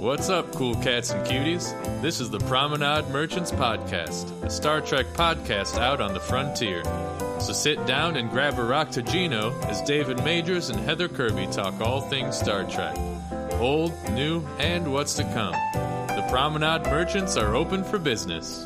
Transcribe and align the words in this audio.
What's 0.00 0.30
up, 0.30 0.50
cool 0.52 0.76
cats 0.76 1.10
and 1.10 1.26
cuties? 1.26 1.70
This 2.00 2.20
is 2.20 2.30
the 2.30 2.38
Promenade 2.38 3.10
Merchants 3.10 3.52
Podcast, 3.52 4.42
a 4.42 4.48
Star 4.48 4.80
Trek 4.80 5.04
podcast 5.08 5.78
out 5.78 6.00
on 6.00 6.14
the 6.14 6.20
frontier. 6.20 6.82
So 7.38 7.52
sit 7.52 7.84
down 7.86 8.16
and 8.16 8.30
grab 8.30 8.54
a 8.54 8.62
raktajino 8.62 9.62
as 9.66 9.82
David 9.82 10.24
Majors 10.24 10.70
and 10.70 10.80
Heather 10.80 11.06
Kirby 11.06 11.48
talk 11.48 11.78
all 11.82 12.00
things 12.00 12.38
Star 12.38 12.64
Trek 12.64 12.96
old, 13.60 13.92
new, 14.12 14.40
and 14.58 14.90
what's 14.90 15.12
to 15.16 15.22
come. 15.34 15.52
The 16.16 16.26
Promenade 16.30 16.86
Merchants 16.86 17.36
are 17.36 17.54
open 17.54 17.84
for 17.84 17.98
business. 17.98 18.64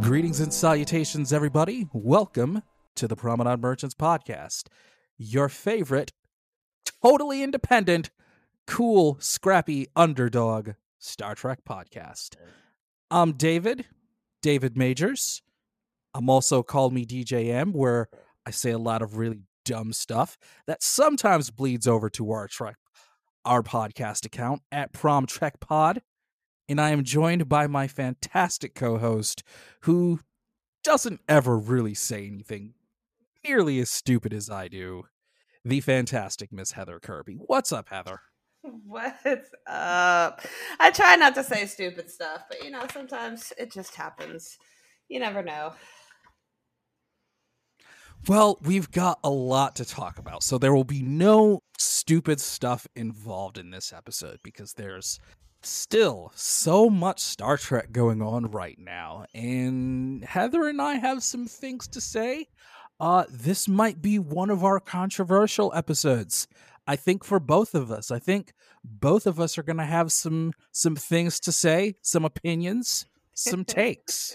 Greetings 0.00 0.40
and 0.40 0.52
salutations, 0.52 1.32
everybody. 1.32 1.86
Welcome 1.92 2.64
to 2.96 3.06
the 3.06 3.14
Promenade 3.14 3.60
Merchants 3.60 3.94
Podcast, 3.94 4.64
your 5.16 5.48
favorite, 5.48 6.10
totally 7.00 7.44
independent, 7.44 8.10
cool, 8.68 9.16
scrappy 9.18 9.86
underdog 9.96 10.72
Star 10.98 11.34
Trek 11.34 11.60
podcast. 11.66 12.36
I'm 13.10 13.32
David, 13.32 13.86
David 14.42 14.76
Majors. 14.76 15.42
I'm 16.12 16.28
also 16.28 16.62
called 16.62 16.92
me 16.92 17.06
DJM, 17.06 17.72
where 17.72 18.08
I 18.44 18.50
say 18.50 18.70
a 18.70 18.78
lot 18.78 19.00
of 19.00 19.16
really 19.16 19.40
dumb 19.64 19.94
stuff 19.94 20.36
that 20.66 20.82
sometimes 20.82 21.50
bleeds 21.50 21.88
over 21.88 22.10
to 22.10 22.30
our 22.30 22.46
Trek, 22.46 22.76
our 23.46 23.62
podcast 23.62 24.26
account 24.26 24.60
at 24.70 24.92
Prom 24.92 25.24
Trek 25.24 25.58
Pod. 25.60 26.02
And 26.68 26.78
I 26.78 26.90
am 26.90 27.04
joined 27.04 27.48
by 27.48 27.66
my 27.68 27.88
fantastic 27.88 28.74
co-host, 28.74 29.42
who 29.82 30.20
doesn't 30.84 31.22
ever 31.26 31.56
really 31.56 31.94
say 31.94 32.26
anything 32.26 32.74
nearly 33.42 33.80
as 33.80 33.88
stupid 33.88 34.34
as 34.34 34.50
I 34.50 34.68
do, 34.68 35.04
the 35.64 35.80
fantastic 35.80 36.52
Miss 36.52 36.72
Heather 36.72 37.00
Kirby. 37.00 37.38
What's 37.46 37.72
up, 37.72 37.88
Heather? 37.88 38.20
What's 38.86 39.50
up? 39.66 40.40
I 40.80 40.90
try 40.90 41.16
not 41.16 41.34
to 41.36 41.44
say 41.44 41.66
stupid 41.66 42.10
stuff, 42.10 42.42
but 42.48 42.64
you 42.64 42.70
know, 42.70 42.84
sometimes 42.92 43.52
it 43.58 43.72
just 43.72 43.94
happens. 43.94 44.58
You 45.08 45.20
never 45.20 45.42
know. 45.42 45.72
Well, 48.26 48.58
we've 48.62 48.90
got 48.90 49.20
a 49.22 49.30
lot 49.30 49.76
to 49.76 49.84
talk 49.84 50.18
about. 50.18 50.42
So 50.42 50.58
there 50.58 50.74
will 50.74 50.84
be 50.84 51.02
no 51.02 51.60
stupid 51.78 52.40
stuff 52.40 52.86
involved 52.96 53.58
in 53.58 53.70
this 53.70 53.92
episode 53.92 54.40
because 54.42 54.74
there's 54.74 55.20
still 55.62 56.32
so 56.34 56.90
much 56.90 57.20
Star 57.20 57.56
Trek 57.56 57.92
going 57.92 58.20
on 58.20 58.50
right 58.50 58.78
now. 58.78 59.24
And 59.34 60.24
Heather 60.24 60.68
and 60.68 60.82
I 60.82 60.94
have 60.94 61.22
some 61.22 61.46
things 61.46 61.86
to 61.88 62.00
say. 62.00 62.48
Uh, 63.00 63.24
this 63.30 63.68
might 63.68 64.02
be 64.02 64.18
one 64.18 64.50
of 64.50 64.64
our 64.64 64.80
controversial 64.80 65.72
episodes. 65.74 66.48
I 66.88 66.96
think 66.96 67.22
for 67.22 67.38
both 67.38 67.74
of 67.74 67.92
us. 67.92 68.10
I 68.10 68.18
think 68.18 68.54
both 68.82 69.26
of 69.26 69.38
us 69.38 69.58
are 69.58 69.62
going 69.62 69.76
to 69.76 69.84
have 69.84 70.10
some 70.10 70.54
some 70.72 70.96
things 70.96 71.38
to 71.40 71.52
say, 71.52 71.96
some 72.00 72.24
opinions, 72.24 73.04
some 73.34 73.64
takes. 73.66 74.34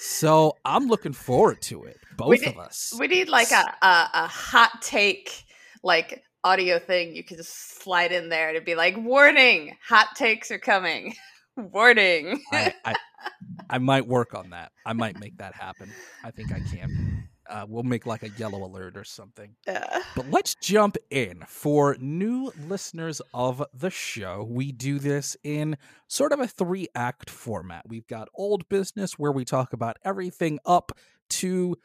so 0.00 0.56
I'm 0.64 0.88
looking 0.88 1.12
forward 1.12 1.62
to 1.62 1.84
it. 1.84 1.98
Both 2.16 2.40
need, 2.40 2.48
of 2.48 2.58
us. 2.58 2.92
We 2.98 3.06
need 3.06 3.28
like 3.28 3.52
a, 3.52 3.64
a, 3.86 4.10
a 4.14 4.26
hot 4.26 4.82
take, 4.82 5.44
like 5.84 6.24
audio 6.42 6.80
thing. 6.80 7.14
You 7.14 7.22
could 7.22 7.36
just 7.36 7.80
slide 7.80 8.10
in 8.10 8.30
there 8.30 8.52
to 8.54 8.60
be 8.60 8.74
like, 8.74 8.96
"Warning! 8.96 9.76
Hot 9.88 10.08
takes 10.16 10.50
are 10.50 10.58
coming." 10.58 11.14
Warning. 11.56 12.42
I, 12.52 12.74
I, 12.84 12.94
I 13.70 13.78
might 13.78 14.08
work 14.08 14.34
on 14.34 14.50
that. 14.50 14.72
I 14.84 14.92
might 14.92 15.20
make 15.20 15.38
that 15.38 15.54
happen. 15.54 15.92
I 16.24 16.32
think 16.32 16.52
I 16.52 16.58
can. 16.58 17.19
Uh, 17.50 17.66
we'll 17.68 17.82
make 17.82 18.06
like 18.06 18.22
a 18.22 18.30
yellow 18.30 18.64
alert 18.64 18.96
or 18.96 19.04
something. 19.04 19.56
Yeah. 19.66 20.02
But 20.14 20.30
let's 20.30 20.54
jump 20.54 20.96
in. 21.10 21.44
For 21.48 21.96
new 21.98 22.52
listeners 22.68 23.20
of 23.34 23.62
the 23.74 23.90
show, 23.90 24.46
we 24.48 24.72
do 24.72 24.98
this 24.98 25.36
in 25.42 25.76
sort 26.06 26.32
of 26.32 26.40
a 26.40 26.46
three 26.46 26.86
act 26.94 27.28
format. 27.28 27.88
We've 27.88 28.06
got 28.06 28.28
old 28.34 28.68
business 28.68 29.18
where 29.18 29.32
we 29.32 29.44
talk 29.44 29.72
about 29.72 29.96
everything 30.04 30.60
up 30.64 30.92
to 31.30 31.76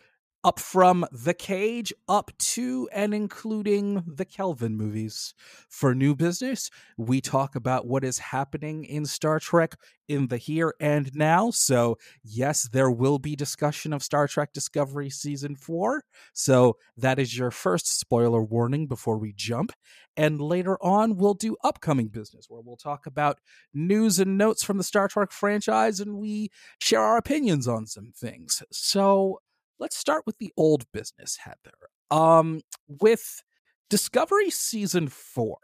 up 0.46 0.60
from 0.60 1.04
The 1.12 1.34
Cage 1.34 1.92
up 2.08 2.30
to 2.38 2.88
and 2.94 3.16
including 3.16 4.04
the 4.06 4.26
Kelvin 4.26 4.78
movies. 4.78 5.34
For 5.70 5.96
new 5.96 6.16
business, 6.16 6.70
we 6.98 7.20
talk 7.20 7.56
about 7.56 7.88
what 7.88 8.04
is 8.04 8.20
happening 8.20 8.86
in 8.86 9.08
Star 9.08 9.40
Trek 9.40 9.76
in 10.08 10.28
the 10.28 10.38
here 10.38 10.76
and 10.80 11.10
now. 11.16 11.50
So, 11.50 11.98
yes, 12.24 12.70
there 12.72 12.92
will 12.92 13.18
be 13.18 13.36
discussion 13.36 13.92
of 13.92 14.04
Star 14.04 14.28
Trek 14.28 14.54
Discovery 14.54 15.10
Season 15.10 15.56
4. 15.56 16.04
So, 16.34 16.78
that 16.96 17.18
is 17.18 17.36
your 17.36 17.50
first 17.50 18.00
spoiler 18.00 18.44
warning 18.44 18.86
before 18.86 19.18
we 19.18 19.34
jump. 19.36 19.72
And 20.16 20.40
later 20.40 20.78
on, 20.80 21.18
we'll 21.18 21.34
do 21.34 21.58
upcoming 21.64 22.10
business 22.10 22.46
where 22.50 22.62
we'll 22.64 22.78
talk 22.78 23.08
about 23.08 23.40
news 23.74 24.20
and 24.20 24.38
notes 24.38 24.64
from 24.64 24.78
the 24.78 24.84
Star 24.84 25.08
Trek 25.08 25.32
franchise 25.32 26.00
and 26.00 26.18
we 26.18 26.52
share 26.80 27.02
our 27.02 27.18
opinions 27.18 27.68
on 27.68 27.88
some 27.88 28.12
things. 28.16 28.62
So, 28.72 29.40
let's 29.80 29.98
start 29.98 30.24
with 30.26 30.38
the 30.38 30.52
old 30.58 30.86
business, 30.92 31.38
Heather. 31.38 31.90
Um, 32.12 32.62
with 32.88 33.44
Discovery 33.90 34.50
season 34.50 35.08
four, 35.08 35.58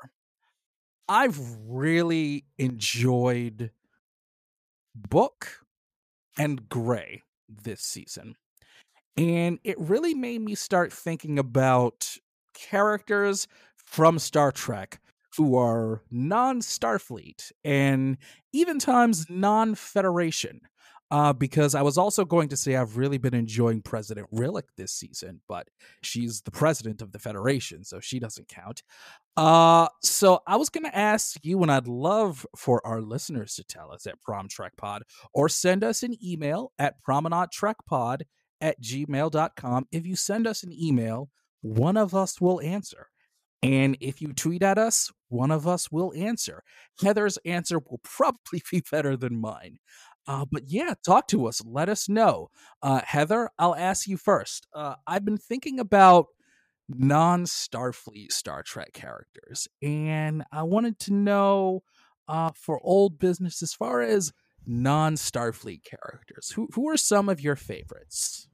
I've 1.08 1.40
really 1.68 2.46
enjoyed 2.58 3.72
Book 4.96 5.66
and 6.38 6.70
Gray 6.70 7.24
this 7.50 7.82
season. 7.82 8.36
And 9.18 9.60
it 9.64 9.80
really 9.80 10.14
made 10.14 10.42
me 10.42 10.56
start 10.56 10.94
thinking 10.94 11.38
about 11.38 12.18
characters 12.54 13.48
from 13.76 14.20
Star 14.20 14.52
Trek 14.52 15.00
who 15.38 15.58
are 15.58 16.02
non 16.12 16.60
Starfleet 16.60 17.52
and 17.64 18.18
even 18.54 18.80
times 18.80 19.26
non 19.30 19.76
Federation 19.76 20.62
uh, 21.12 21.34
because 21.34 21.76
I 21.76 21.82
was 21.82 21.98
also 21.98 22.24
going 22.24 22.48
to 22.50 22.58
say 22.58 22.76
I've 22.76 22.96
really 22.96 23.18
been 23.18 23.34
enjoying 23.34 23.82
President 23.82 24.28
Rillak 24.34 24.64
this 24.78 24.94
season, 24.94 25.42
but 25.48 25.68
she's 26.02 26.42
the 26.42 26.52
president 26.52 27.02
of 27.02 27.12
the 27.12 27.20
Federation, 27.20 27.84
so 27.84 28.00
she 28.00 28.18
doesn't 28.18 28.48
count. 28.48 28.82
Uh, 29.36 29.90
so 30.02 30.40
I 30.48 30.56
was 30.56 30.70
going 30.70 30.86
to 30.86 30.98
ask 30.98 31.38
you, 31.44 31.62
and 31.62 31.72
I'd 31.72 31.88
love 31.88 32.46
for 32.56 32.86
our 32.88 33.02
listeners 33.02 33.56
to 33.56 33.64
tell 33.66 33.92
us 33.92 34.08
at 34.08 34.22
Prom 34.22 34.48
Trek 34.48 34.74
Pod 34.78 35.04
or 35.34 35.50
send 35.50 35.84
us 35.84 36.02
an 36.02 36.16
email 36.24 36.72
at 36.80 36.96
promenadetrekpod 37.08 38.22
at 38.62 38.82
gmail.com. 38.82 39.88
If 39.92 40.08
you 40.08 40.16
send 40.16 40.48
us 40.48 40.64
an 40.64 40.72
email, 40.72 41.30
one 41.62 41.98
of 41.98 42.16
us 42.16 42.40
will 42.40 42.62
answer. 42.62 43.08
And 43.64 43.96
if 44.00 44.22
you 44.22 44.34
tweet 44.34 44.64
at 44.64 44.78
us, 44.78 45.12
one 45.30 45.52
of 45.52 45.68
us 45.68 45.92
will 45.92 46.14
answer. 46.16 46.64
Heather's 47.02 47.38
answer 47.46 47.80
will 47.80 48.00
probably 48.04 48.62
be 48.72 48.84
better 48.90 49.16
than 49.16 49.40
mine. 49.40 49.80
Uh, 50.28 50.46
but 50.50 50.64
yeah, 50.68 50.94
talk 51.06 51.28
to 51.28 51.48
us. 51.48 51.62
Let 51.66 51.90
us 51.90 52.08
know. 52.08 52.50
Uh, 52.82 53.02
Heather, 53.04 53.50
I'll 53.58 53.76
ask 53.76 54.08
you 54.08 54.18
first. 54.18 54.68
Uh, 54.74 54.96
I've 55.08 55.26
been 55.26 55.38
thinking 55.38 55.80
about 55.80 56.28
non 56.88 57.46
Starfleet 57.46 58.32
Star 58.32 58.64
Trek 58.64 58.94
characters, 58.94 59.68
and 59.82 60.44
I 60.52 60.64
wanted 60.64 61.00
to 61.00 61.14
know 61.14 61.84
uh, 62.28 62.52
for 62.56 62.80
old 62.84 63.20
business 63.20 63.62
as 63.62 63.74
far 63.74 64.02
as 64.02 64.32
non 64.66 65.16
Starfleet 65.16 65.84
characters, 65.84 66.52
who, 66.52 66.68
who 66.74 66.90
are 66.90 66.98
some 66.98 67.30
of 67.30 67.42
your 67.42 67.56
favorites? 67.56 68.48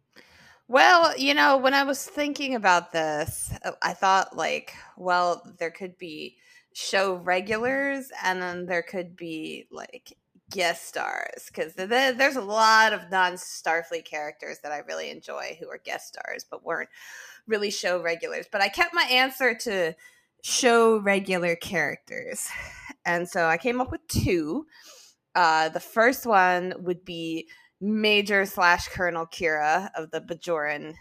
Well, 0.70 1.18
you 1.18 1.34
know, 1.34 1.58
when 1.58 1.74
I 1.74 1.84
was 1.84 2.04
thinking 2.04 2.56
about 2.56 2.92
this, 2.92 3.52
uh, 3.64 3.72
I 3.82 3.94
thought, 3.94 4.36
like, 4.36 4.74
well, 4.98 5.42
there 5.60 5.72
could 5.72 5.98
be 5.98 6.38
show 6.74 7.16
regulars 7.16 8.12
and 8.24 8.40
then 8.42 8.66
there 8.68 8.84
could 8.84 9.16
be 9.16 9.66
like 9.72 10.16
guest 10.50 10.88
stars 10.88 11.48
because 11.48 11.74
there's 11.74 12.36
a 12.36 12.42
lot 12.42 12.94
of 12.94 13.10
non 13.12 13.34
Starfleet 13.34 14.06
characters 14.06 14.60
that 14.64 14.72
I 14.72 14.80
really 14.80 15.10
enjoy 15.10 15.58
who 15.60 15.70
are 15.70 15.80
guest 15.84 16.08
stars 16.08 16.46
but 16.50 16.64
weren't 16.64 16.90
really 17.48 17.72
show 17.72 18.02
regulars. 18.02 18.46
But 18.52 18.62
I 18.62 18.70
kept 18.70 18.94
my 18.94 19.04
answer 19.04 19.54
to 19.56 19.94
show 20.44 20.98
regular 21.00 21.56
characters. 21.56 22.48
And 23.06 23.26
so 23.26 23.46
I 23.46 23.56
came 23.56 23.80
up 23.80 23.90
with 23.90 24.06
two. 24.10 24.66
Uh, 25.34 25.70
the 25.70 25.80
first 25.80 26.26
one 26.26 26.74
would 26.80 27.06
be 27.06 27.48
Major 27.80 28.46
slash 28.46 28.90
Colonel 28.90 29.26
Kira 29.26 29.90
of 29.96 30.12
the 30.12 30.20
Bajoran 30.20 30.94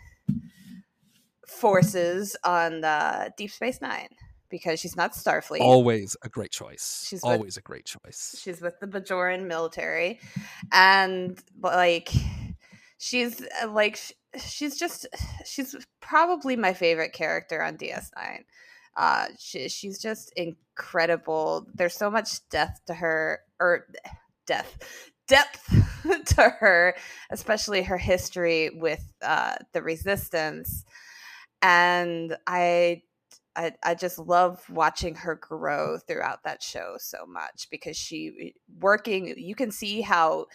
forces 1.49 2.37
on 2.44 2.81
the 2.81 3.32
Deep 3.37 3.50
Space 3.50 3.81
Nine 3.81 4.06
because 4.50 4.81
she's 4.81 4.96
not 4.96 5.12
Starfleet. 5.12 5.60
Always 5.60 6.16
a 6.22 6.28
great 6.28 6.50
choice. 6.50 7.04
She's 7.08 7.22
always 7.22 7.56
with, 7.56 7.58
a 7.58 7.60
great 7.62 7.84
choice. 7.84 8.37
She's 8.40 8.60
with 8.60 8.78
the 8.81 8.87
Bajoran 8.87 9.46
military, 9.46 10.20
and 10.72 11.38
like 11.60 12.10
she's 12.98 13.43
uh, 13.62 13.69
like 13.69 13.98
she's 14.38 14.78
just 14.78 15.06
she's 15.44 15.75
probably 16.00 16.56
my 16.56 16.72
favorite 16.72 17.12
character 17.12 17.62
on 17.62 17.76
DS9. 17.76 18.44
Uh, 18.96 19.26
she, 19.38 19.69
she's 19.69 20.00
just 20.00 20.32
incredible. 20.37 21.66
There's 21.75 21.94
so 21.94 22.10
much 22.10 22.49
death 22.49 22.81
to 22.87 22.94
her, 22.94 23.40
or 23.60 23.87
death 24.46 24.78
depth 25.26 25.69
to 26.37 26.42
her, 26.42 26.96
especially 27.31 27.82
her 27.82 27.99
history 27.99 28.70
with 28.70 29.12
uh, 29.22 29.56
the 29.72 29.82
resistance. 29.82 30.84
And 31.62 32.37
I 32.46 33.02
I, 33.56 33.72
I 33.82 33.94
just 33.94 34.18
love 34.18 34.62
watching 34.68 35.14
her 35.14 35.34
grow 35.34 35.98
throughout 35.98 36.44
that 36.44 36.62
show 36.62 36.96
so 36.98 37.24
much 37.26 37.68
because 37.70 37.96
she 37.96 38.54
working 38.78 39.34
you 39.36 39.54
can 39.54 39.70
see 39.70 40.02
how 40.02 40.46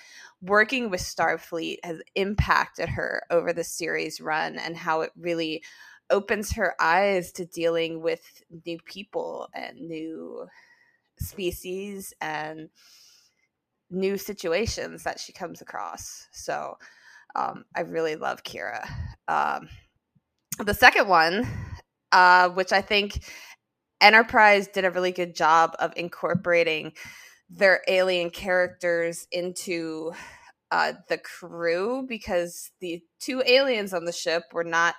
working 0.41 0.89
with 0.89 1.01
starfleet 1.01 1.77
has 1.83 2.01
impacted 2.15 2.89
her 2.89 3.23
over 3.31 3.53
the 3.53 3.63
series 3.63 4.21
run 4.21 4.57
and 4.57 4.77
how 4.77 5.01
it 5.01 5.11
really 5.17 5.63
opens 6.11 6.51
her 6.53 6.75
eyes 6.79 7.31
to 7.31 7.45
dealing 7.45 8.01
with 8.01 8.43
new 8.65 8.77
people 8.85 9.49
and 9.55 9.79
new 9.79 10.45
species 11.19 12.13
and 12.21 12.69
new 13.89 14.17
situations 14.17 15.03
that 15.03 15.19
she 15.19 15.33
comes 15.33 15.61
across. 15.61 16.27
So 16.31 16.77
um, 17.35 17.65
i 17.75 17.81
really 17.81 18.15
love 18.15 18.43
kira. 18.43 18.87
Um, 19.27 19.69
the 20.59 20.73
second 20.73 21.07
one 21.07 21.47
uh, 22.11 22.49
which 22.49 22.71
I 22.71 22.81
think 22.81 23.23
Enterprise 23.99 24.67
did 24.67 24.85
a 24.85 24.91
really 24.91 25.11
good 25.11 25.35
job 25.35 25.75
of 25.79 25.93
incorporating 25.95 26.93
their 27.49 27.81
alien 27.87 28.29
characters 28.29 29.27
into 29.31 30.13
uh, 30.71 30.93
the 31.09 31.17
crew 31.17 32.05
because 32.07 32.71
the 32.79 33.03
two 33.19 33.43
aliens 33.45 33.93
on 33.93 34.05
the 34.05 34.11
ship 34.11 34.43
were 34.53 34.63
not 34.63 34.95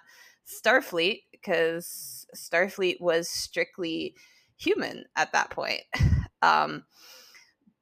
Starfleet 0.47 1.21
because 1.31 2.27
Starfleet 2.37 3.01
was 3.01 3.29
strictly 3.29 4.15
human 4.57 5.05
at 5.17 5.33
that 5.33 5.51
point. 5.51 5.83
Um, 6.45 6.83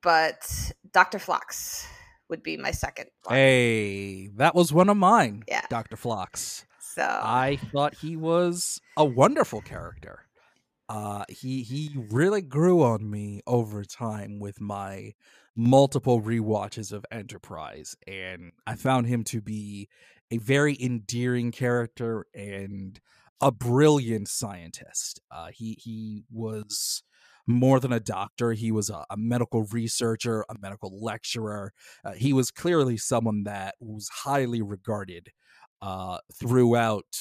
but 0.02 0.70
Dr. 0.92 1.18
Phlox 1.18 1.86
would 2.28 2.42
be 2.42 2.58
my 2.58 2.70
second 2.70 3.06
one. 3.24 3.34
Hey, 3.34 4.28
that 4.36 4.54
was 4.54 4.70
one 4.70 4.90
of 4.90 4.98
mine. 4.98 5.44
Yeah. 5.48 5.64
Dr. 5.70 5.96
Phlox. 5.96 6.66
So 7.00 7.06
I 7.06 7.56
thought 7.72 7.94
he 7.94 8.14
was 8.14 8.78
a 8.94 9.06
wonderful 9.06 9.62
character. 9.62 10.26
Uh, 10.86 11.24
he 11.30 11.62
he 11.62 11.96
really 12.10 12.42
grew 12.42 12.82
on 12.82 13.10
me 13.10 13.40
over 13.46 13.84
time 13.84 14.38
with 14.38 14.60
my 14.60 15.14
multiple 15.56 16.20
re-watches 16.20 16.92
of 16.92 17.06
Enterprise, 17.10 17.96
and 18.06 18.52
I 18.66 18.74
found 18.74 19.06
him 19.06 19.24
to 19.24 19.40
be 19.40 19.88
a 20.30 20.36
very 20.36 20.76
endearing 20.78 21.52
character 21.52 22.26
and 22.34 23.00
a 23.40 23.50
brilliant 23.50 24.28
scientist. 24.28 25.22
Uh, 25.30 25.48
he 25.54 25.78
he 25.80 26.24
was 26.30 27.02
more 27.46 27.80
than 27.80 27.94
a 27.94 28.00
doctor. 28.00 28.52
He 28.52 28.70
was 28.70 28.90
a, 28.90 29.06
a 29.08 29.16
medical 29.16 29.64
researcher, 29.64 30.44
a 30.50 30.54
medical 30.60 31.02
lecturer. 31.02 31.72
Uh, 32.04 32.12
he 32.12 32.34
was 32.34 32.50
clearly 32.50 32.98
someone 32.98 33.44
that 33.44 33.76
was 33.80 34.08
highly 34.08 34.60
regarded 34.60 35.30
uh, 35.82 36.18
throughout 36.34 37.16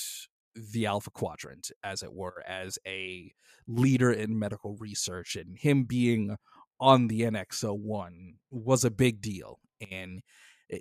the 0.56 0.86
Alpha 0.86 1.12
Quadrant, 1.12 1.72
as 1.84 2.04
it 2.04 2.14
were, 2.14 2.44
as 2.48 2.78
a 2.86 3.32
leader 3.68 4.12
in 4.12 4.40
medical 4.40 4.76
research. 4.78 5.36
And 5.36 5.58
him 5.58 5.84
being 5.84 6.38
on 6.80 7.08
the 7.08 7.22
NX01 7.22 8.36
was 8.52 8.84
a 8.84 8.92
big 8.92 9.22
deal. 9.22 9.60
And 9.92 10.22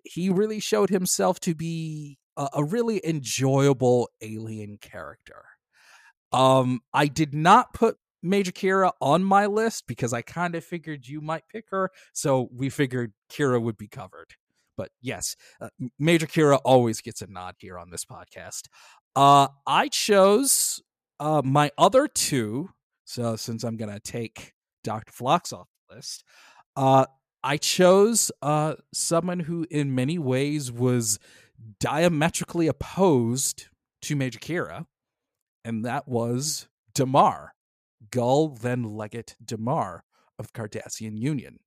he 0.05 0.31
really 0.31 0.61
showed 0.61 0.91
himself 0.91 1.41
to 1.41 1.55
be 1.55 2.19
a, 2.37 2.49
a 2.55 2.65
really 2.65 3.01
enjoyable 3.05 4.09
alien 4.21 4.79
character. 4.79 5.45
Um, 6.33 6.81
I 6.93 7.07
did 7.07 7.35
not 7.35 7.73
put 7.73 7.97
Major 8.23 8.53
Kira 8.53 8.93
on 9.01 9.23
my 9.25 9.47
list 9.47 9.87
because 9.87 10.13
I 10.13 10.23
kind 10.23 10.55
of 10.55 10.65
figured 10.65 11.07
you 11.07 11.21
might 11.21 11.49
pick 11.49 11.67
her. 11.71 11.91
So 12.13 12.49
we 12.53 12.69
figured 12.69 13.13
Kira 13.31 13.63
would 13.63 13.79
be 13.79 13.89
covered. 13.89 14.35
But 14.79 14.91
yes, 15.03 15.37
uh, 15.61 15.69
Major 15.99 16.27
Kira 16.27 16.59
always 16.65 17.03
gets 17.03 17.21
a 17.21 17.27
nod 17.27 17.57
here 17.59 17.79
on 17.79 17.91
this 17.91 18.05
podcast. 18.07 18.69
Uh, 19.17 19.49
I 19.67 19.89
chose 19.89 20.81
uh, 21.21 21.43
my 21.45 21.73
other 21.77 22.07
two. 22.07 22.71
So 23.05 23.37
since 23.37 23.65
I'm 23.65 23.77
going 23.77 23.93
to 23.93 24.01
take 24.01 24.55
Dr. 24.85 25.13
Phlox 25.13 25.53
off 25.53 25.67
the 25.89 25.97
list, 25.97 26.23
uh, 26.77 27.07
I 27.43 27.57
chose 27.57 28.31
uh, 28.41 28.75
someone 28.95 29.41
who, 29.41 29.67
in 29.69 29.95
many 29.95 30.19
ways, 30.19 30.71
was 30.71 31.19
diametrically 31.81 32.69
opposed 32.69 33.67
to 34.03 34.15
Major 34.15 34.39
Kira, 34.39 34.87
and 35.65 35.85
that 35.85 36.07
was 36.07 36.69
Damar, 36.95 37.55
Gul 38.11 38.49
then 38.49 38.85
Legate 38.85 39.35
Damar 39.45 40.05
of 40.39 40.53
Cardassian 40.53 41.19
Union. 41.19 41.59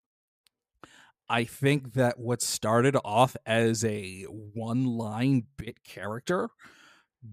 I 1.31 1.45
think 1.45 1.93
that 1.93 2.19
what 2.19 2.41
started 2.41 2.97
off 3.05 3.37
as 3.45 3.85
a 3.85 4.23
one 4.23 4.83
line 4.83 5.45
bit 5.55 5.81
character 5.81 6.49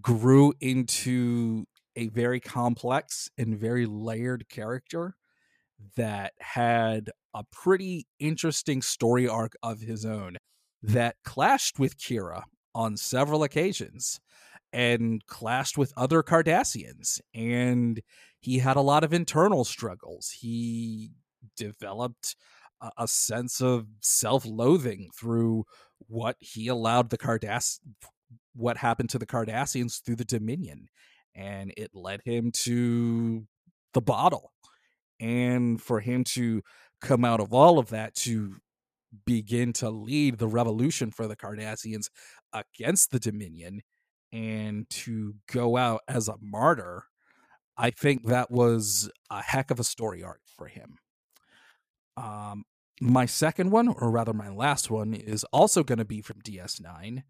grew 0.00 0.54
into 0.60 1.64
a 1.96 2.06
very 2.06 2.38
complex 2.38 3.28
and 3.36 3.58
very 3.58 3.86
layered 3.86 4.48
character 4.48 5.16
that 5.96 6.34
had 6.38 7.10
a 7.34 7.42
pretty 7.50 8.06
interesting 8.20 8.82
story 8.82 9.26
arc 9.26 9.54
of 9.64 9.80
his 9.80 10.06
own 10.06 10.36
that 10.80 11.16
clashed 11.24 11.80
with 11.80 11.98
Kira 11.98 12.44
on 12.76 12.96
several 12.96 13.42
occasions 13.42 14.20
and 14.72 15.26
clashed 15.26 15.76
with 15.76 15.92
other 15.96 16.22
Cardassians. 16.22 17.20
And 17.34 18.00
he 18.38 18.60
had 18.60 18.76
a 18.76 18.80
lot 18.80 19.02
of 19.02 19.12
internal 19.12 19.64
struggles. 19.64 20.30
He 20.38 21.10
developed 21.56 22.36
a, 22.96 23.08
sense 23.08 23.60
of 23.60 23.86
self-loathing 24.00 25.08
through 25.18 25.64
what 26.06 26.36
he 26.40 26.68
allowed 26.68 27.10
the 27.10 27.18
Cardass 27.18 27.80
what 28.54 28.76
happened 28.76 29.10
to 29.10 29.18
the 29.18 29.26
Cardassians 29.26 30.02
through 30.04 30.16
the 30.16 30.24
Dominion 30.24 30.88
and 31.34 31.72
it 31.76 31.90
led 31.94 32.20
him 32.24 32.50
to 32.52 33.46
the 33.94 34.00
bottle 34.00 34.52
and 35.20 35.80
for 35.80 36.00
him 36.00 36.24
to 36.24 36.62
come 37.00 37.24
out 37.24 37.40
of 37.40 37.52
all 37.52 37.78
of 37.78 37.90
that 37.90 38.14
to 38.14 38.56
begin 39.24 39.72
to 39.72 39.90
lead 39.90 40.38
the 40.38 40.48
revolution 40.48 41.10
for 41.10 41.26
the 41.26 41.36
Cardassians 41.36 42.08
against 42.52 43.10
the 43.10 43.18
Dominion 43.20 43.80
and 44.32 44.88
to 44.90 45.34
go 45.50 45.76
out 45.76 46.02
as 46.08 46.28
a 46.28 46.36
martyr, 46.40 47.04
I 47.76 47.90
think 47.90 48.26
that 48.26 48.50
was 48.50 49.10
a 49.30 49.42
heck 49.42 49.70
of 49.70 49.80
a 49.80 49.84
story 49.84 50.22
arc 50.22 50.40
for 50.56 50.66
him. 50.66 50.96
Um, 52.18 52.64
my 53.00 53.26
second 53.26 53.70
one, 53.70 53.88
or 53.88 54.10
rather 54.10 54.32
my 54.32 54.48
last 54.48 54.90
one, 54.90 55.14
is 55.14 55.44
also 55.44 55.84
going 55.84 55.98
to 55.98 56.04
be 56.04 56.20
from 56.20 56.40
DS9. 56.42 57.22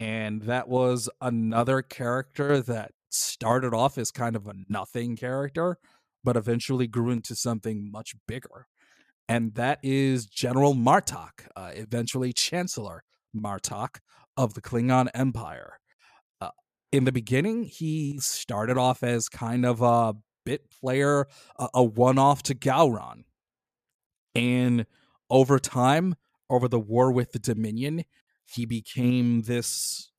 And 0.00 0.42
that 0.42 0.68
was 0.68 1.08
another 1.20 1.82
character 1.82 2.60
that 2.62 2.92
started 3.10 3.72
off 3.72 3.96
as 3.96 4.10
kind 4.10 4.34
of 4.34 4.48
a 4.48 4.54
nothing 4.68 5.14
character, 5.14 5.78
but 6.24 6.36
eventually 6.36 6.88
grew 6.88 7.10
into 7.10 7.36
something 7.36 7.92
much 7.92 8.14
bigger. 8.26 8.66
And 9.28 9.54
that 9.54 9.78
is 9.84 10.26
General 10.26 10.74
Martok, 10.74 11.46
uh, 11.54 11.70
eventually 11.74 12.32
Chancellor 12.32 13.04
Martok 13.34 13.98
of 14.36 14.54
the 14.54 14.60
Klingon 14.60 15.08
Empire. 15.14 15.78
Uh, 16.40 16.50
in 16.90 17.04
the 17.04 17.12
beginning, 17.12 17.62
he 17.62 18.18
started 18.18 18.76
off 18.76 19.04
as 19.04 19.28
kind 19.28 19.64
of 19.64 19.80
a 19.80 20.16
bit 20.44 20.68
player, 20.80 21.28
a, 21.56 21.68
a 21.74 21.84
one 21.84 22.18
off 22.18 22.42
to 22.42 22.54
Gowron 22.54 23.22
and 24.34 24.86
over 25.30 25.58
time, 25.58 26.16
over 26.50 26.68
the 26.68 26.78
war 26.78 27.10
with 27.10 27.32
the 27.32 27.38
Dominion, 27.38 28.04
he 28.44 28.66
became 28.66 29.42
this 29.42 30.10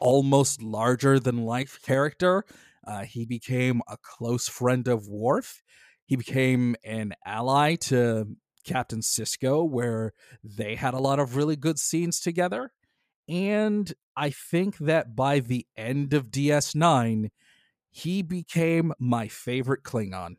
almost 0.00 0.62
larger 0.62 1.18
than 1.18 1.44
life 1.44 1.80
character. 1.82 2.44
Uh, 2.86 3.02
he 3.02 3.26
became 3.26 3.82
a 3.88 3.96
close 3.96 4.48
friend 4.48 4.86
of 4.88 5.08
Worf. 5.08 5.62
He 6.06 6.16
became 6.16 6.76
an 6.84 7.14
ally 7.26 7.74
to 7.74 8.36
Captain 8.64 9.00
Sisko, 9.00 9.68
where 9.68 10.12
they 10.42 10.74
had 10.74 10.94
a 10.94 11.00
lot 11.00 11.18
of 11.18 11.36
really 11.36 11.56
good 11.56 11.78
scenes 11.78 12.20
together. 12.20 12.72
And 13.28 13.92
I 14.16 14.30
think 14.30 14.78
that 14.78 15.14
by 15.14 15.40
the 15.40 15.66
end 15.76 16.14
of 16.14 16.30
DS9, 16.30 17.28
he 17.90 18.22
became 18.22 18.92
my 18.98 19.28
favorite 19.28 19.82
Klingon. 19.82 20.36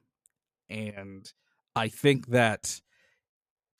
And 0.69 1.31
I 1.75 1.87
think 1.87 2.27
that 2.27 2.81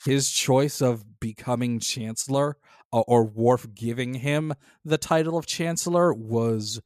his 0.06 0.30
choice 0.30 0.82
of 0.82 1.20
becoming 1.20 1.80
chancellor 1.80 2.58
uh, 2.92 3.02
or 3.02 3.24
Worf 3.24 3.68
giving 3.74 4.16
him 4.16 4.54
the 4.84 4.98
title 4.98 5.38
of 5.38 5.46
chancellor 5.46 6.14
was 6.14 6.82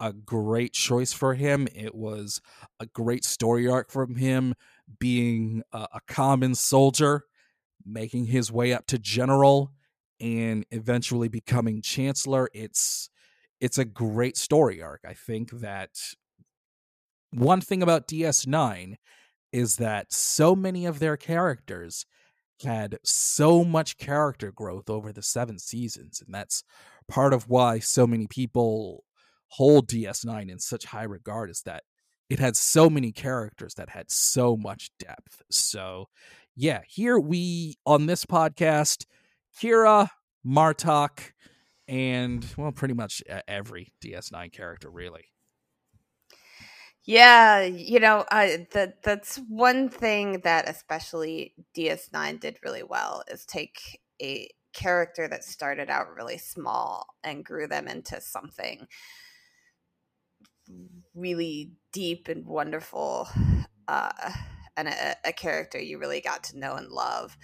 a 0.00 0.12
great 0.12 0.72
choice 0.72 1.12
for 1.12 1.34
him. 1.34 1.66
It 1.74 1.94
was 1.94 2.40
a 2.78 2.86
great 2.86 3.24
story 3.24 3.66
arc 3.66 3.90
from 3.90 4.16
him 4.16 4.54
being 4.98 5.62
a, 5.72 5.88
a 5.94 6.00
common 6.06 6.54
soldier, 6.54 7.24
making 7.84 8.26
his 8.26 8.52
way 8.52 8.72
up 8.72 8.86
to 8.86 8.98
general, 8.98 9.72
and 10.20 10.64
eventually 10.70 11.28
becoming 11.28 11.82
chancellor. 11.82 12.48
It's 12.52 13.10
it's 13.60 13.78
a 13.78 13.84
great 13.84 14.36
story 14.36 14.80
arc. 14.80 15.00
I 15.04 15.14
think 15.14 15.50
that 15.50 15.90
one 17.32 17.60
thing 17.60 17.82
about 17.82 18.06
DS9 18.06 18.94
is 19.52 19.76
that 19.76 20.12
so 20.12 20.54
many 20.54 20.86
of 20.86 21.00
their 21.00 21.16
characters 21.16 22.06
had 22.62 22.98
so 23.04 23.64
much 23.64 23.96
character 23.96 24.52
growth 24.52 24.90
over 24.90 25.12
the 25.12 25.22
seven 25.22 25.58
seasons, 25.58 26.22
and 26.24 26.34
that's 26.34 26.64
part 27.08 27.32
of 27.32 27.48
why 27.48 27.78
so 27.78 28.06
many 28.06 28.26
people 28.26 29.04
hold 29.48 29.88
DS9 29.88 30.50
in 30.50 30.58
such 30.58 30.84
high 30.84 31.04
regard 31.04 31.50
is 31.50 31.62
that 31.62 31.84
it 32.28 32.38
had 32.38 32.56
so 32.56 32.90
many 32.90 33.12
characters 33.12 33.74
that 33.74 33.88
had 33.88 34.10
so 34.10 34.56
much 34.56 34.90
depth. 34.98 35.42
So, 35.50 36.08
yeah, 36.54 36.80
here 36.86 37.18
we 37.18 37.76
on 37.86 38.06
this 38.06 38.24
podcast, 38.24 39.06
Kira, 39.60 40.08
Martok, 40.46 41.32
and 41.86 42.44
well, 42.58 42.72
pretty 42.72 42.94
much 42.94 43.22
every 43.46 43.92
DS9 44.04 44.52
character, 44.52 44.90
really. 44.90 45.24
Yeah, 47.08 47.62
you 47.62 48.00
know, 48.00 48.26
uh, 48.30 48.58
that 48.72 49.02
that's 49.02 49.36
one 49.48 49.88
thing 49.88 50.40
that 50.44 50.68
especially 50.68 51.54
DS9 51.74 52.38
did 52.38 52.58
really 52.62 52.82
well 52.82 53.22
is 53.28 53.46
take 53.46 53.98
a 54.20 54.50
character 54.74 55.26
that 55.26 55.42
started 55.42 55.88
out 55.88 56.14
really 56.14 56.36
small 56.36 57.06
and 57.24 57.42
grew 57.46 57.66
them 57.66 57.88
into 57.88 58.20
something 58.20 58.86
really 61.14 61.72
deep 61.92 62.28
and 62.28 62.44
wonderful 62.46 63.26
uh, 63.88 64.32
and 64.76 64.88
a, 64.88 65.16
a, 65.24 65.32
character 65.32 65.78
you 65.80 65.98
really 65.98 66.20
got 66.20 66.44
to 66.44 66.58
know 66.58 66.74
and 66.74 66.88
love. 66.88 67.36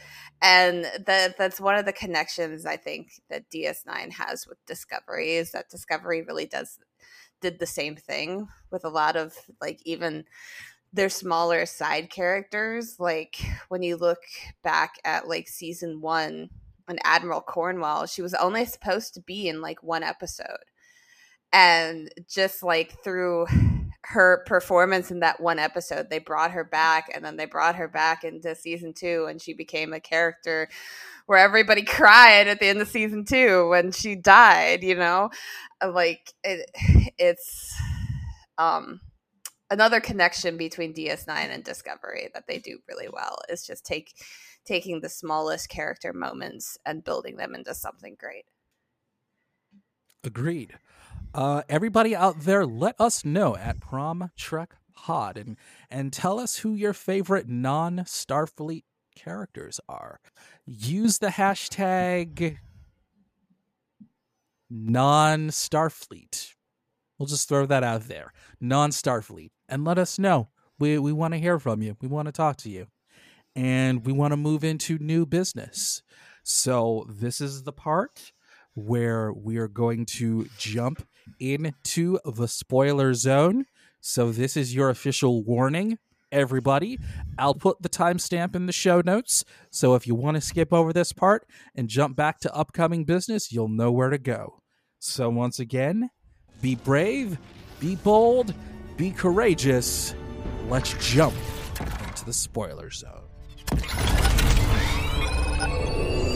And 0.43 0.85
that 1.07 1.37
that's 1.39 1.59
one 1.61 1.77
of 1.77 1.87
the 1.87 1.93
connections 1.93 2.67
i 2.67 2.77
think 2.77 3.13
that 3.31 3.51
ds9 3.51 4.13
has 4.13 4.47
with 4.47 4.59
discovery 4.67 5.37
is 5.37 5.53
that 5.53 5.71
discovery 5.71 6.23
really 6.23 6.47
does 6.47 6.79
did 7.45 7.59
the 7.59 7.67
same 7.67 7.95
thing 7.95 8.49
with 8.71 8.87
a 8.87 8.89
lot 8.89 9.17
of 9.17 9.37
like 9.61 9.79
even 9.85 10.25
their 10.95 11.11
smaller 11.11 11.67
side 11.67 12.09
characters. 12.09 12.99
Like 12.99 13.37
when 13.69 13.83
you 13.83 13.97
look 13.97 14.21
back 14.63 14.95
at 15.05 15.29
like 15.29 15.47
season 15.47 16.01
one 16.01 16.49
and 16.89 16.99
Admiral 17.05 17.43
Cornwall, 17.43 18.07
she 18.07 18.23
was 18.23 18.33
only 18.33 18.65
supposed 18.65 19.13
to 19.13 19.21
be 19.21 19.47
in 19.47 19.61
like 19.61 19.83
one 19.83 20.03
episode. 20.03 20.65
And 21.53 22.11
just 22.27 22.63
like 22.63 23.03
through 23.05 23.47
her 24.07 24.45
performance 24.47 25.11
in 25.11 25.21
that 25.21 25.41
one 25.41 25.59
episode, 25.59 26.11
they 26.11 26.19
brought 26.19 26.51
her 26.51 26.65
back 26.65 27.11
and 27.15 27.25
then 27.25 27.37
they 27.37 27.47
brought 27.47 27.77
her 27.77 27.89
back 27.89 28.23
into 28.23 28.55
season 28.55 28.93
two 28.93 29.27
and 29.29 29.41
she 29.41 29.55
became 29.55 29.93
a 29.93 30.01
character 30.01 30.69
where 31.27 31.39
everybody 31.39 31.83
cried 31.85 32.47
at 32.47 32.61
the 32.61 32.67
end 32.67 32.81
of 32.81 32.89
season 32.89 33.25
two 33.25 33.69
when 33.69 33.93
she 33.93 34.15
died, 34.15 34.83
you 34.83 34.95
know? 34.95 35.31
Uh, 35.83 35.91
like 35.91 36.33
it, 36.43 36.71
it's 37.19 37.75
um 38.59 39.01
another 39.71 40.01
connection 40.01 40.57
between 40.57 40.95
DS9 40.95 41.29
and 41.29 41.65
Discovery 41.65 42.29
that 42.35 42.47
they 42.47 42.59
do 42.59 42.79
really 42.89 43.09
well 43.11 43.39
is 43.49 43.67
just 43.67 43.87
take 43.87 44.13
taking 44.67 45.01
the 45.01 45.09
smallest 45.09 45.69
character 45.69 46.13
moments 46.13 46.79
and 46.87 47.05
building 47.05 47.37
them 47.37 47.55
into 47.55 47.75
something 47.75 48.17
great. 48.19 48.45
Agreed. 50.23 50.79
Uh, 51.35 51.63
everybody 51.69 52.15
out 52.15 52.43
there, 52.43 52.65
let 52.65 52.95
us 53.01 53.25
know 53.25 53.57
at 53.57 53.81
Prom 53.81 54.31
Trek 54.37 54.77
Pod 54.95 55.37
and 55.37 55.57
and 55.91 56.13
tell 56.13 56.39
us 56.39 56.59
who 56.59 56.75
your 56.75 56.93
favorite 56.93 57.49
non 57.49 57.99
Starfleet 57.99 58.85
characters 59.17 59.81
are. 59.89 60.21
Use 60.65 61.19
the 61.19 61.29
hashtag 61.29 62.59
non 64.71 65.49
Starfleet. 65.49 66.53
We'll 67.19 67.27
just 67.27 67.49
throw 67.49 67.67
that 67.67 67.83
out 67.83 68.03
there. 68.03 68.33
Non 68.61 68.91
Starfleet. 68.91 69.51
And 69.69 69.85
let 69.85 69.99
us 69.99 70.21
know. 70.21 70.51
We, 70.79 70.99
we 70.99 71.13
want 71.13 71.35
to 71.35 71.41
hear 71.41 71.59
from 71.59 71.83
you. 71.83 71.97
We 72.01 72.07
want 72.07 72.27
to 72.27 72.33
talk 72.33 72.59
to 72.59 72.71
you. 72.71 72.87
And 73.57 74.07
we 74.07 74.13
want 74.13 74.33
to 74.33 74.37
move 74.37 74.63
into 74.63 74.99
new 74.99 75.27
business. 75.27 76.03
So, 76.45 77.07
this 77.09 77.41
is 77.41 77.63
the 77.65 77.73
part 77.73 78.33
where 78.75 79.33
we 79.33 79.57
are 79.57 79.69
going 79.69 80.05
to 80.05 80.49
jump 80.59 81.07
into 81.39 82.19
the 82.25 82.49
spoiler 82.49 83.15
zone. 83.15 83.67
So, 84.01 84.33
this 84.33 84.57
is 84.57 84.75
your 84.75 84.91
official 84.91 85.43
warning 85.43 85.99
everybody. 86.35 86.99
I'll 87.39 87.55
put 87.55 87.81
the 87.81 87.89
timestamp 87.89 88.55
in 88.55 88.67
the 88.67 88.73
show 88.73 89.01
notes. 89.01 89.45
So 89.71 89.95
if 89.95 90.07
you 90.07 90.15
want 90.15 90.35
to 90.35 90.41
skip 90.41 90.73
over 90.73 90.93
this 90.93 91.13
part 91.13 91.47
and 91.75 91.89
jump 91.89 92.17
back 92.17 92.41
to 92.41 92.55
upcoming 92.55 93.05
business, 93.05 93.53
you'll 93.53 93.69
know 93.69 93.93
where 93.93 94.11
to 94.11 94.19
go. 94.19 94.59
So 94.99 95.31
once 95.31 95.61
again, 95.61 96.11
be 96.61 96.75
brave, 96.75 97.39
be 97.79 97.95
bold, 97.97 98.53
be 98.97 99.13
courageous. 99.13 100.15
Let's 100.69 100.95
jump 100.99 101.35
into 102.09 102.25
the 102.25 102.33
spoiler 102.33 102.91
zone. 102.91 103.21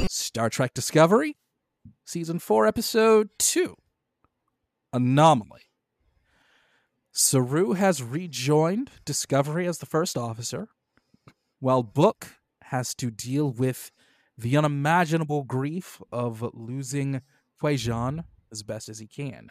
Star 0.08 0.48
Trek 0.48 0.74
Discovery, 0.74 1.36
Season 2.04 2.38
4, 2.38 2.66
Episode 2.66 3.30
2 3.38 3.76
Anomaly. 4.92 5.62
Saru 7.12 7.72
has 7.72 8.02
rejoined 8.02 8.90
Discovery 9.04 9.66
as 9.66 9.78
the 9.78 9.86
first 9.86 10.16
officer, 10.16 10.68
while 11.58 11.82
Book 11.82 12.36
has 12.64 12.94
to 12.94 13.10
deal 13.10 13.50
with 13.50 13.90
the 14.36 14.56
unimaginable 14.56 15.42
grief 15.42 16.00
of 16.12 16.48
losing 16.54 17.22
Kwejian 17.60 18.24
as 18.52 18.62
best 18.62 18.88
as 18.88 19.00
he 19.00 19.06
can. 19.06 19.50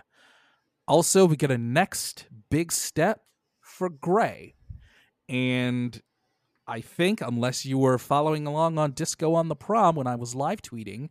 Also, 0.87 1.25
we 1.25 1.35
get 1.35 1.51
a 1.51 1.57
next 1.57 2.27
big 2.49 2.71
step 2.71 3.21
for 3.59 3.89
Gray. 3.89 4.55
And 5.27 6.01
I 6.65 6.79
think, 6.79 7.21
unless 7.21 7.65
you 7.65 7.77
were 7.77 7.97
following 7.97 8.47
along 8.47 8.77
on 8.77 8.91
Disco 8.91 9.33
on 9.33 9.49
the 9.49 9.55
Prom 9.55 9.95
when 9.95 10.07
I 10.07 10.15
was 10.15 10.35
live 10.35 10.61
tweeting, 10.61 11.09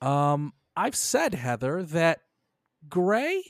um, 0.00 0.54
I've 0.74 0.96
said, 0.96 1.34
Heather, 1.34 1.82
that 1.82 2.22
Gray 2.88 3.42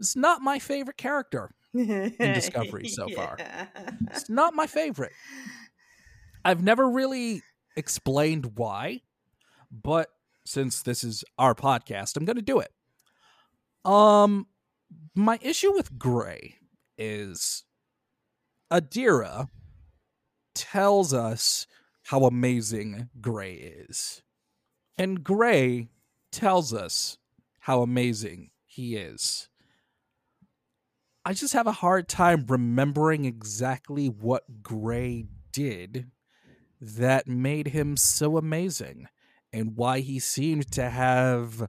is 0.00 0.16
not 0.16 0.42
my 0.42 0.58
favorite 0.58 0.96
character 0.96 1.54
in 1.74 2.14
Discovery 2.18 2.88
so 2.88 3.06
yeah. 3.08 3.16
far. 3.16 3.38
It's 4.10 4.28
not 4.28 4.54
my 4.54 4.66
favorite. 4.66 5.12
I've 6.44 6.62
never 6.62 6.88
really 6.88 7.42
explained 7.76 8.56
why, 8.56 9.02
but 9.70 10.08
since 10.44 10.82
this 10.82 11.04
is 11.04 11.24
our 11.38 11.54
podcast, 11.54 12.16
I'm 12.16 12.24
going 12.24 12.36
to 12.36 12.42
do 12.42 12.60
it. 12.60 12.72
Um, 13.84 14.46
my 15.14 15.38
issue 15.40 15.72
with 15.72 15.98
Gray 15.98 16.56
is 16.98 17.64
Adira 18.72 19.48
tells 20.54 21.14
us 21.14 21.66
how 22.04 22.24
amazing 22.24 23.08
Gray 23.20 23.54
is, 23.54 24.22
and 24.98 25.22
Gray 25.22 25.88
tells 26.30 26.72
us 26.74 27.18
how 27.60 27.82
amazing 27.82 28.50
he 28.72 28.96
is. 28.96 29.48
I 31.24 31.34
just 31.34 31.52
have 31.52 31.66
a 31.66 31.72
hard 31.72 32.08
time 32.08 32.46
remembering 32.48 33.26
exactly 33.26 34.06
what 34.06 34.62
Gray 34.62 35.26
did 35.52 36.10
that 36.80 37.28
made 37.28 37.68
him 37.68 37.96
so 37.96 38.36
amazing 38.36 39.06
and 39.52 39.76
why 39.76 40.00
he 40.00 40.18
seemed 40.18 40.72
to 40.72 40.88
have, 40.90 41.68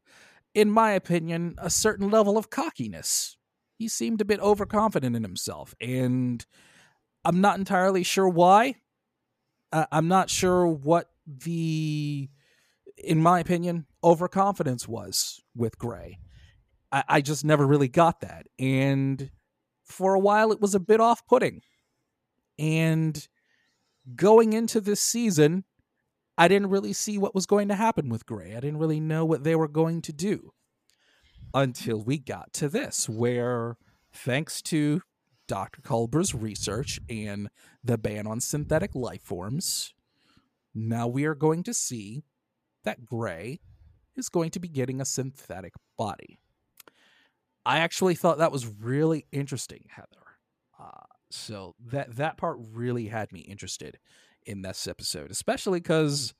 in 0.56 0.72
my 0.72 0.92
opinion, 0.92 1.56
a 1.58 1.70
certain 1.70 2.10
level 2.10 2.38
of 2.38 2.50
cockiness. 2.50 3.38
He 3.78 3.88
seemed 3.88 4.22
a 4.22 4.26
bit 4.26 4.40
overconfident 4.40 5.16
in 5.16 5.24
himself, 5.24 5.76
and 5.82 6.44
I'm 7.26 7.42
not 7.42 7.60
entirely 7.60 8.04
sure 8.04 8.30
why. 8.30 8.76
Uh, 9.72 9.86
I'm 9.92 10.08
not 10.08 10.30
sure 10.30 10.66
what 10.66 11.10
the, 11.28 12.30
in 12.98 13.22
my 13.22 13.40
opinion, 13.40 13.88
overconfidence 14.04 14.88
was 14.88 15.42
with 15.54 15.78
Gray. 15.78 16.20
I, 16.94 17.04
I 17.10 17.22
just 17.22 17.44
never 17.44 17.66
really 17.68 17.90
got 17.90 18.22
that. 18.22 18.46
And 18.58 19.32
for 19.84 20.14
a 20.14 20.20
while 20.20 20.52
it 20.54 20.62
was 20.62 20.76
a 20.76 20.80
bit 20.80 21.02
off 21.02 21.26
putting. 21.28 21.62
And 22.58 23.28
going 24.16 24.54
into 24.54 24.80
this 24.80 25.02
season, 25.02 25.66
I 26.38 26.48
didn't 26.48 26.70
really 26.70 26.94
see 26.94 27.18
what 27.18 27.36
was 27.36 27.46
going 27.46 27.68
to 27.68 27.76
happen 27.76 28.10
with 28.10 28.26
Gray. 28.26 28.52
I 28.52 28.60
didn't 28.60 28.78
really 28.78 29.00
know 29.00 29.26
what 29.26 29.44
they 29.44 29.56
were 29.56 29.68
going 29.68 30.02
to 30.04 30.14
do 30.14 30.54
until 31.54 32.02
we 32.02 32.18
got 32.18 32.54
to 32.54 32.70
this, 32.70 33.08
where 33.08 33.78
thanks 34.12 34.62
to 34.64 35.02
Dr. 35.48 35.82
Culber's 35.82 36.34
research 36.34 37.00
and 37.10 37.50
the 37.84 37.98
ban 37.98 38.26
on 38.26 38.40
synthetic 38.40 38.96
life 38.96 39.22
forms, 39.22 39.94
now 40.74 41.08
we 41.08 41.26
are 41.26 41.36
going 41.36 41.64
to 41.64 41.74
see 41.74 42.24
that 42.84 43.06
Gray 43.06 43.60
is 44.16 44.30
going 44.30 44.50
to 44.52 44.60
be 44.60 44.68
getting 44.68 45.00
a 45.00 45.06
synthetic 45.06 45.74
body. 45.98 46.40
I 47.66 47.80
actually 47.80 48.16
thought 48.16 48.40
that 48.40 48.52
was 48.52 48.68
really 48.68 49.26
interesting, 49.32 49.86
Heather. 49.90 50.08
Uh, 50.80 51.06
so 51.30 51.76
that 51.92 52.16
that 52.18 52.38
part 52.38 52.58
really 52.72 53.08
had 53.08 53.32
me 53.32 53.40
interested 53.40 54.00
in 54.46 54.62
this 54.62 54.88
episode, 54.88 55.32
especially 55.32 55.80
because 55.80 56.34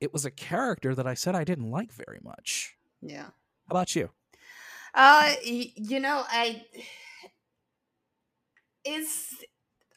it 0.00 0.12
was 0.12 0.24
a 0.24 0.30
character 0.30 0.94
that 0.94 1.06
I 1.06 1.14
said 1.14 1.34
I 1.34 1.44
didn't 1.44 1.70
like 1.70 1.92
very 1.92 2.18
much. 2.22 2.76
Yeah. 3.00 3.24
How 3.24 3.70
about 3.70 3.94
you? 3.94 4.10
Uh, 4.94 5.34
y- 5.46 5.72
you 5.76 6.00
know, 6.00 6.24
I 6.28 6.64
is 8.84 9.34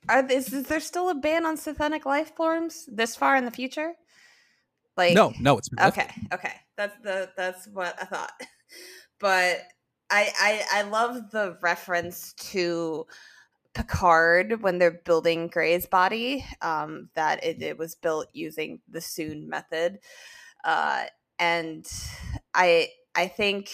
are 0.10 0.25
is, 0.25 0.53
is 0.53 0.67
there 0.67 0.79
still 0.79 1.10
a 1.10 1.15
ban 1.15 1.46
on 1.46 1.57
synthetic 1.57 2.05
life 2.05 2.36
forms 2.36 2.88
this 2.91 3.15
far 3.15 3.36
in 3.36 3.46
the 3.46 3.51
future? 3.51 3.93
Like 4.96 5.15
no, 5.15 5.34
no, 5.39 5.57
it's 5.57 5.69
okay. 5.79 6.10
Okay, 6.34 6.53
that's 6.75 6.98
the 7.03 7.29
that's 7.36 7.67
what 7.67 7.96
I 8.01 8.05
thought, 8.05 8.31
but 9.19 9.60
I, 10.10 10.32
I 10.40 10.80
I 10.80 10.82
love 10.84 11.32
the 11.32 11.58
reference 11.62 12.34
to 12.52 13.06
Picard 13.74 14.62
when 14.62 14.80
they're 14.80 15.02
building 15.06 15.48
Gray's 15.48 15.86
body. 15.86 16.46
Um, 16.62 17.10
that 17.16 17.44
it, 17.44 17.62
it, 17.62 17.78
was 17.78 17.96
built 17.96 18.28
using 18.34 18.80
the 18.90 19.00
Soong 19.00 19.48
method, 19.48 20.00
uh, 20.64 21.06
and 21.40 21.86
I 22.54 22.90
I 23.16 23.28
think 23.28 23.70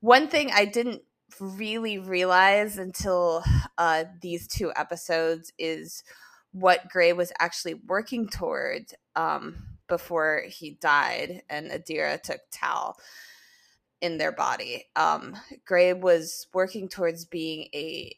one 0.00 0.28
thing 0.28 0.50
I 0.52 0.66
didn't 0.66 1.02
really 1.40 1.98
realize 1.98 2.78
until 2.78 3.42
uh, 3.78 4.04
these 4.20 4.46
two 4.46 4.72
episodes 4.76 5.52
is 5.58 6.04
what 6.52 6.88
Gray 6.88 7.12
was 7.12 7.32
actually 7.40 7.74
working 7.74 8.28
toward 8.28 8.92
um, 9.16 9.64
before 9.88 10.42
he 10.46 10.78
died 10.80 11.42
and 11.48 11.70
Adira 11.70 12.20
took 12.20 12.40
Tal 12.52 12.96
in 14.04 14.18
their 14.18 14.32
body. 14.32 14.84
Um, 14.96 15.34
Gray 15.64 15.94
was 15.94 16.46
working 16.52 16.90
towards 16.90 17.24
being 17.24 17.68
a 17.72 18.14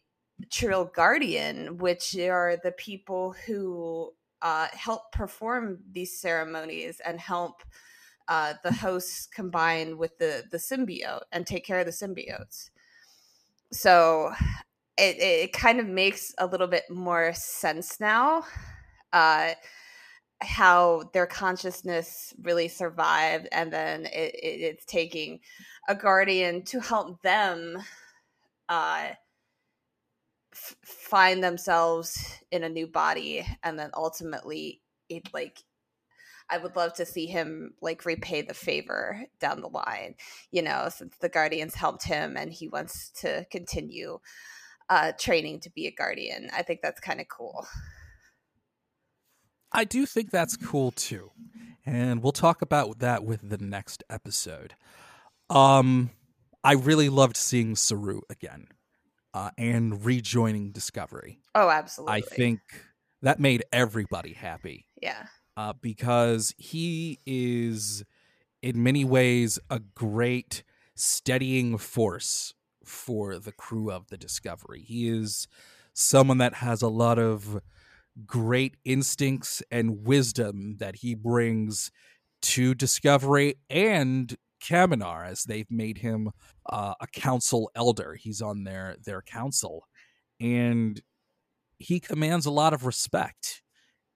Trill 0.51 0.87
Guardian, 0.87 1.79
which 1.79 2.17
are 2.19 2.57
the 2.65 2.73
people 2.73 3.37
who 3.47 4.13
uh, 4.43 4.67
help 4.73 5.13
perform 5.13 5.79
these 5.93 6.19
ceremonies 6.21 7.01
and 7.07 7.21
help 7.21 7.63
uh, 8.27 8.55
the 8.65 8.73
hosts 8.73 9.29
combine 9.33 9.97
with 9.97 10.19
the 10.19 10.43
the 10.51 10.59
symbiote 10.59 11.23
and 11.31 11.47
take 11.47 11.65
care 11.65 11.79
of 11.79 11.87
the 11.87 11.93
symbiotes. 11.93 12.71
So 13.71 14.33
it 14.99 15.17
it 15.21 15.53
kind 15.53 15.79
of 15.79 15.87
makes 15.87 16.35
a 16.39 16.47
little 16.47 16.67
bit 16.67 16.91
more 16.91 17.33
sense 17.33 18.01
now. 18.01 18.45
Uh, 19.13 19.53
how 20.43 21.11
their 21.13 21.27
consciousness 21.27 22.35
really 22.43 22.69
survived 22.69 23.49
and 23.53 23.73
then 23.73 24.07
it, 24.07 24.35
it, 24.35 24.61
it's 24.61 24.85
taking 24.85 25.41
a 25.89 25.95
guardian 25.95 26.63
to 26.63 26.79
help 26.81 27.21
them 27.23 27.79
uh, 28.69 29.09
f- 30.53 30.77
find 30.85 31.43
themselves 31.43 32.39
in 32.51 32.65
a 32.65 32.69
new 32.69 32.87
body 32.87 33.47
and 33.63 33.79
then 33.79 33.91
ultimately 33.95 34.83
it 35.09 35.23
like 35.33 35.63
I 36.49 36.59
would 36.59 36.77
love 36.77 36.95
to 36.95 37.07
see 37.07 37.27
him 37.27 37.75
like 37.81 38.05
repay 38.05 38.43
the 38.43 38.55
favor 38.55 39.21
down 39.41 39.61
the 39.61 39.69
line, 39.69 40.15
you 40.53 40.63
know, 40.63 40.89
since 40.95 41.17
the 41.17 41.29
Guardians 41.29 41.75
helped 41.75 42.05
him 42.05 42.37
and 42.37 42.53
he 42.53 42.69
wants 42.69 43.11
to 43.23 43.45
continue 43.51 44.21
uh, 44.89 45.13
training 45.19 45.61
to 45.61 45.71
be 45.71 45.87
a 45.87 45.93
Guardian. 45.93 46.49
I 46.55 46.63
think 46.63 46.81
that's 46.83 47.01
kind 47.01 47.21
of 47.21 47.27
cool. 47.29 47.67
I 49.77 49.85
do 49.85 50.07
think 50.07 50.31
that's 50.31 50.57
cool 50.57 50.91
too. 50.91 51.31
And 51.85 52.23
we'll 52.23 52.33
talk 52.33 52.63
about 52.63 52.99
that 53.01 53.25
with 53.25 53.49
the 53.49 53.59
next 53.59 54.03
episode. 54.09 54.75
Um, 55.51 56.11
I 56.65 56.73
really 56.73 57.11
loved 57.11 57.37
seeing 57.37 57.77
Saru 57.77 58.23
again 58.31 58.69
uh, 59.35 59.51
and 59.59 60.05
rejoining 60.05 60.73
Discovery. 60.73 61.41
Oh, 61.55 61.69
absolutely. 61.69 62.15
I 62.15 62.21
think 62.23 62.61
that 63.21 63.39
made 63.39 63.65
everybody 63.71 64.33
happy. 64.33 64.89
Yeah. 65.01 65.27
Uh, 65.59 65.75
because 65.81 66.55
he 66.57 67.21
is, 67.27 68.03
in 68.63 68.83
many 68.83 69.05
ways, 69.05 69.59
a 69.71 69.79
great 69.79 70.63
steadying 70.95 71.77
force 71.77 72.55
for 72.83 73.39
the 73.39 73.53
crew 73.53 73.91
of 73.91 74.09
the 74.09 74.17
Discovery. 74.17 74.81
He 74.81 75.07
is 75.07 75.47
someone 75.93 76.39
that 76.39 76.55
has 76.55 76.81
a 76.81 76.89
lot 76.89 77.19
of 77.19 77.61
great 78.25 78.77
instincts 78.85 79.63
and 79.71 80.07
wisdom 80.07 80.77
that 80.79 80.97
he 80.97 81.15
brings 81.15 81.91
to 82.43 82.75
Discovery 82.75 83.57
and 83.69 84.37
Kaminar 84.63 85.27
as 85.27 85.45
they've 85.45 85.71
made 85.71 85.99
him 85.99 86.31
uh, 86.71 86.95
a 87.01 87.07
council 87.09 87.71
elder. 87.75 88.15
He's 88.15 88.41
on 88.41 88.65
their 88.65 88.97
their 89.05 89.23
council, 89.23 89.85
and 90.41 91.01
he 91.79 92.01
commands 92.01 92.47
a 92.47 92.51
lot 92.51 92.73
of 92.73 92.87
respect. 92.87 93.63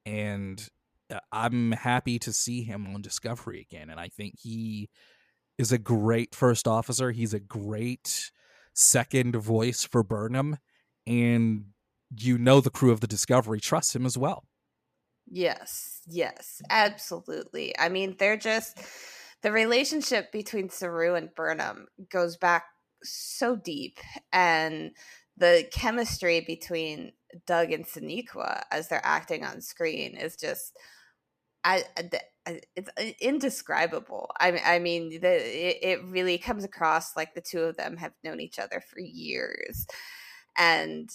And 0.05 0.65
uh, 1.13 1.19
I'm 1.31 1.73
happy 1.73 2.17
to 2.19 2.33
see 2.33 2.63
him 2.63 2.87
on 2.87 3.01
Discovery 3.01 3.67
again. 3.69 3.89
And 3.89 3.99
I 3.99 4.07
think 4.07 4.35
he 4.41 4.89
is 5.57 5.71
a 5.71 5.77
great 5.77 6.33
first 6.33 6.67
officer. 6.67 7.11
He's 7.11 7.33
a 7.33 7.39
great 7.39 8.31
second 8.73 9.35
voice 9.35 9.83
for 9.83 10.01
Burnham, 10.01 10.57
and 11.05 11.65
you 12.17 12.37
know 12.37 12.61
the 12.61 12.69
crew 12.69 12.91
of 12.91 12.99
the 12.99 13.07
Discovery 13.07 13.59
trusts 13.59 13.95
him 13.95 14.05
as 14.05 14.17
well. 14.17 14.43
Yes, 15.29 16.01
yes, 16.07 16.61
absolutely. 16.69 17.77
I 17.79 17.89
mean, 17.89 18.15
they're 18.19 18.37
just 18.37 18.77
the 19.43 19.51
relationship 19.51 20.31
between 20.31 20.69
Saru 20.69 21.15
and 21.15 21.33
Burnham 21.33 21.87
goes 22.11 22.37
back 22.37 22.65
so 23.03 23.55
deep, 23.55 23.99
and 24.33 24.91
the 25.37 25.65
chemistry 25.71 26.43
between 26.45 27.13
Doug 27.47 27.71
and 27.71 27.85
Sonequa 27.85 28.63
as 28.71 28.89
they're 28.89 29.05
acting 29.05 29.43
on 29.43 29.61
screen 29.61 30.17
is 30.17 30.35
just. 30.35 30.77
I, 31.63 31.83
it's 32.75 32.89
uh, 32.97 33.03
indescribable. 33.21 34.31
I 34.39 34.59
I 34.65 34.79
mean, 34.79 35.19
the, 35.21 35.27
it, 35.27 35.77
it 35.83 36.05
really 36.05 36.39
comes 36.39 36.63
across 36.63 37.15
like 37.15 37.35
the 37.35 37.41
two 37.41 37.59
of 37.59 37.77
them 37.77 37.97
have 37.97 38.13
known 38.23 38.39
each 38.39 38.57
other 38.57 38.81
for 38.81 38.99
years, 38.99 39.85
and 40.57 41.07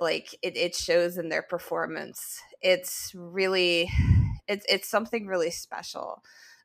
like 0.00 0.34
it, 0.42 0.56
it 0.56 0.74
shows 0.74 1.18
in 1.18 1.28
their 1.28 1.42
performance 1.42 2.40
it's 2.60 3.12
really 3.14 3.90
it's 4.48 4.64
it's 4.68 4.88
something 4.88 5.26
really 5.26 5.50
special 5.50 6.22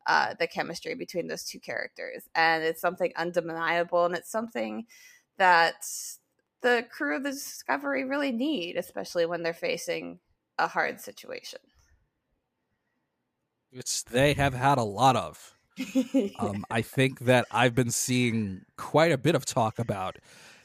uh 0.08 0.34
the 0.40 0.48
chemistry 0.48 0.96
between 0.96 1.28
those 1.28 1.44
two 1.44 1.60
characters 1.60 2.28
and 2.36 2.64
it's 2.64 2.82
something 2.82 3.12
undeniable 3.16 4.06
and 4.06 4.16
it's 4.16 4.32
something 4.32 4.86
that 5.38 5.86
the 6.62 6.86
crew 6.90 7.16
of 7.18 7.24
the 7.24 7.32
discovery 7.32 8.04
really 8.04 8.32
need 8.32 8.76
especially 8.76 9.26
when 9.26 9.44
they're 9.44 9.54
facing 9.54 10.20
a 10.60 10.68
hard 10.68 11.00
situation. 11.00 11.60
Which 13.72 14.06
they 14.06 14.34
have 14.34 14.54
had 14.54 14.78
a 14.78 14.84
lot 14.84 15.16
of. 15.16 15.56
Um, 16.40 16.66
i 16.70 16.82
think 16.82 17.20
that 17.22 17.46
i've 17.52 17.74
been 17.76 17.92
seeing 17.92 18.66
quite 18.78 19.12
a 19.12 19.18
bit 19.18 19.36
of 19.36 19.46
talk 19.46 19.80
about 19.80 20.18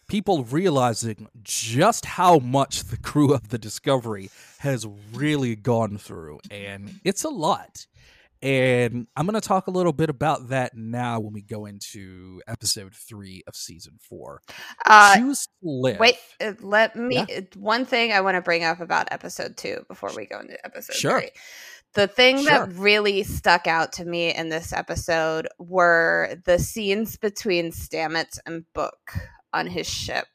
people 0.09 0.45
realizing 0.45 1.29
just 1.43 2.05
how 2.05 2.39
much 2.39 2.85
the 2.85 2.97
crew 2.97 3.33
of 3.33 3.49
the 3.49 3.59
Discovery 3.59 4.31
has 4.59 4.87
really 5.13 5.57
gone 5.57 5.99
through. 5.99 6.41
And 6.51 7.01
it's 7.05 7.25
a 7.25 7.29
lot. 7.29 7.87
And 8.45 9.07
I'm 9.17 9.27
going 9.27 9.41
to 9.41 9.47
talk 9.47 9.69
a 9.69 9.71
little 9.71 9.95
bit 9.95 10.11
about 10.11 10.51
that 10.51 10.77
now 10.77 11.19
when 11.19 11.33
we 11.33 11.41
go 11.41 11.65
into 11.65 12.43
episode 12.47 12.95
three 12.95 13.43
of 13.47 13.57
season 13.57 13.95
four. 13.99 14.43
Uh, 14.85 15.17
Choose 15.17 15.47
to 15.47 15.51
live. 15.63 15.99
Wait, 15.99 16.17
uh, 16.43 16.53
let 16.61 16.95
me. 16.95 17.25
Yeah. 17.27 17.39
Uh, 17.39 17.41
one 17.57 17.87
thing 17.87 18.13
I 18.13 18.21
want 18.21 18.35
to 18.35 18.43
bring 18.43 18.63
up 18.63 18.81
about 18.81 19.09
episode 19.11 19.57
two 19.57 19.87
before 19.89 20.11
we 20.15 20.27
go 20.27 20.41
into 20.41 20.63
episode 20.63 20.95
sure. 20.95 21.21
three. 21.21 21.31
The 21.95 22.07
thing 22.07 22.43
sure. 22.43 22.51
that 22.51 22.75
really 22.75 23.23
stuck 23.23 23.67
out 23.67 23.93
to 23.95 24.05
me 24.05 24.35
in 24.35 24.51
this 24.51 24.75
episode 24.75 25.49
were 25.59 26.37
the 26.45 26.59
scenes 26.59 27.17
between 27.17 27.71
Stamets 27.71 28.39
and 28.45 28.65
Book 28.75 29.15
on 29.55 29.67
his 29.67 29.89
ship. 29.89 30.27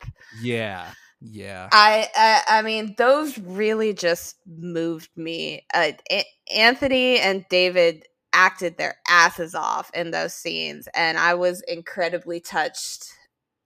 Yeah. 0.41 0.91
Yeah. 1.21 1.67
I, 1.71 2.07
I 2.15 2.59
I, 2.59 2.61
mean 2.61 2.95
those 2.97 3.37
really 3.37 3.93
just 3.93 4.37
moved 4.47 5.09
me. 5.17 5.65
Uh, 5.73 5.91
a- 6.11 6.25
Anthony 6.55 7.19
and 7.19 7.45
David 7.49 8.05
acted 8.31 8.77
their 8.77 8.95
asses 9.07 9.53
off 9.53 9.91
in 9.93 10.11
those 10.11 10.33
scenes 10.33 10.87
and 10.93 11.17
I 11.17 11.33
was 11.33 11.61
incredibly 11.67 12.39
touched 12.39 13.05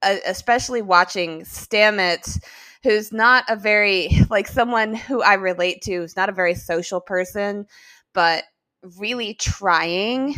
uh, 0.02 0.16
especially 0.26 0.82
watching 0.82 1.42
Stamets 1.42 2.42
who's 2.82 3.12
not 3.12 3.44
a 3.50 3.56
very 3.56 4.10
like 4.30 4.48
someone 4.48 4.96
who 4.96 5.22
I 5.22 5.34
relate 5.34 5.82
to 5.84 5.96
who's 5.96 6.16
not 6.16 6.30
a 6.30 6.34
very 6.34 6.56
social 6.56 7.02
person 7.02 7.66
but 8.14 8.46
really 8.98 9.34
trying 9.34 10.36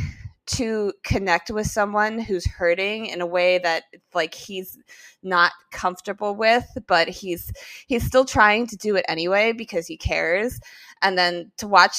to 0.47 0.93
connect 1.03 1.49
with 1.49 1.67
someone 1.67 2.19
who's 2.19 2.45
hurting 2.45 3.07
in 3.07 3.21
a 3.21 3.25
way 3.25 3.57
that 3.59 3.83
like 4.13 4.33
he's 4.33 4.77
not 5.23 5.51
comfortable 5.71 6.35
with 6.35 6.65
but 6.87 7.07
he's 7.07 7.51
he's 7.87 8.05
still 8.05 8.25
trying 8.25 8.67
to 8.67 8.77
do 8.77 8.95
it 8.95 9.05
anyway 9.07 9.51
because 9.51 9.87
he 9.87 9.97
cares. 9.97 10.59
And 11.01 11.17
then 11.17 11.51
to 11.57 11.67
watch 11.67 11.97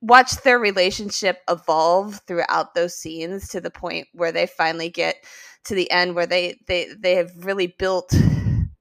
watch 0.00 0.32
their 0.42 0.58
relationship 0.58 1.40
evolve 1.48 2.20
throughout 2.26 2.74
those 2.74 2.94
scenes 2.94 3.48
to 3.48 3.60
the 3.60 3.70
point 3.70 4.06
where 4.12 4.30
they 4.32 4.46
finally 4.46 4.88
get 4.88 5.16
to 5.64 5.74
the 5.74 5.90
end 5.90 6.14
where 6.14 6.26
they 6.26 6.58
they 6.68 6.88
they 6.98 7.14
have 7.16 7.30
really 7.36 7.74
built 7.78 8.12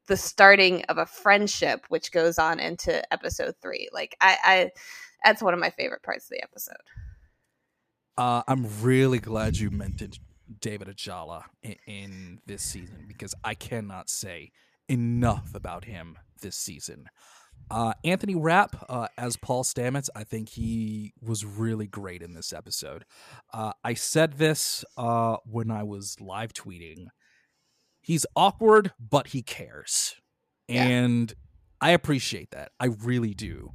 the 0.07 0.17
starting 0.17 0.83
of 0.85 0.97
a 0.97 1.05
friendship 1.05 1.85
which 1.89 2.11
goes 2.11 2.37
on 2.37 2.59
into 2.59 3.01
episode 3.11 3.55
3 3.61 3.89
like 3.91 4.15
i 4.21 4.37
i 4.43 4.71
that's 5.23 5.41
one 5.41 5.53
of 5.53 5.59
my 5.59 5.71
favorite 5.71 6.03
parts 6.03 6.25
of 6.25 6.29
the 6.29 6.43
episode 6.43 6.75
uh, 8.17 8.43
I'm 8.47 8.67
really 8.81 9.19
glad 9.19 9.57
you 9.57 9.69
mentioned 9.69 10.19
David 10.59 10.87
Ajala 10.87 11.43
in, 11.61 11.75
in, 11.85 12.39
this 12.45 12.63
season 12.63 13.05
because 13.07 13.35
I 13.43 13.53
cannot 13.53 14.09
say 14.09 14.51
enough 14.87 15.53
about 15.53 15.85
him 15.85 16.17
this 16.41 16.55
season. 16.55 17.09
Uh, 17.69 17.93
Anthony 18.03 18.35
Rapp 18.35 18.85
uh, 18.87 19.07
as 19.17 19.35
Paul 19.35 19.63
Stamets, 19.63 20.09
I 20.15 20.23
think 20.23 20.49
he 20.49 21.13
was 21.21 21.43
really 21.43 21.87
great 21.87 22.21
in 22.21 22.33
this 22.33 22.53
episode. 22.53 23.03
Uh, 23.53 23.73
I 23.83 23.93
said 23.93 24.33
this 24.33 24.85
uh, 24.95 25.37
when 25.45 25.69
I 25.69 25.83
was 25.83 26.15
live 26.21 26.53
tweeting. 26.53 27.07
He's 27.99 28.25
awkward, 28.35 28.93
but 28.99 29.27
he 29.27 29.41
cares. 29.41 30.15
Yeah. 30.69 30.83
And 30.83 31.33
I 31.81 31.91
appreciate 31.91 32.51
that. 32.51 32.71
I 32.79 32.85
really 32.85 33.33
do. 33.33 33.73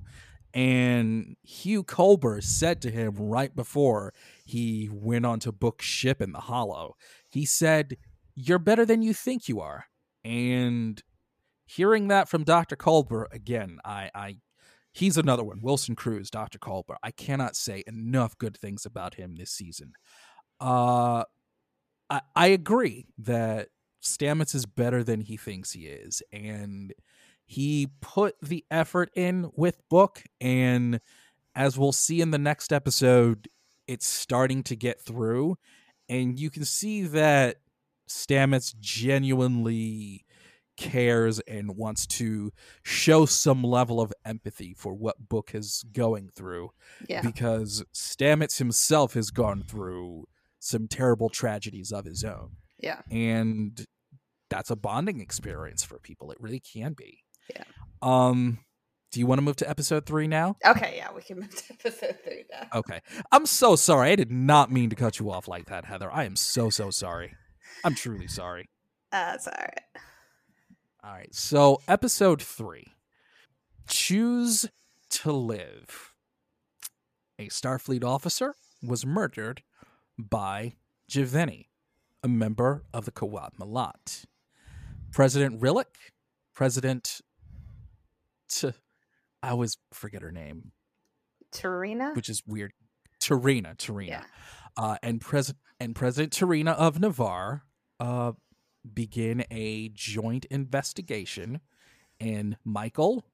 And 0.55 1.37
Hugh 1.43 1.83
Culber 1.83 2.43
said 2.43 2.83
to 2.83 2.91
him 2.91 3.15
right 3.17 3.55
before 3.55 4.13
he 4.45 4.89
went 4.93 5.25
on 5.25 5.41
to 5.41 5.53
book 5.53 5.81
Ship 5.81 6.21
in 6.21 6.33
the 6.33 6.41
Hollow, 6.41 6.95
he 7.29 7.47
said, 7.47 7.97
You're 8.35 8.59
better 8.59 8.85
than 8.85 9.03
you 9.03 9.15
think 9.15 9.49
you 9.49 9.61
are. 9.61 9.87
And 10.25 11.03
hearing 11.65 12.09
that 12.09 12.29
from 12.29 12.45
Dr. 12.45 12.77
Culber, 12.77 13.27
again, 13.33 13.79
I, 13.85 14.11
I 14.15 14.37
he's 14.93 15.17
another 15.17 15.45
one. 15.45 15.61
Wilson 15.63 15.97
Cruz, 15.97 16.31
Dr. 16.31 16.59
Culber. 16.59 16.97
I 17.03 17.11
cannot 17.13 17.57
say 17.57 17.83
enough 17.87 18.37
good 18.37 18.57
things 18.57 18.85
about 18.85 19.15
him 19.15 19.37
this 19.37 19.51
season. 19.51 19.93
Uh 20.61 21.25
I, 22.11 22.21
I 22.37 22.47
agree 22.49 23.07
that 23.19 23.69
Stamets 24.03 24.55
is 24.55 24.67
better 24.67 25.03
than 25.03 25.23
he 25.23 25.37
thinks 25.37 25.73
he 25.73 25.87
is. 25.87 26.23
And 26.31 26.93
he 27.45 27.89
put 28.01 28.37
the 28.41 28.65
effort 28.71 29.11
in 29.15 29.51
with 29.55 29.87
Book, 29.89 30.23
and 30.41 31.01
as 31.55 31.79
we'll 31.79 31.93
see 31.93 32.21
in 32.21 32.31
the 32.31 32.39
next 32.39 32.73
episode, 32.73 33.49
it's 33.87 34.07
starting 34.07 34.63
to 34.65 34.77
get 34.77 35.01
through. 35.01 35.57
And 36.09 36.39
you 36.39 36.51
can 36.51 36.65
see 36.65 37.03
that 37.03 37.57
Stamets 38.09 38.79
genuinely 38.79 40.25
cares 40.77 41.41
and 41.41 41.77
wants 41.77 42.07
to 42.07 42.53
show 42.83 43.27
some 43.27 43.63
level 43.63 44.01
of 44.01 44.13
empathy 44.25 44.75
for 44.75 44.95
what 44.95 45.29
Book 45.29 45.51
is 45.55 45.85
going 45.93 46.31
through. 46.35 46.71
Yeah. 47.09 47.21
Because 47.23 47.85
Stamets 47.95 48.59
himself 48.59 49.15
has 49.15 49.31
gone 49.31 49.63
through 49.63 50.27
some 50.59 50.89
terrible 50.89 51.29
tragedies 51.29 51.93
of 51.93 52.05
his 52.05 52.25
own. 52.25 52.53
Yeah. 52.79 53.01
And 53.11 53.85
that's 54.49 54.71
a 54.71 54.77
bonding 54.77 55.21
experience 55.21 55.83
for 55.83 55.99
people. 55.99 56.31
It 56.31 56.41
really 56.41 56.61
can 56.61 56.95
be. 56.95 57.19
Yeah. 57.51 57.65
Um 58.01 58.59
do 59.13 59.21
you 59.21 59.27
want 59.27 59.39
to 59.39 59.43
move 59.43 59.57
to 59.57 59.69
episode 59.69 60.07
3 60.07 60.27
now? 60.27 60.57
Okay, 60.65 60.95
yeah, 60.97 61.13
we 61.15 61.21
can 61.21 61.39
move 61.39 61.55
to 61.55 61.75
episode 61.75 62.17
three 62.25 62.45
now. 62.51 62.67
Okay. 62.75 63.01
I'm 63.31 63.45
so 63.45 63.77
sorry. 63.77 64.13
I 64.13 64.17
did 64.17 64.33
not 64.33 64.73
mean 64.73 64.89
to 64.89 64.97
cut 64.97 65.19
you 65.19 65.31
off 65.31 65.47
like 65.47 65.67
that, 65.67 65.85
Heather. 65.85 66.11
I 66.11 66.25
am 66.25 66.35
so 66.35 66.71
so 66.71 66.91
sorry. 66.91 67.35
I'm 67.85 67.95
truly 67.95 68.27
sorry. 68.27 68.71
That's 69.11 69.47
all 69.47 69.55
right. 69.59 70.03
All 71.05 71.13
right. 71.13 71.35
So, 71.35 71.83
episode 71.89 72.41
3. 72.41 72.87
Choose 73.89 74.67
to 75.11 75.33
live. 75.33 76.15
A 77.39 77.49
Starfleet 77.49 78.05
officer 78.05 78.55
was 78.83 79.05
murdered 79.05 79.63
by 80.17 80.77
J'Vini, 81.11 81.67
a 82.23 82.29
member 82.29 82.85
of 82.95 83.05
the 83.05 83.13
Qowat 83.13 83.57
Milat. 83.61 84.25
President 85.13 85.61
Rillak, 85.61 86.13
President 86.55 87.21
T- 88.53 88.73
I 89.43 89.51
always 89.51 89.77
forget 89.93 90.23
her 90.23 90.31
name, 90.33 90.73
T'Rina? 91.53 92.15
which 92.15 92.29
is 92.29 92.43
weird. 92.47 92.73
T'Rina, 93.21 93.77
T'Rina. 93.77 94.09
Yeah. 94.09 94.25
Uh, 94.77 94.97
and 95.03 95.21
President 95.21 95.59
and 95.81 95.95
President 95.95 96.33
T'Rina 96.33 96.75
of 96.75 97.01
Ni'Var 97.01 97.63
uh, 98.01 98.33
begin 98.95 99.45
a 99.51 99.89
joint 99.91 100.45
investigation, 100.47 101.61
and 102.21 102.57
Michael, 102.65 103.25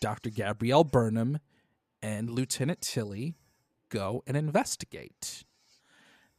Dr. 0.00 0.30
Gabrielle 0.30 0.84
Burnham, 0.84 1.38
and 2.02 2.30
Lieutenant 2.30 2.80
Tilly 2.80 3.34
go 3.88 4.22
and 4.26 4.36
investigate. 4.36 5.44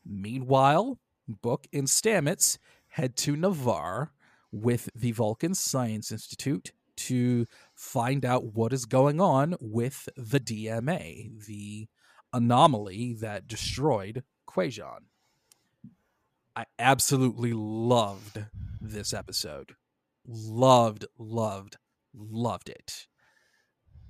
Meanwhile, 0.06 1.00
Book 1.28 1.68
and 1.72 1.88
Stamets 1.88 2.58
head 2.90 3.16
to 3.18 3.36
Ni'Var 3.36 4.12
with 4.52 4.90
the 4.94 5.12
Vulcan 5.12 5.56
Science 5.56 6.12
Institute 6.12 6.74
to 6.98 7.46
find 7.76 8.26
out 8.26 8.54
what 8.54 8.74
is 8.74 8.86
going 8.86 9.20
on 9.20 9.56
with 9.60 10.10
the 10.16 10.40
DMA, 10.40 11.46
the 11.46 11.88
anomaly 12.32 13.14
that 13.14 13.48
destroyed 13.48 14.24
Kwejian. 14.48 15.06
I 16.56 16.66
absolutely 16.78 17.54
loved 17.54 18.46
this 18.80 19.14
episode. 19.14 19.76
Loved, 20.26 21.06
loved, 21.18 21.78
loved 22.14 22.70
it. 22.70 23.08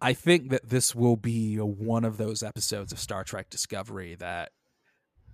I 0.02 0.13
think 0.13 0.50
that 0.50 0.69
this 0.69 0.93
will 0.93 1.15
be 1.15 1.56
one 1.56 2.04
of 2.04 2.17
those 2.17 2.43
episodes 2.43 2.91
of 2.91 3.00
Star 3.00 3.24
Trek 3.24 3.50
Discovery 3.50 4.15
that 4.15 4.52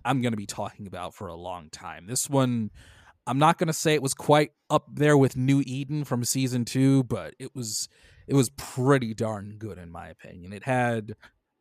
I'm 0.04 0.22
going 0.22 0.32
to 0.32 0.36
be 0.36 0.46
talking 0.46 0.86
about 0.86 1.14
for 1.14 1.26
a 1.26 1.34
long 1.34 1.68
time. 1.70 2.06
This 2.06 2.30
one, 2.30 2.70
I'm 3.26 3.38
not 3.38 3.58
going 3.58 3.68
to 3.68 3.72
say 3.72 3.94
it 3.94 4.02
was 4.02 4.14
quite 4.14 4.52
up 4.68 4.86
there 4.92 5.16
with 5.16 5.36
New 5.36 5.62
Eden 5.66 6.04
from 6.04 6.24
season 6.24 6.64
two, 6.64 7.04
but 7.04 7.34
it 7.38 7.54
was 7.54 7.88
it 8.26 8.34
was 8.34 8.50
pretty 8.50 9.14
darn 9.14 9.56
good 9.58 9.78
in 9.78 9.90
my 9.90 10.08
opinion. 10.08 10.52
It 10.52 10.64
had 10.64 11.14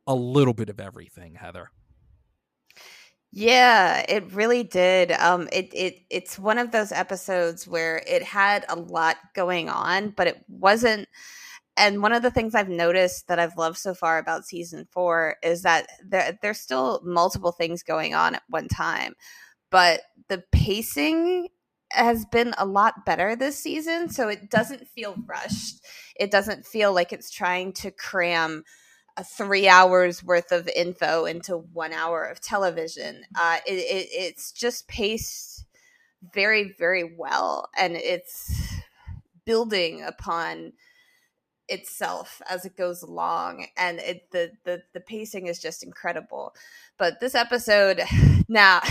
a 0.07 0.15
little 0.15 0.53
bit 0.53 0.69
of 0.69 0.79
everything, 0.79 1.35
Heather. 1.35 1.71
Yeah, 3.31 4.03
it 4.09 4.33
really 4.33 4.63
did. 4.63 5.11
Um, 5.11 5.47
it 5.51 5.71
it 5.73 5.99
it's 6.09 6.39
one 6.39 6.57
of 6.57 6.71
those 6.71 6.91
episodes 6.91 7.67
where 7.67 8.01
it 8.07 8.23
had 8.23 8.65
a 8.69 8.75
lot 8.75 9.17
going 9.35 9.69
on, 9.69 10.09
but 10.09 10.27
it 10.27 10.43
wasn't. 10.47 11.07
And 11.77 12.01
one 12.01 12.11
of 12.11 12.23
the 12.23 12.31
things 12.31 12.55
I've 12.55 12.69
noticed 12.69 13.27
that 13.27 13.39
I've 13.39 13.55
loved 13.55 13.77
so 13.77 13.93
far 13.93 14.17
about 14.17 14.45
season 14.45 14.87
four 14.91 15.37
is 15.43 15.61
that 15.61 15.87
there 16.03 16.37
there's 16.41 16.59
still 16.59 17.01
multiple 17.05 17.51
things 17.51 17.83
going 17.83 18.15
on 18.15 18.35
at 18.35 18.43
one 18.49 18.67
time, 18.67 19.13
but 19.71 20.01
the 20.27 20.43
pacing 20.51 21.49
has 21.91 22.25
been 22.25 22.53
a 22.57 22.65
lot 22.65 23.05
better 23.05 23.35
this 23.35 23.57
season. 23.57 24.09
So 24.09 24.29
it 24.29 24.49
doesn't 24.49 24.87
feel 24.87 25.15
rushed. 25.25 25.83
It 26.15 26.31
doesn't 26.31 26.65
feel 26.65 26.93
like 26.93 27.11
it's 27.11 27.31
trying 27.31 27.73
to 27.73 27.91
cram 27.91 28.63
a 29.17 29.23
three 29.23 29.67
hours 29.67 30.23
worth 30.23 30.51
of 30.51 30.69
info 30.69 31.25
into 31.25 31.57
one 31.57 31.91
hour 31.91 32.23
of 32.23 32.39
television. 32.39 33.23
Uh, 33.35 33.57
it, 33.65 33.73
it, 33.73 34.07
it's 34.11 34.51
just 34.51 34.87
paced 34.87 35.65
very, 36.33 36.75
very 36.77 37.15
well, 37.17 37.69
and 37.77 37.95
it's 37.95 38.75
building 39.45 40.03
upon 40.03 40.73
itself 41.69 42.41
as 42.49 42.65
it 42.65 42.75
goes 42.75 43.01
along 43.03 43.67
and 43.77 43.99
it 43.99 44.29
the 44.31 44.51
the, 44.65 44.81
the 44.93 44.99
pacing 45.01 45.47
is 45.47 45.59
just 45.59 45.83
incredible. 45.83 46.53
But 46.97 47.19
this 47.19 47.35
episode 47.35 48.01
now 48.47 48.81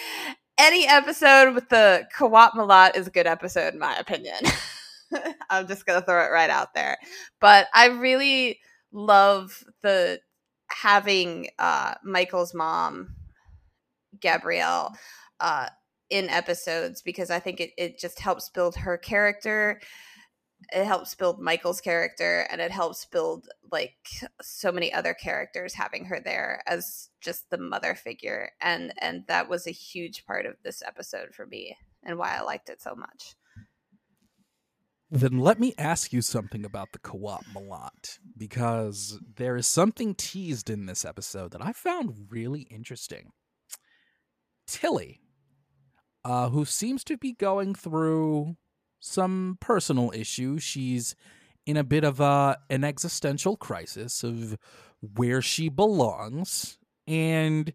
any 0.58 0.86
episode 0.86 1.54
with 1.54 1.68
the 1.68 2.06
Qowat 2.16 2.52
Milat 2.52 2.96
is 2.96 3.06
a 3.06 3.10
good 3.10 3.26
episode 3.26 3.74
in 3.74 3.80
my 3.80 3.96
opinion. 3.96 4.38
I'm 5.50 5.66
just 5.66 5.86
gonna 5.86 6.02
throw 6.02 6.24
it 6.24 6.30
right 6.30 6.50
out 6.50 6.74
there. 6.74 6.98
But 7.40 7.68
i 7.74 7.86
really 7.86 8.60
love 8.92 9.64
the 9.82 10.20
having 10.70 11.48
uh 11.58 11.94
michael's 12.04 12.54
mom 12.54 13.14
gabrielle 14.20 14.94
uh 15.40 15.68
in 16.10 16.28
episodes 16.28 17.02
because 17.02 17.30
i 17.30 17.38
think 17.38 17.60
it, 17.60 17.70
it 17.76 17.98
just 17.98 18.20
helps 18.20 18.48
build 18.50 18.74
her 18.76 18.96
character 18.96 19.80
it 20.72 20.84
helps 20.84 21.14
build 21.14 21.40
michael's 21.40 21.80
character 21.80 22.46
and 22.50 22.60
it 22.60 22.70
helps 22.70 23.04
build 23.06 23.48
like 23.72 23.96
so 24.42 24.70
many 24.70 24.92
other 24.92 25.14
characters 25.14 25.74
having 25.74 26.04
her 26.04 26.20
there 26.20 26.62
as 26.66 27.10
just 27.20 27.48
the 27.50 27.58
mother 27.58 27.94
figure 27.94 28.50
and 28.60 28.92
and 29.00 29.24
that 29.28 29.48
was 29.48 29.66
a 29.66 29.72
huge 29.72 30.24
part 30.26 30.46
of 30.46 30.54
this 30.62 30.82
episode 30.86 31.34
for 31.34 31.46
me 31.46 31.76
and 32.04 32.18
why 32.18 32.36
i 32.36 32.42
liked 32.42 32.68
it 32.68 32.80
so 32.80 32.94
much 32.94 33.34
Then 35.10 35.38
let 35.38 35.58
me 35.58 35.72
ask 35.78 36.12
you 36.12 36.20
something 36.20 36.66
about 36.66 36.92
the 36.92 36.98
Qowat 36.98 37.44
Milat, 37.54 38.18
because 38.36 39.18
there 39.36 39.56
is 39.56 39.66
something 39.66 40.14
teased 40.14 40.68
in 40.68 40.84
this 40.84 41.02
episode 41.02 41.52
that 41.52 41.64
I 41.64 41.72
found 41.72 42.26
really 42.30 42.66
interesting. 42.70 43.30
Tilly, 44.66 45.22
uh, 46.24 46.50
who 46.50 46.66
seems 46.66 47.04
to 47.04 47.16
be 47.16 47.32
going 47.32 47.74
through 47.74 48.56
some 49.00 49.58
personal 49.60 50.12
issues. 50.14 50.62
She's 50.62 51.14
in 51.66 51.76
a 51.76 51.84
bit 51.84 52.04
of 52.04 52.20
a, 52.20 52.58
an 52.70 52.84
existential 52.84 53.56
crisis 53.56 54.22
of 54.22 54.56
where 55.00 55.42
she 55.42 55.68
belongs. 55.68 56.78
And 57.06 57.72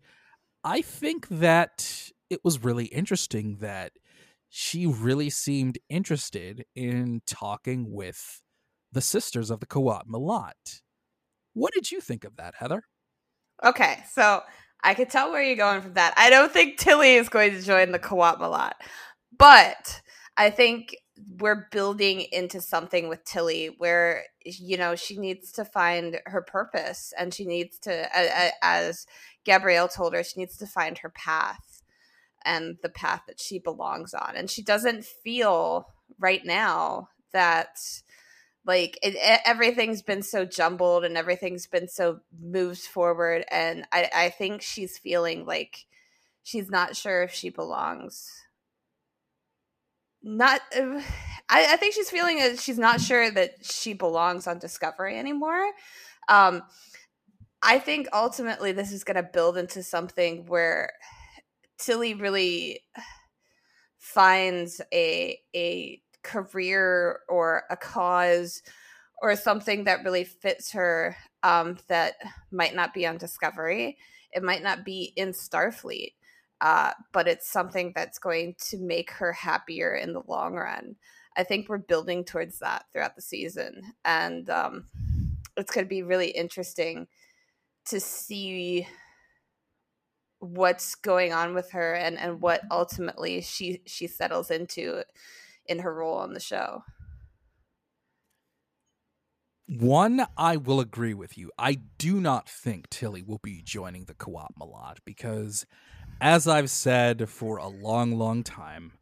I 0.64 0.82
think 0.82 1.28
that 1.30 2.12
it 2.30 2.40
was 2.44 2.64
really 2.64 2.86
interesting 2.86 3.58
that 3.58 3.94
she 4.50 4.86
really 4.86 5.30
seemed 5.30 5.80
interested 5.90 6.66
in 6.76 7.22
talking 7.26 7.92
with 7.92 8.42
the 8.92 9.02
sisters 9.02 9.50
of 9.50 9.60
the 9.60 9.66
Qowat 9.66 10.08
Milat. 10.08 10.82
What 11.54 11.74
did 11.74 11.92
you 11.92 12.02
think 12.02 12.24
of 12.24 12.36
that, 12.38 12.56
Heather? 12.58 12.84
okay 13.64 14.04
so 14.12 14.42
i 14.84 14.94
could 14.94 15.10
tell 15.10 15.32
where 15.32 15.44
you're 15.44 15.56
going 15.56 15.82
from 15.82 15.94
that 15.94 16.14
i 16.18 16.30
don't 16.30 16.52
think 16.52 16.78
tilly 16.78 17.16
is 17.16 17.30
going 17.30 17.52
to 17.52 17.62
join 17.62 17.92
the 17.92 18.00
Qowat 18.00 18.40
Milat, 18.40 18.74
but 19.38 20.02
i 20.38 20.50
think 20.50 20.96
we're 21.40 21.68
building 21.72 22.22
into 22.32 22.60
something 22.60 23.08
with 23.08 23.24
tilly 23.24 23.68
where 23.78 24.24
you 24.44 24.78
know 24.78 24.96
she 24.96 25.18
needs 25.18 25.52
to 25.52 25.64
find 25.64 26.20
her 26.26 26.42
purpose 26.42 27.14
and 27.18 27.34
she 27.34 27.46
needs 27.46 27.78
to 27.78 28.10
as 28.64 29.06
gabrielle 29.44 29.88
told 29.88 30.14
her 30.14 30.24
she 30.24 30.40
needs 30.40 30.58
to 30.58 30.66
find 30.66 30.98
her 30.98 31.10
path 31.10 31.74
and 32.46 32.78
the 32.82 32.90
path 32.90 33.24
that 33.28 33.40
she 33.40 33.60
belongs 33.60 34.14
on. 34.14 34.36
And 34.36 34.50
she 34.50 34.62
doesn't 34.62 35.06
feel 35.06 35.88
right 36.20 36.46
now 36.46 37.10
that 37.32 37.80
like 38.66 38.98
it, 39.02 39.16
everything's 39.46 40.02
been 40.02 40.24
so 40.24 40.46
jumbled 40.46 41.04
and 41.04 41.18
everything's 41.18 41.68
been 41.68 41.88
so 41.88 42.20
moved 42.40 42.82
forward 42.82 43.44
and 43.50 43.86
I, 43.92 44.10
I 44.16 44.30
think 44.30 44.62
she's 44.62 44.98
feeling 44.98 45.46
like 45.46 45.86
she's 46.44 46.70
not 46.70 46.96
sure 46.96 47.24
if 47.24 47.34
she 47.34 47.50
belongs 47.50 48.43
not 50.24 50.62
I, 51.50 51.74
I 51.74 51.78
think 51.78 51.94
she's 51.94 52.10
feeling 52.10 52.38
that 52.38 52.60
she's 52.60 52.80
not 52.80 53.02
sure 53.02 53.30
that 53.32 53.66
she 53.66 53.94
belongs 53.94 54.48
on 54.48 54.60
discovery 54.60 55.18
anymore 55.18 55.72
um 56.30 56.64
i 57.62 57.80
think 57.80 58.08
ultimately 58.14 58.72
this 58.72 58.92
is 58.92 59.04
going 59.04 59.18
to 59.18 59.24
build 59.24 59.58
into 59.58 59.84
something 59.84 60.46
where 60.46 60.92
tilly 61.78 62.14
really 62.14 62.82
finds 63.98 64.82
a 64.94 65.38
a 65.56 66.02
career 66.24 67.20
or 67.30 67.64
a 67.70 67.78
cause 67.78 68.64
or 69.22 69.36
something 69.36 69.86
that 69.86 70.04
really 70.04 70.24
fits 70.24 70.72
her 70.72 71.16
um, 71.44 71.78
that 71.88 72.16
might 72.52 72.76
not 72.76 72.94
be 72.94 73.06
on 73.06 73.18
Discovery. 73.18 73.98
It 74.32 74.44
might 74.44 74.64
not 74.64 74.84
be 74.84 75.14
in 75.16 75.30
Starfleet, 75.30 76.14
uh, 76.64 76.94
but 77.12 77.28
it's 77.28 77.52
something 77.52 77.92
that's 77.94 78.18
going 78.18 78.56
to 78.58 78.78
make 78.78 79.12
her 79.12 79.34
happier 79.34 79.94
in 79.96 80.14
the 80.14 80.24
long 80.28 80.54
run. 80.54 80.96
I 81.36 81.44
think 81.44 81.68
we're 81.68 81.78
building 81.78 82.24
towards 82.24 82.60
that 82.60 82.86
throughout 82.92 83.18
the 83.18 83.22
season. 83.22 83.82
And 84.06 84.50
um, 84.50 84.86
it's 85.58 85.74
going 85.74 85.86
to 85.86 85.90
be 85.90 86.04
really 86.04 86.30
interesting 86.30 87.08
to 87.88 88.00
see 88.00 88.88
what's 90.40 90.96
going 90.96 91.34
on 91.34 91.54
with 91.54 91.72
her 91.72 91.96
and, 91.96 92.18
and 92.18 92.40
what 92.40 92.62
ultimately 92.72 93.42
she 93.42 93.82
she 93.86 94.08
settles 94.08 94.50
into 94.50 95.04
in 95.66 95.80
her 95.80 95.94
role 95.94 96.18
on 96.18 96.34
the 96.34 96.40
show. 96.40 96.84
One, 99.68 100.26
I 100.38 100.58
will 100.58 100.80
agree 100.80 101.14
with 101.14 101.38
you. 101.38 101.52
I 101.58 101.80
do 101.98 102.20
not 102.22 102.50
think 102.50 102.90
Tilly 102.90 103.24
will 103.24 103.40
be 103.42 103.62
joining 103.64 104.06
the 104.06 104.14
Qowat 104.14 104.56
Milat 104.60 104.98
because, 105.06 105.66
as 106.22 106.48
I've 106.48 106.70
said 106.70 107.30
for 107.30 107.58
a 107.58 107.68
long, 107.68 108.18
long 108.18 108.44
time, 108.44 108.94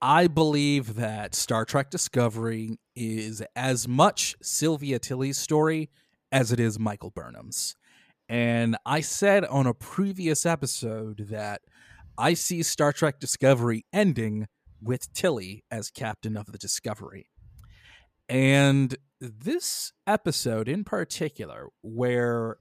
I 0.00 0.28
believe 0.28 0.94
that 0.94 1.34
Star 1.34 1.64
Trek 1.64 1.90
Discovery 1.90 2.78
is 2.94 3.42
as 3.56 3.88
much 3.88 4.36
Sylvia 4.40 4.98
Tilly's 4.98 5.38
story 5.38 5.90
as 6.30 6.52
it 6.52 6.60
is 6.60 6.78
Michael 6.78 7.10
Burnham's. 7.10 7.74
And 8.28 8.76
I 8.84 9.00
said 9.00 9.44
on 9.46 9.66
a 9.66 9.74
previous 9.74 10.44
episode 10.44 11.28
that 11.30 11.62
I 12.16 12.34
see 12.34 12.62
Star 12.62 12.92
Trek 12.92 13.18
Discovery 13.18 13.86
ending 13.92 14.46
with 14.82 15.12
Tilly 15.12 15.64
as 15.70 15.90
captain 15.90 16.36
of 16.36 16.46
the 16.46 16.58
Discovery. 16.58 17.30
And 18.28 18.96
this 19.20 19.92
episode 20.06 20.68
in 20.68 20.84
particular, 20.84 21.68
where 21.82 22.58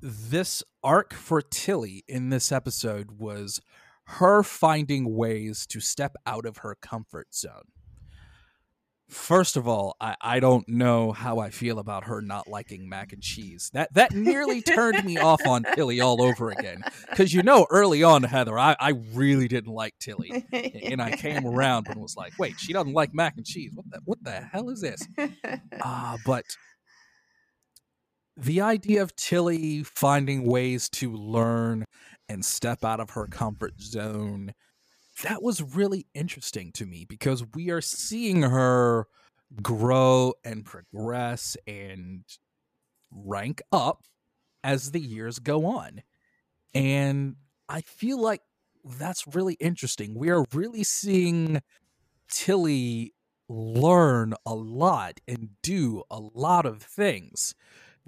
this 0.00 0.62
arc 0.82 1.12
for 1.12 1.42
Tilly 1.42 2.04
in 2.08 2.30
this 2.30 2.52
episode 2.52 3.12
was 3.18 3.60
her 4.04 4.42
finding 4.42 5.14
ways 5.14 5.66
to 5.66 5.80
step 5.80 6.16
out 6.26 6.46
of 6.46 6.58
her 6.58 6.76
comfort 6.80 7.34
zone. 7.34 7.72
First 9.08 9.56
of 9.56 9.66
all, 9.66 9.96
I, 10.02 10.16
I 10.20 10.38
don't 10.40 10.68
know 10.68 11.12
how 11.12 11.38
I 11.38 11.48
feel 11.48 11.78
about 11.78 12.04
her 12.04 12.20
not 12.20 12.46
liking 12.46 12.90
mac 12.90 13.14
and 13.14 13.22
cheese. 13.22 13.70
That 13.72 13.92
that 13.94 14.12
nearly 14.14 14.60
turned 14.60 15.02
me 15.02 15.16
off 15.16 15.40
on 15.46 15.64
Tilly 15.74 16.00
all 16.00 16.22
over 16.22 16.50
again. 16.50 16.82
Because 17.08 17.32
you 17.32 17.42
know, 17.42 17.66
early 17.70 18.02
on, 18.02 18.22
Heather, 18.22 18.58
I, 18.58 18.76
I 18.78 18.90
really 19.14 19.48
didn't 19.48 19.72
like 19.72 19.94
Tilly, 19.98 20.44
and 20.52 21.00
I 21.00 21.16
came 21.16 21.46
around 21.46 21.86
and 21.88 21.98
was 22.02 22.16
like, 22.18 22.34
"Wait, 22.38 22.60
she 22.60 22.74
doesn't 22.74 22.92
like 22.92 23.14
mac 23.14 23.34
and 23.38 23.46
cheese. 23.46 23.72
What 23.74 23.90
the 23.90 24.00
what 24.04 24.22
the 24.22 24.42
hell 24.42 24.68
is 24.68 24.82
this?" 24.82 25.08
Ah, 25.80 26.12
uh, 26.14 26.16
but 26.26 26.44
the 28.38 28.60
idea 28.60 29.02
of 29.02 29.16
Tilly 29.16 29.82
finding 29.82 30.44
ways 30.44 30.88
to 30.90 31.12
learn 31.12 31.84
and 32.28 32.44
step 32.44 32.84
out 32.84 33.00
of 33.00 33.10
her 33.10 33.26
comfort 33.26 33.80
zone 33.80 34.52
that 35.22 35.42
was 35.42 35.62
really 35.62 36.06
interesting 36.14 36.70
to 36.72 36.86
me 36.86 37.04
because 37.04 37.44
we 37.54 37.70
are 37.70 37.80
seeing 37.80 38.42
her 38.42 39.06
grow 39.62 40.34
and 40.44 40.64
progress 40.64 41.56
and 41.66 42.24
rank 43.10 43.60
up 43.72 44.04
as 44.62 44.92
the 44.92 45.00
years 45.00 45.38
go 45.38 45.66
on. 45.66 46.02
And 46.74 47.36
I 47.68 47.80
feel 47.80 48.20
like 48.20 48.42
that's 48.84 49.26
really 49.26 49.54
interesting. 49.54 50.14
We 50.14 50.30
are 50.30 50.44
really 50.52 50.84
seeing 50.84 51.62
Tilly 52.30 53.14
learn 53.48 54.34
a 54.44 54.54
lot 54.54 55.20
and 55.26 55.50
do 55.62 56.02
a 56.10 56.20
lot 56.20 56.66
of 56.66 56.82
things, 56.82 57.54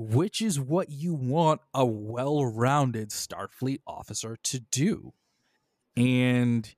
which 0.00 0.40
is 0.40 0.58
what 0.58 0.88
you 0.88 1.12
want 1.12 1.60
a 1.74 1.84
well 1.84 2.42
rounded 2.46 3.10
Starfleet 3.10 3.80
officer 3.86 4.38
to 4.44 4.58
do. 4.58 5.12
And 5.94 6.74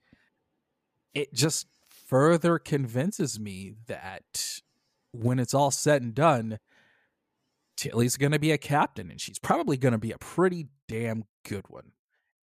it 1.15 1.33
just 1.33 1.69
further 1.89 2.59
convinces 2.59 3.39
me 3.39 3.75
that 3.87 4.61
when 5.13 5.39
it's 5.39 5.55
all 5.55 5.71
said 5.71 6.03
and 6.03 6.17
done, 6.17 6.59
Tilly's 7.77 8.17
going 8.17 8.33
to 8.33 8.41
be 8.41 8.51
a 8.51 8.59
captain, 8.59 9.09
and 9.09 9.21
she's 9.21 9.39
probably 9.39 9.77
going 9.77 9.93
to 9.93 9.99
be 9.99 10.11
a 10.11 10.19
pretty 10.19 10.67
damn 10.89 11.23
good 11.49 11.67
one. 11.69 11.93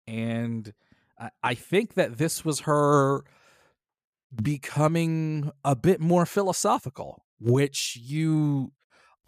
And 0.08 0.74
I, 1.20 1.30
I 1.44 1.54
think 1.56 1.96
that 1.96 2.18
this 2.18 2.46
was 2.46 2.62
her 2.62 3.26
becoming 4.42 5.52
a 5.66 5.76
bit 5.76 6.00
more 6.00 6.26
philosophical, 6.26 7.26
which 7.38 7.98
you 8.02 8.72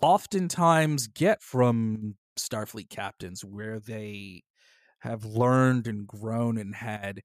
oftentimes 0.02 1.08
get 1.08 1.42
from 1.42 2.16
Starfleet 2.38 2.90
captains, 2.90 3.44
where 3.44 3.80
they 3.80 4.44
have 5.00 5.26
learned 5.26 5.88
and 5.88 6.08
grown 6.08 6.58
and 6.58 6.76
had 6.76 7.22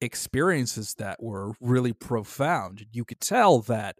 experiences 0.00 0.94
that 0.94 1.22
were 1.22 1.52
really 1.60 1.92
profound. 1.92 2.86
You 2.92 3.04
could 3.04 3.20
tell 3.20 3.60
that 3.62 3.96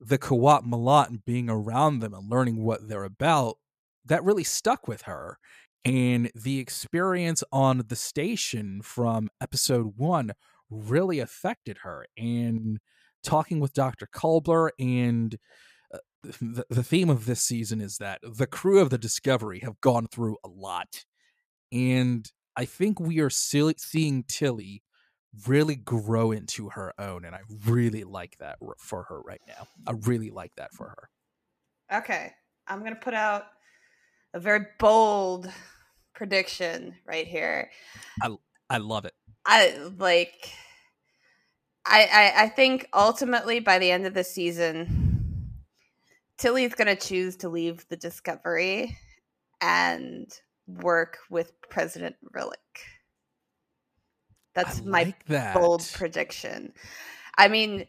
the 0.00 0.18
Qowat 0.18 0.64
Milat 0.64 1.08
and 1.08 1.24
being 1.24 1.48
around 1.48 2.00
them 2.00 2.12
and 2.14 2.30
learning 2.30 2.62
what 2.62 2.88
they're 2.88 3.04
about, 3.04 3.56
that 4.04 4.24
really 4.24 4.44
stuck 4.44 4.88
with 4.88 5.02
her. 5.02 5.38
And 5.84 6.30
the 6.34 6.58
experience 6.58 7.44
on 7.52 7.82
the 7.88 7.96
station 7.96 8.82
from 8.82 9.28
episode 9.40 9.94
one 9.96 10.32
really 10.70 11.20
affected 11.20 11.78
her. 11.82 12.06
And 12.16 12.78
talking 13.22 13.60
with 13.60 13.72
Dr. 13.72 14.08
Culber 14.12 14.70
and 14.78 15.36
the, 16.22 16.64
the 16.68 16.82
theme 16.82 17.10
of 17.10 17.26
this 17.26 17.42
season 17.42 17.80
is 17.80 17.98
that 17.98 18.20
the 18.22 18.46
crew 18.46 18.80
of 18.80 18.90
the 18.90 18.98
Discovery 18.98 19.60
have 19.60 19.80
gone 19.80 20.06
through 20.06 20.36
a 20.44 20.48
lot. 20.48 21.04
And 21.70 22.30
I 22.56 22.64
think 22.64 23.00
we 23.00 23.20
are 23.20 23.30
seeing 23.30 24.24
Tilly 24.28 24.82
really 25.46 25.76
grow 25.76 26.30
into 26.30 26.68
her 26.68 26.92
own 26.98 27.24
and 27.24 27.34
i 27.34 27.40
really 27.66 28.04
like 28.04 28.36
that 28.38 28.58
for 28.78 29.04
her 29.04 29.20
right 29.22 29.40
now. 29.48 29.66
I 29.86 29.92
really 29.92 30.28
like 30.30 30.54
that 30.56 30.74
for 30.74 30.88
her. 30.88 31.98
Okay 32.00 32.32
i'm 32.68 32.82
gonna 32.82 32.94
put 32.94 33.14
out 33.14 33.46
a 34.34 34.40
very 34.40 34.66
bold 34.78 35.50
prediction 36.14 36.94
right 37.06 37.26
here. 37.26 37.70
I 38.22 38.36
i 38.70 38.78
love 38.78 39.04
it. 39.04 39.14
I 39.44 39.76
like 39.98 40.52
I, 41.84 42.04
I 42.04 42.42
i 42.44 42.48
think 42.48 42.88
ultimately 42.94 43.58
by 43.60 43.78
the 43.78 43.90
end 43.90 44.06
of 44.06 44.14
the 44.14 44.24
season 44.24 45.01
tilly's 46.42 46.74
gonna 46.74 46.96
choose 46.96 47.36
to 47.36 47.48
leave 47.48 47.86
the 47.88 47.96
discovery 47.96 48.96
and 49.60 50.26
work 50.66 51.18
with 51.30 51.52
president 51.70 52.16
Rillak 52.34 52.56
that's 54.54 54.82
my 54.82 55.14
that. 55.28 55.54
bold 55.54 55.88
prediction. 55.94 56.72
I 57.38 57.48
mean, 57.48 57.86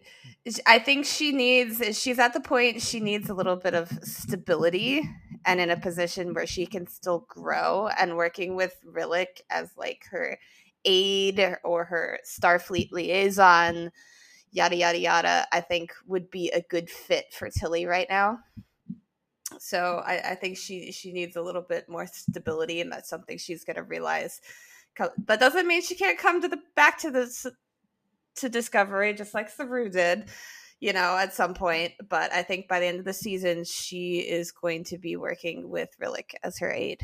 I 0.65 0.79
think 0.79 1.05
she 1.05 1.33
needs, 1.33 1.99
she's 1.99 2.19
at 2.19 2.33
the 2.33 2.39
point 2.39 2.81
she 2.81 3.01
needs 3.01 3.29
a 3.29 3.33
little 3.33 3.57
bit 3.57 3.73
of 3.73 3.89
stability 4.03 5.09
and 5.45 5.59
in 5.59 5.69
a 5.69 5.79
position 5.79 6.33
where 6.33 6.47
she 6.47 6.65
can 6.65 6.87
still 6.87 7.25
grow 7.27 7.89
and 7.99 8.15
working 8.15 8.55
with 8.55 8.79
Rillak 8.89 9.41
as 9.49 9.71
like 9.77 10.05
her 10.11 10.39
aide 10.85 11.57
or 11.63 11.83
her 11.85 12.19
Starfleet 12.25 12.91
liaison, 12.91 13.91
yada, 14.53 14.77
yada, 14.77 14.97
yada, 14.97 15.47
I 15.51 15.59
think 15.59 15.91
would 16.07 16.31
be 16.31 16.49
a 16.51 16.61
good 16.61 16.89
fit 16.89 17.33
for 17.33 17.49
Tilly 17.49 17.85
right 17.85 18.07
now. 18.09 18.39
So 19.59 20.01
I, 20.05 20.31
I 20.31 20.35
think 20.35 20.57
she 20.57 20.93
she 20.93 21.11
needs 21.11 21.35
a 21.35 21.41
little 21.41 21.61
bit 21.61 21.89
more 21.89 22.07
stability, 22.07 22.79
and 22.79 22.89
that's 22.91 23.09
something 23.09 23.37
she's 23.37 23.65
going 23.65 23.75
to 23.75 23.83
realize 23.83 24.39
but 24.97 25.13
that 25.27 25.39
doesn't 25.39 25.67
mean 25.67 25.81
she 25.81 25.95
can't 25.95 26.19
come 26.19 26.41
to 26.41 26.47
the 26.47 26.59
back 26.75 26.99
to 26.99 27.11
the 27.11 27.53
to 28.35 28.49
Discovery, 28.49 29.13
just 29.13 29.33
like 29.33 29.49
Saru 29.49 29.89
did, 29.89 30.25
you 30.79 30.93
know, 30.93 31.17
at 31.17 31.33
some 31.33 31.53
point. 31.53 31.93
But 32.09 32.31
I 32.33 32.43
think 32.43 32.67
by 32.67 32.79
the 32.79 32.87
end 32.87 32.99
of 32.99 33.05
the 33.05 33.13
season, 33.13 33.63
she 33.63 34.19
is 34.19 34.51
going 34.51 34.83
to 34.85 34.97
be 34.97 35.15
working 35.15 35.69
with 35.69 35.89
Rillak 36.01 36.33
as 36.43 36.57
her 36.59 36.71
aide. 36.71 37.01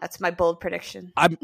That's 0.00 0.20
my 0.20 0.30
bold 0.30 0.60
prediction. 0.60 1.12
I'm 1.16 1.36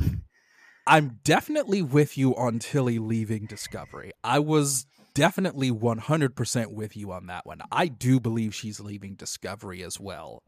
I'm 0.88 1.20
definitely 1.22 1.82
with 1.82 2.16
you 2.16 2.34
on 2.34 2.60
Tilly 2.60 2.98
leaving 2.98 3.44
Discovery. 3.44 4.12
I 4.24 4.38
was 4.38 4.86
definitely 5.12 5.70
100% 5.70 6.72
with 6.72 6.96
you 6.96 7.12
on 7.12 7.26
that 7.26 7.44
one. 7.44 7.60
I 7.70 7.88
do 7.88 8.18
believe 8.18 8.54
she's 8.54 8.80
leaving 8.80 9.14
Discovery 9.14 9.82
as 9.82 10.00
well. 10.00 10.42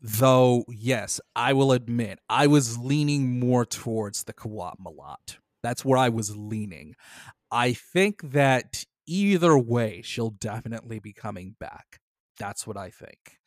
Though, 0.00 0.64
yes, 0.68 1.20
I 1.34 1.54
will 1.54 1.72
admit, 1.72 2.20
I 2.28 2.46
was 2.46 2.78
leaning 2.78 3.40
more 3.40 3.64
towards 3.64 4.22
the 4.22 4.32
Qowat 4.32 4.74
Milat. 4.80 5.38
That's 5.64 5.84
where 5.84 5.98
I 5.98 6.08
was 6.08 6.36
leaning. 6.36 6.94
I 7.50 7.72
think 7.72 8.30
that 8.30 8.84
either 9.08 9.58
way, 9.58 10.02
she'll 10.04 10.30
definitely 10.30 11.00
be 11.00 11.12
coming 11.12 11.56
back. 11.58 11.98
That's 12.38 12.64
what 12.64 12.76
I 12.76 12.90
think. 12.90 13.38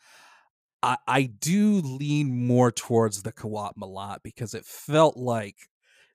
I, 0.84 0.98
I 1.08 1.24
do 1.24 1.76
lean 1.76 2.48
more 2.48 2.72
towards 2.72 3.24
the 3.24 3.32
Qowat 3.32 3.76
Milat 3.82 4.18
because 4.24 4.54
it 4.54 4.66
felt 4.66 5.16
like 5.16 5.70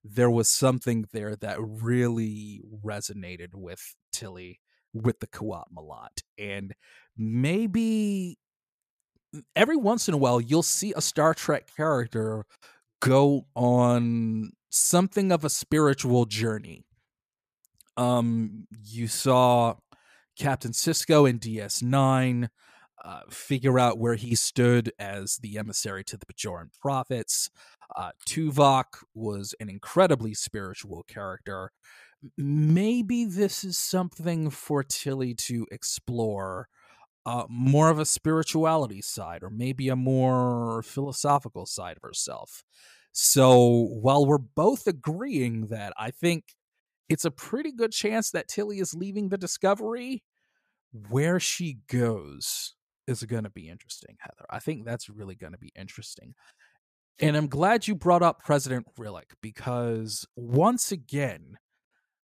there 0.05 0.31
was 0.31 0.49
something 0.49 1.07
there 1.13 1.37
that 1.37 1.59
really 1.61 2.63
resonated 2.85 3.55
with 3.55 3.95
Tilly 4.13 4.61
with 4.93 5.21
the 5.21 5.27
Qowat 5.27 5.65
Milat. 5.75 6.23
And 6.39 6.75
maybe 7.17 8.39
every 9.57 9.77
once 9.77 10.09
in 10.09 10.15
a 10.15 10.19
while 10.19 10.41
you'll 10.41 10.63
see 10.63 10.93
a 10.95 11.01
Star 11.01 11.35
Trek 11.35 11.69
character 11.75 12.45
go 13.01 13.47
on 13.55 14.53
something 14.71 15.33
of 15.33 15.45
a 15.45 15.51
spiritual 15.51 16.27
journey. 16.27 16.85
Um 17.97 18.67
you 18.85 19.07
saw 19.07 19.77
Captain 20.39 20.73
Sisko 20.73 21.29
in 21.29 21.39
DS9 21.39 22.49
uh, 23.05 23.23
figure 23.31 23.79
out 23.79 23.99
where 23.99 24.15
he 24.15 24.35
stood 24.35 24.93
as 24.99 25.39
the 25.39 25.59
emissary 25.59 26.05
to 26.05 26.17
the 26.17 26.27
Bajoran 26.27 26.69
prophets. 26.81 27.51
Uh, 27.97 28.13
Tuvok 28.27 29.03
was 29.15 29.55
an 29.61 29.69
incredibly 29.69 30.35
spiritual 30.35 31.03
character. 31.09 31.73
Maybe 32.37 33.25
this 33.25 33.65
is 33.65 33.77
something 33.77 34.51
for 34.51 34.85
Tilly 34.85 35.35
to 35.35 35.67
explore 35.73 36.69
uh, 37.27 37.45
more 37.49 37.91
of 37.91 37.99
a 37.99 38.07
spirituality 38.07 39.03
side, 39.03 39.43
or 39.43 39.51
maybe 39.51 39.89
a 39.89 39.97
more 39.97 40.83
philosophical 40.83 41.67
side 41.67 41.97
of 41.97 42.03
herself. 42.03 42.65
So 43.13 43.89
while 44.01 44.25
we're 44.27 44.39
both 44.39 44.87
agreeing 44.87 45.67
that 45.67 45.93
I 45.99 46.11
think 46.11 46.55
it's 47.09 47.25
a 47.25 47.31
pretty 47.31 47.73
good 47.73 47.93
chance 47.93 48.31
that 48.31 48.49
Tilly 48.49 48.79
is 48.79 48.95
leaving 48.95 49.29
the 49.29 49.39
Discovery, 49.39 50.23
where 51.11 51.39
she 51.39 51.79
goes 51.89 52.75
is 53.07 53.23
going 53.25 53.45
to 53.45 53.51
be 53.51 53.69
interesting, 53.69 54.17
Heather. 54.21 54.47
I 54.51 54.59
think 54.59 54.85
that's 54.85 55.09
really 55.09 55.35
going 55.35 55.53
to 55.53 55.59
be 55.59 55.73
interesting. 55.77 56.35
And 57.19 57.37
I'm 57.37 57.49
glad 57.49 57.87
you 57.87 57.95
brought 57.95 58.23
up 58.23 58.43
President 58.43 58.87
Rillak 58.99 59.35
because 59.41 60.27
once 60.37 60.91
again, 60.91 61.59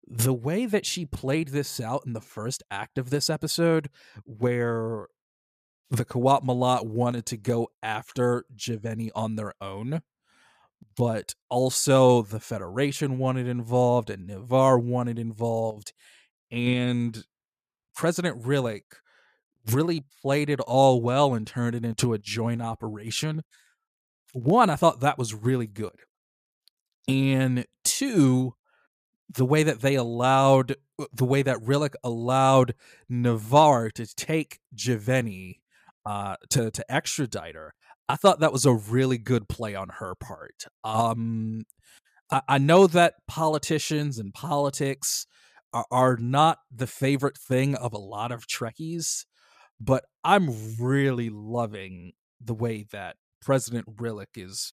the 0.06 0.34
way 0.34 0.66
that 0.66 0.84
she 0.84 1.06
played 1.06 1.48
this 1.48 1.80
out 1.80 2.02
in 2.06 2.12
the 2.12 2.20
first 2.20 2.62
act 2.70 2.98
of 2.98 3.10
this 3.10 3.30
episode, 3.30 3.88
where 4.24 5.06
the 5.90 6.04
Qowat 6.04 6.44
Milat 6.44 6.86
wanted 6.86 7.26
to 7.26 7.36
go 7.36 7.68
after 7.82 8.44
J'Vini 8.56 9.10
on 9.14 9.36
their 9.36 9.54
own, 9.60 10.02
but 10.96 11.34
also 11.48 12.22
the 12.22 12.40
Federation 12.40 13.18
wanted 13.18 13.46
involved 13.46 14.10
and 14.10 14.26
Ni'Var 14.26 14.78
wanted 14.78 15.18
involved, 15.18 15.92
and 16.50 17.24
President 17.94 18.42
Rillak 18.42 18.82
really 19.70 20.04
played 20.22 20.50
it 20.50 20.60
all 20.60 21.00
well 21.00 21.34
and 21.34 21.46
turned 21.46 21.74
it 21.74 21.84
into 21.84 22.12
a 22.12 22.18
joint 22.18 22.62
operation 22.62 23.42
one, 24.32 24.70
I 24.70 24.76
thought 24.76 25.00
that 25.00 25.18
was 25.18 25.34
really 25.34 25.66
good. 25.66 25.92
And 27.06 27.66
two, 27.84 28.54
the 29.32 29.44
way 29.44 29.62
that 29.62 29.80
they 29.80 29.94
allowed, 29.94 30.76
uh, 30.98 31.06
the 31.12 31.24
way 31.24 31.42
that 31.42 31.58
Rillak 31.58 31.94
allowed 32.02 32.74
Ni'Var 33.08 33.90
to 33.90 34.06
take 34.14 34.58
J'Vini 34.74 35.60
uh, 36.06 36.36
to, 36.50 36.70
to 36.70 36.92
extradite 36.92 37.54
her, 37.54 37.74
I 38.08 38.16
thought 38.16 38.40
that 38.40 38.52
was 38.52 38.64
a 38.64 38.72
really 38.72 39.18
good 39.18 39.48
play 39.48 39.74
on 39.74 39.88
her 39.98 40.14
part. 40.14 40.64
Um, 40.84 41.64
I, 42.30 42.42
I 42.48 42.58
know 42.58 42.86
that 42.86 43.14
politicians 43.28 44.18
and 44.18 44.32
politics 44.32 45.26
are, 45.72 45.86
are 45.90 46.16
not 46.16 46.58
the 46.74 46.86
favorite 46.86 47.38
thing 47.38 47.74
of 47.74 47.92
a 47.92 47.98
lot 47.98 48.32
of 48.32 48.46
Trekkies, 48.46 49.24
but 49.80 50.04
I'm 50.24 50.76
really 50.78 51.30
loving 51.30 52.12
the 52.40 52.54
way 52.54 52.86
that 52.92 53.16
President 53.40 53.96
Rillak 53.96 54.36
is 54.36 54.72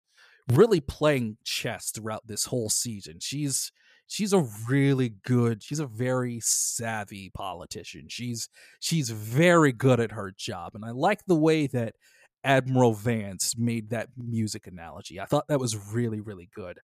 really 0.52 0.80
playing 0.80 1.38
chess 1.44 1.92
throughout 1.92 2.28
this 2.28 2.46
whole 2.46 2.70
season. 2.70 3.18
She's 3.20 3.72
she's 4.08 4.34
a 4.34 4.46
really 4.68 5.10
good, 5.24 5.64
she's 5.64 5.80
a 5.80 5.86
very 5.86 6.40
savvy 6.42 7.30
politician. 7.34 8.08
She's 8.10 8.50
she's 8.80 9.10
very 9.10 9.72
good 9.72 10.00
at 10.00 10.12
her 10.12 10.34
job. 10.36 10.76
And 10.76 10.84
I 10.84 10.92
like 10.92 11.26
the 11.26 11.36
way 11.36 11.68
that 11.68 11.96
Admiral 12.44 12.94
Vance 12.94 13.56
made 13.58 13.90
that 13.90 14.10
music 14.18 14.68
analogy. 14.68 15.20
I 15.20 15.26
thought 15.26 15.48
that 15.48 15.60
was 15.60 15.94
really, 15.94 16.20
really 16.20 16.50
good. 16.54 16.80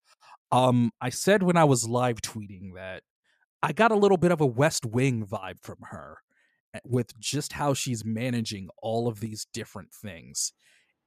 Um, 0.51 0.91
I 1.01 1.09
said 1.09 1.43
when 1.43 1.57
I 1.57 1.63
was 1.63 1.87
live 1.87 2.21
tweeting 2.21 2.75
that 2.75 3.03
I 3.63 3.73
got 3.73 3.91
a 3.91 3.95
little 3.95 4.17
bit 4.17 4.31
of 4.31 4.41
a 4.41 4.45
West 4.45 4.85
Wing 4.85 5.25
vibe 5.25 5.61
from 5.61 5.77
her 5.89 6.17
with 6.83 7.17
just 7.19 7.53
how 7.53 7.73
she's 7.73 8.03
managing 8.03 8.69
all 8.81 9.07
of 9.07 9.19
these 9.19 9.45
different 9.53 9.93
things. 9.93 10.53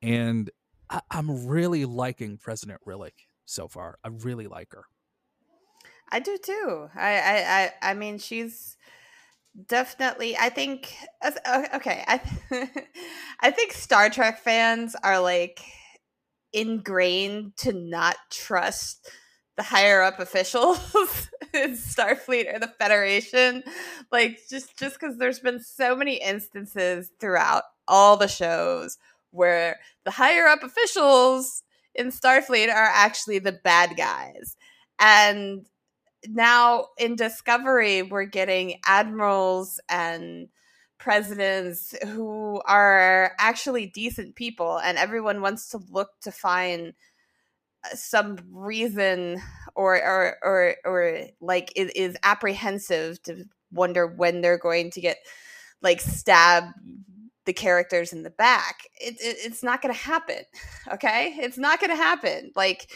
And 0.02 0.50
I, 0.90 1.00
am 1.10 1.46
really 1.46 1.84
liking 1.84 2.38
President 2.38 2.80
Rillak 2.86 3.12
so 3.44 3.68
far. 3.68 3.98
I 4.04 4.08
really 4.08 4.46
like 4.46 4.72
her. 4.72 4.84
I 6.10 6.20
do 6.20 6.38
too. 6.38 6.88
I 6.94 7.18
I 7.18 7.72
I, 7.82 7.90
I 7.90 7.94
mean, 7.94 8.18
she's 8.18 8.76
definitely. 9.66 10.36
I 10.36 10.48
think. 10.48 10.94
Okay, 11.74 12.04
I 12.06 12.20
I 13.40 13.50
think 13.50 13.72
Star 13.72 14.08
Trek 14.08 14.42
fans 14.42 14.96
are 15.02 15.20
like 15.20 15.60
ingrained 16.52 17.56
to 17.58 17.72
not 17.72 18.16
trust 18.30 19.10
the 19.56 19.62
higher 19.62 20.02
up 20.02 20.20
officials 20.20 20.78
in 21.58 21.72
Starfleet 21.76 22.52
or 22.52 22.58
the 22.58 22.72
Federation. 22.78 23.62
Like 24.10 24.38
just 24.48 24.78
just 24.78 24.98
because 24.98 25.18
there's 25.18 25.40
been 25.40 25.60
so 25.60 25.94
many 25.96 26.16
instances 26.16 27.10
throughout 27.20 27.64
all 27.86 28.16
the 28.16 28.28
shows 28.28 28.98
where 29.30 29.78
the 30.04 30.10
higher 30.10 30.46
up 30.46 30.62
officials 30.62 31.62
in 31.94 32.08
Starfleet 32.08 32.68
are 32.68 32.90
actually 32.92 33.38
the 33.38 33.52
bad 33.52 33.96
guys. 33.96 34.56
And 34.98 35.66
now 36.26 36.88
in 36.98 37.16
Discovery, 37.16 38.02
we're 38.02 38.24
getting 38.24 38.80
admirals 38.86 39.80
and 39.88 40.48
presidents 40.98 41.94
who 42.08 42.60
are 42.66 43.32
actually 43.38 43.86
decent 43.86 44.34
people, 44.34 44.78
and 44.78 44.98
everyone 44.98 45.40
wants 45.40 45.68
to 45.70 45.80
look 45.90 46.10
to 46.22 46.32
find 46.32 46.92
some 47.94 48.38
reason 48.50 49.40
or 49.74 49.94
or 49.96 50.36
or 50.42 50.74
or 50.84 51.20
like 51.40 51.72
it 51.76 51.96
is 51.96 52.16
apprehensive 52.22 53.22
to 53.22 53.44
wonder 53.72 54.06
when 54.06 54.40
they're 54.40 54.58
going 54.58 54.90
to 54.90 55.00
get 55.00 55.18
like 55.82 56.00
stab 56.00 56.64
the 57.44 57.52
characters 57.52 58.12
in 58.12 58.22
the 58.22 58.30
back. 58.30 58.80
It, 59.00 59.14
it, 59.14 59.36
it's 59.44 59.62
not 59.62 59.80
going 59.82 59.94
to 59.94 60.00
happen. 60.00 60.42
Okay, 60.90 61.34
it's 61.38 61.58
not 61.58 61.80
going 61.80 61.90
to 61.90 61.96
happen. 61.96 62.50
Like, 62.56 62.90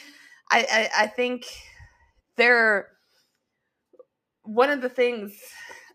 I, 0.51 0.67
I 0.97 1.05
I 1.05 1.07
think 1.07 1.45
there. 2.37 2.89
One 4.45 4.71
of 4.71 4.81
the 4.81 4.89
things, 4.89 5.39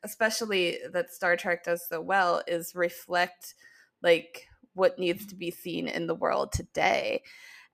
especially 0.04 0.78
that 0.94 1.12
Star 1.12 1.36
Trek 1.36 1.64
does 1.64 1.82
so 1.90 2.00
well, 2.00 2.44
is 2.48 2.74
reflect 2.76 3.56
like 4.04 4.46
what 4.76 5.00
needs 5.00 5.26
to 5.28 5.36
be 5.36 5.50
seen 5.50 5.88
in 5.88 6.06
the 6.06 6.16
world 6.16 6.52
today 6.52 7.24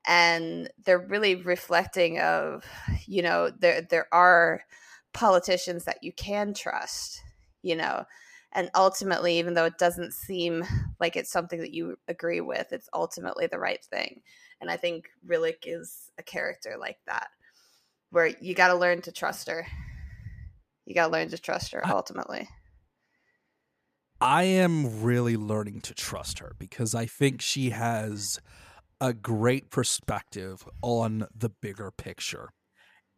and 0.06 0.70
they're 0.86 1.00
really 1.00 1.36
reflecting 1.36 2.20
of 2.20 2.66
you 3.08 3.22
know 3.22 3.50
there 3.50 3.82
there 3.82 4.08
are 4.12 4.62
politicians 5.14 5.86
that 5.86 6.04
you 6.04 6.12
can 6.12 6.54
trust 6.54 7.22
you 7.62 7.76
know 7.76 8.04
and 8.54 8.70
ultimately 8.76 9.38
even 9.40 9.54
though 9.54 9.66
it 9.66 9.78
doesn't 9.78 10.14
seem 10.14 10.64
like 11.00 11.16
it's 11.16 11.32
something 11.32 11.60
that 11.60 11.74
you 11.74 11.96
agree 12.08 12.42
with 12.42 12.72
it's 12.72 12.90
ultimately 12.94 13.48
the 13.48 13.60
right 13.60 13.84
thing. 13.86 14.22
And 14.62 14.70
i 14.72 14.78
think 14.78 15.10
Rillak 15.28 15.64
is 15.66 16.12
a 16.18 16.24
character 16.24 16.76
like 16.80 16.98
that 17.08 17.28
where 18.14 18.28
you 18.40 18.54
got 18.54 18.68
to 18.68 18.76
learn 18.76 19.02
to 19.02 19.12
trust 19.12 19.50
her. 19.50 19.66
You 20.86 20.94
got 20.94 21.08
to 21.08 21.12
learn 21.12 21.30
to 21.30 21.38
trust 21.38 21.74
her 21.74 21.86
ultimately. 21.86 22.48
I 24.22 24.44
am 24.44 25.02
really 25.02 25.36
learning 25.36 25.82
to 25.82 25.94
trust 25.94 26.40
her 26.40 26.54
because 26.58 26.96
I 26.96 27.08
think 27.08 27.42
she 27.42 27.72
has 27.72 28.40
a 29.02 29.14
great 29.14 29.70
perspective 29.70 30.68
on 30.82 31.28
the 31.36 31.50
bigger 31.50 31.92
picture. 31.92 32.50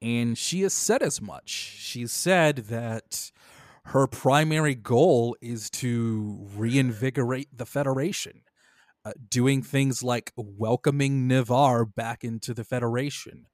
And 0.01 0.38
she 0.38 0.61
has 0.61 0.73
said 0.73 1.01
as 1.01 1.21
much. 1.21 1.49
She 1.49 2.07
said 2.07 2.57
that 2.69 3.32
her 3.86 4.07
primary 4.07 4.76
goal 4.76 5.36
is 5.41 5.69
to 5.71 6.47
reinvigorate 6.55 7.49
the 7.55 7.65
Federation, 7.65 8.41
uh, 9.05 9.13
doing 9.30 9.61
things 9.61 10.03
like 10.03 10.32
welcoming 10.36 11.28
Ni'Var 11.28 11.86
back 11.86 12.23
into 12.23 12.53
the 12.53 12.63
Federation. 12.63 13.47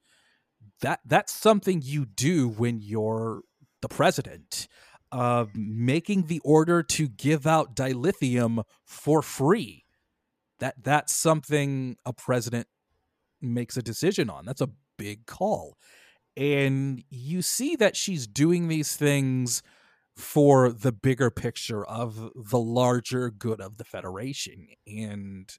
That 0.82 1.01
that's 1.05 1.34
something 1.34 1.82
you 1.84 2.05
do 2.05 2.49
when 2.49 2.80
you're 2.82 3.41
the 3.82 3.89
president. 3.89 4.67
uh, 5.11 5.45
making 5.53 6.28
the 6.28 6.39
order 6.43 6.84
to 6.84 7.07
give 7.07 7.45
out 7.45 7.76
dilithium 7.76 8.63
for 8.86 9.22
free. 9.22 9.86
That 10.62 10.76
that's 10.82 11.14
something 11.14 11.97
a 12.05 12.14
president 12.14 12.68
makes 13.41 13.76
a 13.76 13.82
decision 13.82 14.30
on. 14.30 14.45
That's 14.45 14.62
a 14.62 14.70
big 14.97 15.26
call. 15.26 15.76
And 16.38 17.03
you 17.09 17.41
see 17.41 17.76
that 17.76 17.97
she's 17.97 18.28
doing 18.28 18.70
these 18.70 18.95
things 18.95 19.62
for 20.16 20.72
the 20.72 20.91
bigger 20.91 21.30
picture 21.30 21.84
of 21.86 22.32
the 22.36 22.59
larger 22.59 23.30
good 23.30 23.59
of 23.59 23.78
the 23.78 23.84
Federation. 23.84 24.68
And 24.88 25.51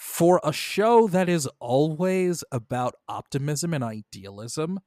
for 0.00 0.40
a 0.44 0.52
show 0.52 1.08
that 1.08 1.28
is 1.28 1.48
always 1.58 2.44
about 2.52 2.94
optimism 3.08 3.74
and 3.74 3.82
idealism, 3.82 4.80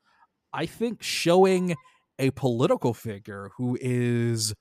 I 0.53 0.65
think 0.65 1.03
showing 1.03 1.75
a 2.17 2.31
political 2.31 2.93
figure 2.93 3.51
who 3.57 3.77
is 3.79 4.53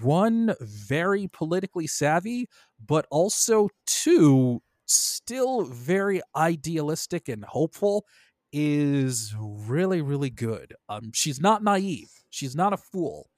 one 0.00 0.54
very 0.60 1.28
politically 1.28 1.86
savvy, 1.86 2.48
but 2.84 3.06
also 3.10 3.68
two 3.86 4.62
still 4.86 5.62
very 5.64 6.20
idealistic 6.36 7.28
and 7.28 7.44
hopeful 7.44 8.06
is 8.52 9.34
really 9.38 10.02
really 10.02 10.30
good. 10.30 10.74
Um, 10.88 11.10
she's 11.12 11.40
not 11.40 11.62
naive. 11.64 12.10
She's 12.30 12.54
not 12.56 12.72
a 12.72 12.76
fool, 12.76 13.30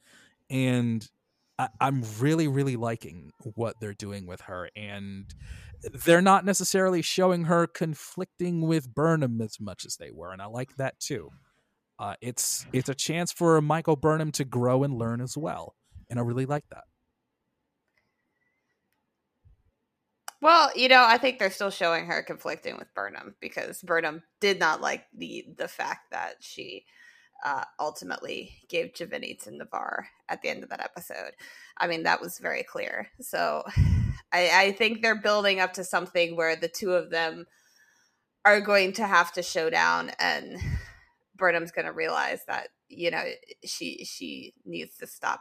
and 0.51 1.09
I- 1.59 1.69
I'm 1.81 2.05
really 2.21 2.49
really 2.49 2.77
liking 2.77 3.33
what 3.55 3.77
they're 3.81 3.95
doing 3.95 4.27
with 4.27 4.43
her. 4.43 4.71
And 4.77 5.35
they're 5.83 6.23
not 6.23 6.45
necessarily 6.45 7.03
showing 7.03 7.45
her 7.45 7.67
conflicting 7.67 8.63
with 8.63 8.95
Burnham 8.95 9.41
as 9.41 9.61
much 9.61 9.85
as 9.87 9.97
they 9.97 10.11
were, 10.11 10.33
and 10.33 10.43
I 10.43 10.47
like 10.47 10.77
that 10.77 10.99
too. 11.01 11.31
Uh, 11.99 12.15
it's 12.21 12.67
it's 12.73 12.89
a 12.91 12.95
chance 12.95 13.33
for 13.33 13.61
Michael 13.63 13.97
Burnham 13.97 14.33
to 14.33 14.45
grow 14.45 14.85
and 14.85 14.95
learn 14.99 15.21
as 15.21 15.37
well, 15.37 15.75
and 16.11 16.19
I 16.19 16.23
really 16.23 16.47
like 16.47 16.65
that. 16.71 16.85
Well, 20.43 20.71
you 20.77 20.89
know, 20.89 21.05
I 21.05 21.19
think 21.19 21.39
they're 21.39 21.51
still 21.51 21.71
showing 21.71 22.07
her 22.07 22.23
conflicting 22.23 22.77
with 22.77 22.95
Burnham 22.95 23.35
because 23.41 23.83
Burnham 23.83 24.23
did 24.41 24.61
not 24.61 24.81
like 24.81 25.05
the 25.17 25.47
the 25.57 25.69
fact 25.69 26.11
that 26.13 26.35
she 26.41 26.85
uh, 27.45 27.65
ultimately 27.81 28.53
gave 28.69 28.93
J'Vini 28.93 29.39
to 29.43 29.51
Ni'Var 29.51 30.07
at 30.29 30.43
the 30.43 30.49
end 30.49 30.63
of 30.63 30.71
that 30.71 30.81
episode. 30.81 31.33
I 31.79 31.87
mean, 31.87 32.03
that 32.05 32.21
was 32.21 32.39
very 32.39 32.63
clear. 32.63 33.09
So 33.21 33.65
I, 34.33 34.51
I 34.53 34.73
think 34.73 35.03
they're 35.03 35.21
building 35.21 35.61
up 35.61 35.75
to 35.75 35.85
something 35.85 36.37
where 36.37 36.57
the 36.57 36.69
two 36.69 36.93
of 36.93 37.11
them 37.11 37.47
are 38.45 38.61
going 38.61 38.93
to 38.95 39.07
have 39.07 39.33
to 39.33 39.43
show 39.43 39.71
down 39.71 40.11
and 40.19 40.59
Burnham's 41.37 41.73
going 41.73 41.87
to 41.87 41.93
realize 41.93 42.41
that, 42.47 42.69
you 42.89 43.11
know, 43.11 43.25
she 43.65 44.05
she 44.05 44.55
needs 44.65 44.97
to 44.99 45.07
stop 45.07 45.41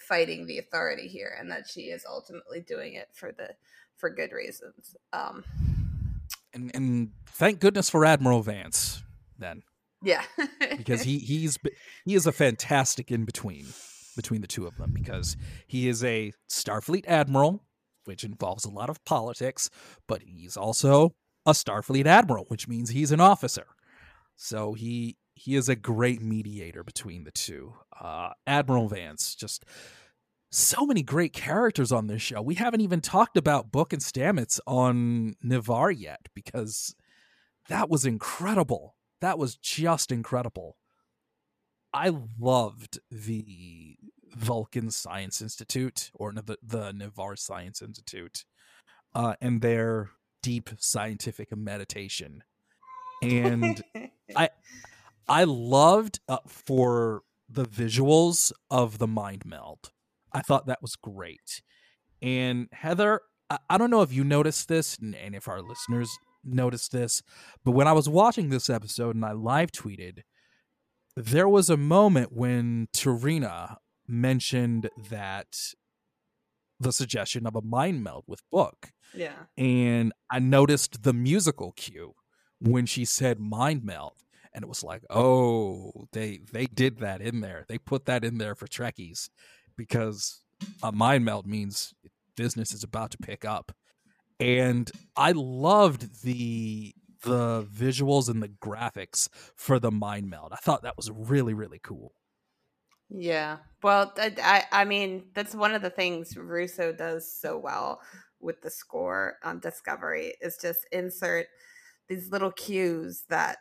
fighting 0.00 0.46
the 0.46 0.58
authority 0.58 1.08
here 1.08 1.36
and 1.38 1.50
that 1.50 1.68
she 1.68 1.82
is 1.82 2.04
ultimately 2.08 2.60
doing 2.60 2.94
it 2.94 3.08
for 3.12 3.32
the 3.32 3.50
for 3.96 4.10
good 4.10 4.32
reasons. 4.32 4.96
Um, 5.12 5.44
and 6.54 6.70
and 6.74 7.10
thank 7.26 7.60
goodness 7.60 7.90
for 7.90 8.04
Admiral 8.04 8.42
Vance 8.42 9.02
then. 9.38 9.62
Yeah, 10.02 10.22
because 10.76 11.02
he 11.02 11.18
he's 11.18 11.58
he 12.04 12.14
is 12.14 12.26
a 12.26 12.32
fantastic 12.32 13.10
in 13.10 13.24
between 13.24 13.66
between 14.16 14.40
the 14.40 14.46
two 14.46 14.66
of 14.66 14.76
them 14.76 14.90
because 14.92 15.36
he 15.66 15.88
is 15.88 16.02
a 16.02 16.32
Starfleet 16.50 17.06
admiral, 17.06 17.64
which 18.04 18.24
involves 18.24 18.64
a 18.64 18.70
lot 18.70 18.90
of 18.90 19.04
politics, 19.04 19.70
but 20.08 20.22
he's 20.22 20.56
also 20.56 21.14
a 21.46 21.52
Starfleet 21.52 22.06
admiral, 22.06 22.44
which 22.48 22.66
means 22.66 22.90
he's 22.90 23.12
an 23.12 23.20
officer. 23.20 23.66
So 24.34 24.74
he 24.74 25.16
he 25.38 25.54
is 25.54 25.68
a 25.68 25.76
great 25.76 26.20
mediator 26.20 26.82
between 26.82 27.24
the 27.24 27.30
two. 27.30 27.74
Uh, 27.98 28.30
Admiral 28.46 28.88
Vance 28.88 29.34
just 29.34 29.64
so 30.50 30.84
many 30.84 31.02
great 31.02 31.32
characters 31.32 31.92
on 31.92 32.06
this 32.06 32.22
show. 32.22 32.42
We 32.42 32.56
haven't 32.56 32.80
even 32.80 33.00
talked 33.00 33.36
about 33.36 33.70
Book 33.70 33.92
and 33.92 34.02
Stamets 34.02 34.58
on 34.66 35.36
Ni'Var 35.42 35.90
yet 35.90 36.26
because 36.34 36.96
that 37.68 37.88
was 37.88 38.04
incredible. 38.04 38.96
That 39.20 39.38
was 39.38 39.56
just 39.56 40.10
incredible. 40.10 40.76
I 41.92 42.12
loved 42.38 42.98
the 43.10 43.96
Vulcan 44.34 44.90
Science 44.90 45.40
Institute 45.40 46.10
or 46.14 46.32
the 46.32 46.58
the 46.62 46.92
Ni'Var 46.92 47.36
Science 47.36 47.80
Institute 47.80 48.44
uh, 49.14 49.34
and 49.40 49.60
their 49.60 50.10
deep 50.42 50.70
scientific 50.78 51.56
meditation. 51.56 52.42
And 53.22 53.82
I 54.36 54.50
I 55.28 55.44
loved 55.44 56.20
uh, 56.28 56.38
for 56.46 57.22
the 57.48 57.64
visuals 57.64 58.52
of 58.70 58.98
the 58.98 59.06
mind 59.06 59.44
meld 59.44 59.90
I 60.32 60.40
thought 60.42 60.66
that 60.66 60.82
was 60.82 60.96
great. 60.96 61.62
And 62.20 62.68
Heather, 62.72 63.22
I, 63.50 63.58
I 63.70 63.78
don't 63.78 63.90
know 63.90 64.02
if 64.02 64.12
you 64.12 64.24
noticed 64.24 64.68
this 64.68 64.96
and, 64.96 65.14
and 65.14 65.34
if 65.34 65.48
our 65.48 65.62
listeners 65.62 66.10
noticed 66.44 66.92
this, 66.92 67.22
but 67.64 67.72
when 67.72 67.88
I 67.88 67.92
was 67.92 68.08
watching 68.08 68.48
this 68.48 68.70
episode 68.70 69.14
and 69.14 69.24
I 69.24 69.32
live 69.32 69.72
tweeted, 69.72 70.22
there 71.16 71.48
was 71.48 71.68
a 71.68 71.76
moment 71.76 72.32
when 72.32 72.88
T'Rina 72.92 73.76
mentioned 74.06 74.88
that 75.10 75.74
the 76.80 76.92
suggestion 76.92 77.46
of 77.46 77.56
a 77.56 77.62
mind 77.62 78.04
meld 78.04 78.24
with 78.26 78.48
book. 78.50 78.92
Yeah. 79.12 79.32
And 79.56 80.12
I 80.30 80.38
noticed 80.38 81.02
the 81.02 81.12
musical 81.12 81.72
cue 81.72 82.14
when 82.60 82.86
she 82.86 83.04
said 83.04 83.40
mind 83.40 83.84
meld. 83.84 84.12
And 84.58 84.64
it 84.64 84.68
was 84.68 84.82
like, 84.82 85.04
oh, 85.08 85.92
they 86.10 86.40
they 86.52 86.66
did 86.66 86.98
that 86.98 87.20
in 87.20 87.42
there. 87.42 87.64
They 87.68 87.78
put 87.78 88.06
that 88.06 88.24
in 88.24 88.38
there 88.38 88.56
for 88.56 88.66
Trekkies 88.66 89.28
because 89.76 90.42
a 90.82 90.90
mind 90.90 91.24
meld 91.24 91.46
means 91.46 91.94
business 92.36 92.72
is 92.72 92.82
about 92.82 93.12
to 93.12 93.18
pick 93.18 93.44
up. 93.44 93.70
And 94.40 94.90
I 95.16 95.30
loved 95.30 96.24
the 96.24 96.92
the 97.22 97.62
visuals 97.72 98.28
and 98.28 98.42
the 98.42 98.48
graphics 98.48 99.28
for 99.54 99.78
the 99.78 99.92
mind 99.92 100.28
meld. 100.28 100.50
I 100.52 100.56
thought 100.56 100.82
that 100.82 100.96
was 100.96 101.08
really 101.08 101.54
really 101.54 101.78
cool. 101.80 102.14
Yeah. 103.08 103.58
Well, 103.80 104.12
I 104.18 104.64
I 104.72 104.84
mean, 104.86 105.26
that's 105.36 105.54
one 105.54 105.72
of 105.72 105.82
the 105.82 105.90
things 105.90 106.36
Russo 106.36 106.92
does 106.92 107.32
so 107.32 107.56
well 107.56 108.00
with 108.40 108.60
the 108.62 108.70
score 108.70 109.36
on 109.44 109.60
Discovery 109.60 110.34
is 110.40 110.58
just 110.60 110.80
insert 110.90 111.46
these 112.08 112.32
little 112.32 112.50
cues 112.50 113.22
that 113.28 113.58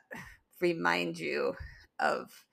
remind 0.60 1.20
you 1.20 1.56
of 2.00 2.46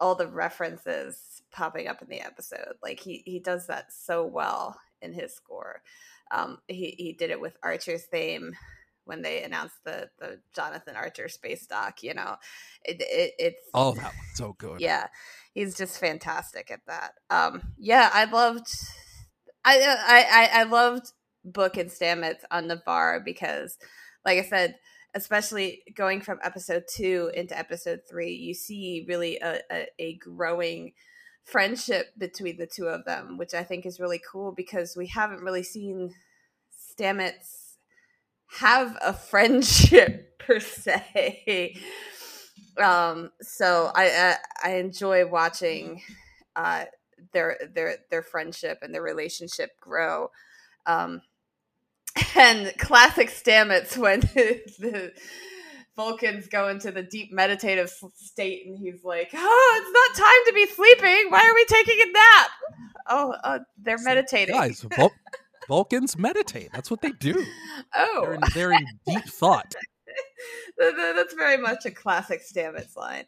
all 0.00 0.14
the 0.14 0.28
references 0.28 1.42
popping 1.50 1.88
up 1.88 2.02
in 2.02 2.08
the 2.08 2.20
episode. 2.20 2.74
Like 2.82 3.00
he 3.00 3.22
he 3.26 3.40
does 3.40 3.66
that 3.66 3.92
so 3.92 4.24
well 4.24 4.78
in 5.02 5.12
his 5.12 5.34
score. 5.34 5.82
Um, 6.30 6.58
he 6.68 6.94
he 6.98 7.12
did 7.12 7.30
it 7.30 7.40
with 7.40 7.56
Archer's 7.62 8.04
theme 8.04 8.54
when 9.04 9.22
they 9.22 9.42
announced 9.42 9.76
the 9.84 10.08
the 10.18 10.40
Jonathan 10.54 10.94
Archer 10.94 11.28
space 11.28 11.66
dock. 11.66 12.02
You 12.02 12.14
know, 12.14 12.36
it, 12.84 12.96
it 13.00 13.34
it's 13.38 13.70
oh 13.74 13.94
that 13.94 14.12
was 14.12 14.36
so 14.36 14.54
good. 14.58 14.80
Yeah, 14.80 15.08
he's 15.52 15.76
just 15.76 15.98
fantastic 15.98 16.70
at 16.70 16.80
that. 16.86 17.12
Um, 17.30 17.72
yeah, 17.78 18.10
I 18.12 18.24
loved. 18.26 18.66
I 19.64 19.80
I 19.80 20.60
I 20.60 20.62
loved 20.64 21.12
Book 21.44 21.76
and 21.76 21.90
Stamets 21.90 22.44
on 22.50 22.68
the 22.68 22.80
bar 22.84 23.20
because, 23.24 23.78
like 24.24 24.38
I 24.38 24.48
said, 24.48 24.76
especially 25.14 25.82
going 25.94 26.20
from 26.20 26.38
episode 26.42 26.84
two 26.88 27.30
into 27.34 27.56
episode 27.56 28.00
three, 28.08 28.32
you 28.32 28.54
see 28.54 29.04
really 29.08 29.38
a, 29.38 29.60
a, 29.70 29.86
a, 29.98 30.14
growing 30.16 30.92
friendship 31.44 32.08
between 32.18 32.58
the 32.58 32.66
two 32.66 32.86
of 32.86 33.04
them, 33.04 33.38
which 33.38 33.54
I 33.54 33.64
think 33.64 33.86
is 33.86 34.00
really 34.00 34.20
cool 34.30 34.52
because 34.52 34.96
we 34.96 35.06
haven't 35.06 35.42
really 35.42 35.62
seen 35.62 36.14
Stamets 36.70 37.76
have 38.58 38.96
a 39.02 39.12
friendship 39.30 40.38
per 40.38 40.60
se. 40.60 41.76
Um, 42.76 43.30
so 43.40 43.90
I, 43.94 44.36
I, 44.62 44.70
I 44.70 44.74
enjoy 44.76 45.26
watching 45.26 46.02
uh, 46.54 46.84
their 47.32 47.58
their 47.74 47.96
their 48.10 48.22
friendship 48.22 48.78
and 48.82 48.94
their 48.94 49.02
relationship 49.02 49.70
grow. 49.80 50.30
Um, 50.86 51.22
and 52.36 52.76
classic 52.78 53.28
Stamets 53.30 53.96
when 53.96 54.20
the 54.78 55.12
Vulcans 55.96 56.46
go 56.46 56.68
into 56.68 56.92
the 56.92 57.02
deep 57.02 57.32
meditative 57.32 57.92
state, 58.14 58.66
and 58.66 58.78
he's 58.78 59.02
like, 59.02 59.30
"Oh, 59.34 59.82
it's 59.82 60.16
not 60.16 60.24
time 60.24 60.44
to 60.46 60.52
be 60.52 60.66
sleeping. 60.66 61.30
Why 61.30 61.48
are 61.48 61.54
we 61.54 61.64
taking 61.64 61.98
a 62.00 62.12
nap? 62.12 62.50
Oh, 63.08 63.34
uh, 63.42 63.58
they're 63.78 63.98
meditating, 63.98 64.54
guys. 64.54 64.82
Vul- 64.96 65.12
Vulcans 65.66 66.16
meditate. 66.16 66.70
That's 66.72 66.90
what 66.90 67.02
they 67.02 67.12
do. 67.12 67.44
Oh, 67.94 68.22
they're 68.22 68.34
in, 68.34 68.40
they're 68.54 68.72
in 68.72 68.86
deep 69.06 69.24
thought. 69.26 69.74
That's 70.76 71.34
very 71.34 71.56
much 71.56 71.86
a 71.86 71.90
classic 71.90 72.42
Stamets 72.42 72.96
line. 72.96 73.24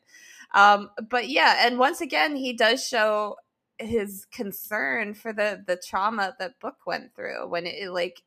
Um, 0.55 0.91
but 1.09 1.28
yeah, 1.28 1.66
and 1.66 1.78
once 1.78 2.01
again, 2.01 2.36
he 2.36 2.53
does 2.53 2.86
show 2.86 3.36
his 3.78 4.26
concern 4.32 5.14
for 5.14 5.32
the 5.32 5.62
the 5.66 5.76
trauma 5.76 6.34
that 6.38 6.61
Book 6.61 6.76
went 6.86 7.14
through 7.14 7.49
when 7.49 7.64
it 7.66 7.91
like 7.91 8.22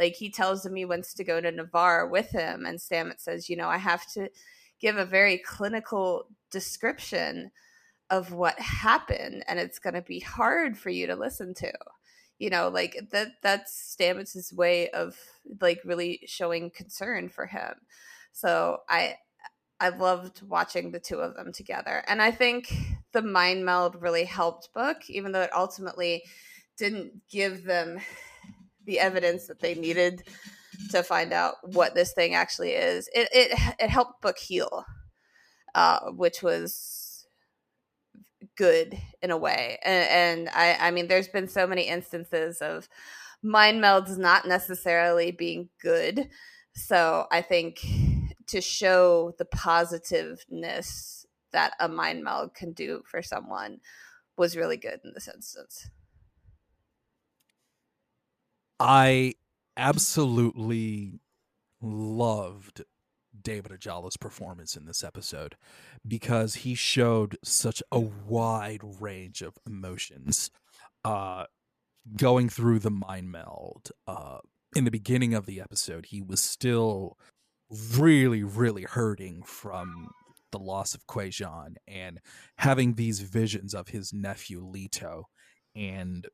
like 0.00 0.14
he 0.14 0.30
tells 0.30 0.66
him 0.66 0.74
he 0.74 0.84
wants 0.84 1.14
to 1.14 1.24
go 1.24 1.40
to 1.40 1.52
Ni'Var 1.52 2.08
with 2.08 2.30
him, 2.30 2.66
and 2.66 2.78
Stamets 2.78 3.20
says, 3.20 3.48
you 3.48 3.56
know, 3.56 3.68
I 3.68 3.76
have 3.76 4.10
to 4.14 4.30
give 4.80 4.96
a 4.96 5.04
very 5.04 5.38
clinical 5.38 6.26
description 6.50 7.52
of 8.08 8.32
what 8.32 8.58
happened 8.58 9.44
and 9.46 9.58
it's 9.58 9.78
going 9.78 9.94
to 9.94 10.02
be 10.02 10.18
hard 10.18 10.76
for 10.76 10.90
you 10.90 11.06
to 11.06 11.14
listen 11.14 11.54
to. 11.54 11.72
You 12.38 12.48
know 12.48 12.68
like 12.68 12.98
that 13.12 13.28
that's 13.42 13.94
Stamets's 13.94 14.52
way 14.52 14.88
of 14.90 15.14
like 15.60 15.80
really 15.84 16.20
showing 16.26 16.70
concern 16.70 17.28
for 17.28 17.46
him. 17.46 17.74
So 18.32 18.78
i 18.88 19.16
i 19.78 19.90
loved 19.90 20.42
watching 20.48 20.90
the 20.90 21.00
two 21.00 21.16
of 21.16 21.34
them 21.34 21.52
together 21.52 22.04
and 22.06 22.20
i 22.20 22.30
think 22.30 22.72
the 23.12 23.22
mind 23.22 23.64
meld 23.64 24.00
really 24.00 24.24
helped 24.24 24.72
book 24.74 24.98
even 25.08 25.32
though 25.32 25.40
it 25.40 25.50
ultimately 25.54 26.22
didn't 26.76 27.12
give 27.30 27.64
them 27.64 27.98
the 28.90 28.98
evidence 29.00 29.46
that 29.46 29.60
they 29.60 29.74
needed 29.74 30.22
to 30.90 31.02
find 31.02 31.32
out 31.32 31.54
what 31.62 31.94
this 31.94 32.12
thing 32.12 32.34
actually 32.34 32.72
is 32.72 33.08
it 33.14 33.28
it, 33.32 33.58
it 33.78 33.90
helped 33.90 34.20
book 34.20 34.38
heal 34.38 34.84
uh, 35.74 36.10
which 36.10 36.42
was 36.42 37.26
good 38.56 38.98
in 39.22 39.30
a 39.30 39.36
way. 39.36 39.78
And, 39.82 40.08
and 40.10 40.48
I, 40.54 40.88
I 40.88 40.90
mean, 40.90 41.08
there's 41.08 41.28
been 41.28 41.48
so 41.48 41.66
many 41.66 41.82
instances 41.82 42.58
of 42.58 42.88
mind 43.42 43.82
melds 43.82 44.18
not 44.18 44.46
necessarily 44.46 45.30
being 45.30 45.68
good. 45.80 46.28
So 46.74 47.26
I 47.30 47.42
think 47.42 47.80
to 48.48 48.60
show 48.60 49.32
the 49.38 49.44
positiveness 49.44 51.26
that 51.52 51.72
a 51.80 51.88
mind 51.88 52.22
meld 52.22 52.54
can 52.54 52.72
do 52.72 53.02
for 53.06 53.22
someone 53.22 53.78
was 54.36 54.56
really 54.56 54.76
good 54.76 55.00
in 55.04 55.12
this 55.14 55.28
instance. 55.28 55.88
I 58.80 59.34
absolutely 59.76 61.20
loved 61.82 62.82
David 63.42 63.72
Ajala's 63.72 64.16
performance 64.16 64.74
in 64.74 64.86
this 64.86 65.04
episode 65.04 65.56
because 66.06 66.56
he 66.56 66.74
showed 66.74 67.36
such 67.44 67.82
a 67.92 68.00
wide 68.00 68.80
range 69.00 69.42
of 69.42 69.58
emotions 69.66 70.50
uh 71.04 71.44
going 72.16 72.48
through 72.48 72.78
the 72.78 72.90
mind 72.90 73.30
meld 73.30 73.90
uh 74.06 74.38
in 74.74 74.84
the 74.84 74.90
beginning 74.90 75.32
of 75.32 75.46
the 75.46 75.60
episode 75.60 76.06
he 76.06 76.20
was 76.20 76.40
still 76.40 77.16
really 77.96 78.42
really 78.42 78.82
hurting 78.82 79.42
from 79.42 80.08
the 80.52 80.58
loss 80.58 80.94
of 80.94 81.06
Kwejian 81.06 81.76
and 81.86 82.20
having 82.58 82.94
these 82.94 83.20
visions 83.20 83.72
of 83.72 83.88
his 83.88 84.12
nephew 84.12 84.62
Leto 84.62 85.28
and 85.74 86.26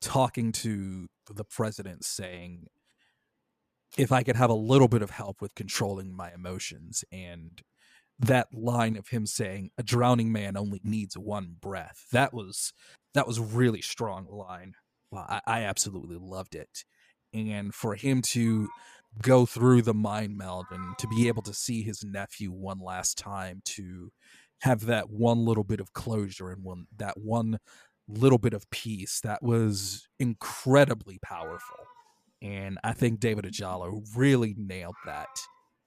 talking 0.00 0.52
to 0.52 1.08
the 1.32 1.44
president 1.44 2.04
saying 2.04 2.66
if 3.96 4.12
I 4.12 4.22
could 4.22 4.36
have 4.36 4.50
a 4.50 4.54
little 4.54 4.88
bit 4.88 5.02
of 5.02 5.10
help 5.10 5.40
with 5.40 5.54
controlling 5.54 6.14
my 6.14 6.32
emotions 6.32 7.04
and 7.10 7.62
that 8.18 8.48
line 8.52 8.96
of 8.96 9.08
him 9.08 9.26
saying 9.26 9.70
a 9.78 9.82
drowning 9.82 10.32
man 10.32 10.56
only 10.56 10.80
needs 10.82 11.16
one 11.16 11.56
breath 11.60 12.06
that 12.12 12.34
was 12.34 12.72
that 13.14 13.26
was 13.26 13.40
really 13.40 13.80
strong 13.80 14.26
line. 14.30 14.74
I, 15.12 15.40
I 15.46 15.60
absolutely 15.62 16.18
loved 16.20 16.54
it. 16.54 16.84
And 17.32 17.74
for 17.74 17.94
him 17.94 18.22
to 18.22 18.68
go 19.22 19.46
through 19.46 19.82
the 19.82 19.94
mind 19.94 20.36
meld 20.36 20.66
and 20.70 20.96
to 20.98 21.08
be 21.08 21.28
able 21.28 21.42
to 21.42 21.54
see 21.54 21.82
his 21.82 22.04
nephew 22.04 22.50
one 22.52 22.78
last 22.78 23.18
time 23.18 23.62
to 23.64 24.10
have 24.60 24.86
that 24.86 25.10
one 25.10 25.44
little 25.44 25.64
bit 25.64 25.80
of 25.80 25.92
closure 25.92 26.50
and 26.50 26.62
one 26.62 26.86
that 26.96 27.16
one 27.16 27.58
little 28.08 28.38
bit 28.38 28.54
of 28.54 28.68
peace 28.70 29.20
that 29.22 29.42
was 29.42 30.08
incredibly 30.18 31.18
powerful 31.22 31.76
and 32.40 32.78
I 32.84 32.92
think 32.92 33.20
David 33.20 33.44
Ajala 33.44 34.00
really 34.16 34.54
nailed 34.56 34.96
that. 35.06 35.28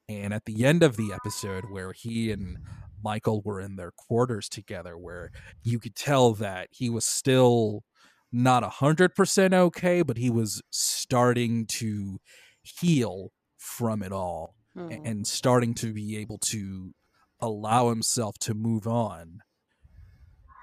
And 0.08 0.34
at 0.34 0.44
the 0.44 0.64
end 0.64 0.82
of 0.82 0.96
the 0.96 1.12
episode, 1.12 1.64
where 1.70 1.92
he 1.92 2.30
and 2.30 2.58
Michael 3.02 3.40
were 3.42 3.60
in 3.60 3.76
their 3.76 3.92
quarters 3.92 4.48
together, 4.48 4.98
where 4.98 5.30
you 5.62 5.78
could 5.78 5.96
tell 5.96 6.34
that 6.34 6.68
he 6.70 6.90
was 6.90 7.04
still 7.04 7.84
not 8.30 8.64
a 8.64 8.68
hundred 8.68 9.14
percent 9.14 9.54
okay, 9.54 10.02
but 10.02 10.18
he 10.18 10.28
was 10.28 10.62
starting 10.70 11.66
to 11.66 12.20
heal 12.62 13.32
from 13.56 14.02
it 14.02 14.12
all 14.12 14.54
mm-hmm. 14.76 15.04
and 15.06 15.26
starting 15.26 15.74
to 15.74 15.92
be 15.92 16.16
able 16.18 16.38
to 16.38 16.94
allow 17.40 17.88
himself 17.88 18.38
to 18.38 18.54
move 18.54 18.86
on. 18.86 19.40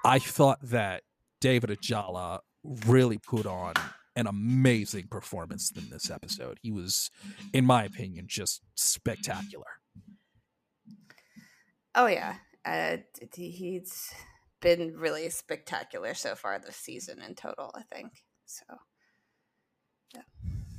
I 0.04 0.18
thought 0.18 0.58
that 0.62 1.02
David 1.40 1.70
Ajala 1.70 2.40
really 2.86 3.18
put 3.18 3.46
on 3.46 3.74
an 4.16 4.26
amazing 4.26 5.06
performance 5.08 5.70
in 5.70 5.88
this 5.90 6.10
episode. 6.10 6.58
He 6.62 6.70
was, 6.70 7.10
in 7.52 7.64
my 7.64 7.84
opinion, 7.84 8.26
just 8.28 8.62
spectacular. 8.74 9.64
Oh 11.94 12.06
yeah, 12.06 12.36
uh, 12.64 12.98
he's 13.34 14.12
been 14.60 14.94
really 14.96 15.28
spectacular 15.30 16.14
so 16.14 16.34
far 16.34 16.58
this 16.58 16.76
season 16.76 17.22
in 17.22 17.34
total. 17.34 17.72
I 17.74 17.82
think 17.82 18.12
so. 18.44 18.64
Yeah. 20.14 20.22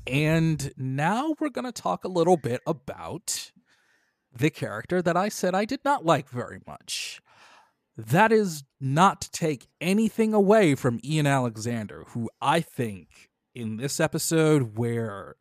And 0.07 0.71
now 0.77 1.35
we're 1.39 1.49
going 1.49 1.65
to 1.65 1.71
talk 1.71 2.03
a 2.03 2.09
little 2.09 2.37
bit 2.37 2.61
about 2.65 3.51
the 4.33 4.49
character 4.49 5.01
that 5.01 5.17
I 5.17 5.29
said 5.29 5.53
I 5.55 5.65
did 5.65 5.83
not 5.83 6.05
like 6.05 6.29
very 6.29 6.59
much. 6.65 7.21
That 7.97 8.31
is 8.31 8.63
not 8.79 9.21
to 9.21 9.31
take 9.31 9.67
anything 9.79 10.33
away 10.33 10.75
from 10.75 10.99
Ian 11.03 11.27
Alexander, 11.27 12.05
who 12.09 12.29
I 12.41 12.61
think 12.61 13.29
in 13.53 13.77
this 13.77 13.99
episode, 13.99 14.77
where 14.77 15.35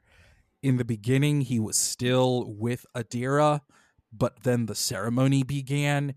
in 0.62 0.76
the 0.76 0.84
beginning 0.84 1.42
he 1.42 1.60
was 1.60 1.76
still 1.76 2.52
with 2.52 2.84
Adira, 2.96 3.60
but 4.12 4.42
then 4.42 4.66
the 4.66 4.74
ceremony 4.74 5.42
began, 5.42 6.14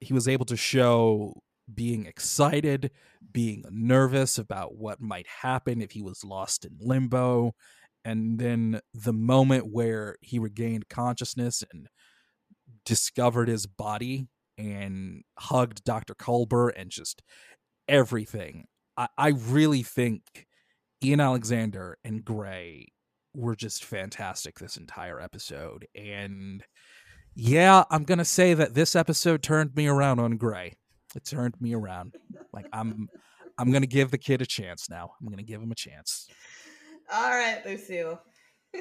he 0.00 0.14
was 0.14 0.28
able 0.28 0.46
to 0.46 0.56
show 0.56 1.42
being 1.72 2.06
excited, 2.06 2.92
being 3.32 3.64
nervous 3.70 4.38
about 4.38 4.76
what 4.76 5.00
might 5.00 5.26
happen 5.26 5.82
if 5.82 5.90
he 5.90 6.02
was 6.02 6.24
lost 6.24 6.64
in 6.64 6.76
limbo. 6.80 7.54
And 8.04 8.38
then 8.38 8.80
the 8.94 9.12
moment 9.12 9.72
where 9.72 10.16
he 10.20 10.38
regained 10.38 10.88
consciousness 10.88 11.64
and 11.72 11.88
discovered 12.84 13.48
his 13.48 13.66
body 13.66 14.28
and 14.58 15.22
hugged 15.38 15.84
Dr. 15.84 16.14
Culber 16.14 16.70
and 16.76 16.90
just 16.90 17.22
everything. 17.88 18.66
I, 18.96 19.08
I 19.16 19.28
really 19.28 19.82
think 19.82 20.46
Ian 21.02 21.20
Alexander 21.20 21.98
and 22.04 22.24
Gray 22.24 22.88
were 23.34 23.54
just 23.54 23.84
fantastic 23.84 24.58
this 24.58 24.76
entire 24.76 25.20
episode. 25.20 25.86
And 25.94 26.64
yeah, 27.34 27.84
I'm 27.90 28.04
going 28.04 28.18
to 28.18 28.24
say 28.24 28.54
that 28.54 28.74
this 28.74 28.96
episode 28.96 29.42
turned 29.42 29.76
me 29.76 29.86
around 29.86 30.20
on 30.20 30.38
Gray. 30.38 30.74
It 31.14 31.24
turned 31.24 31.60
me 31.60 31.74
around. 31.74 32.14
Like 32.52 32.66
I'm 32.72 33.08
I'm 33.58 33.70
going 33.70 33.82
to 33.82 33.88
give 33.88 34.10
the 34.10 34.18
kid 34.18 34.42
a 34.42 34.46
chance 34.46 34.90
now. 34.90 35.12
I'm 35.20 35.26
going 35.28 35.38
to 35.38 35.44
give 35.44 35.62
him 35.62 35.70
a 35.72 35.76
chance. 35.76 36.28
All 37.12 37.30
right, 37.30 37.64
Lucille. 37.64 38.20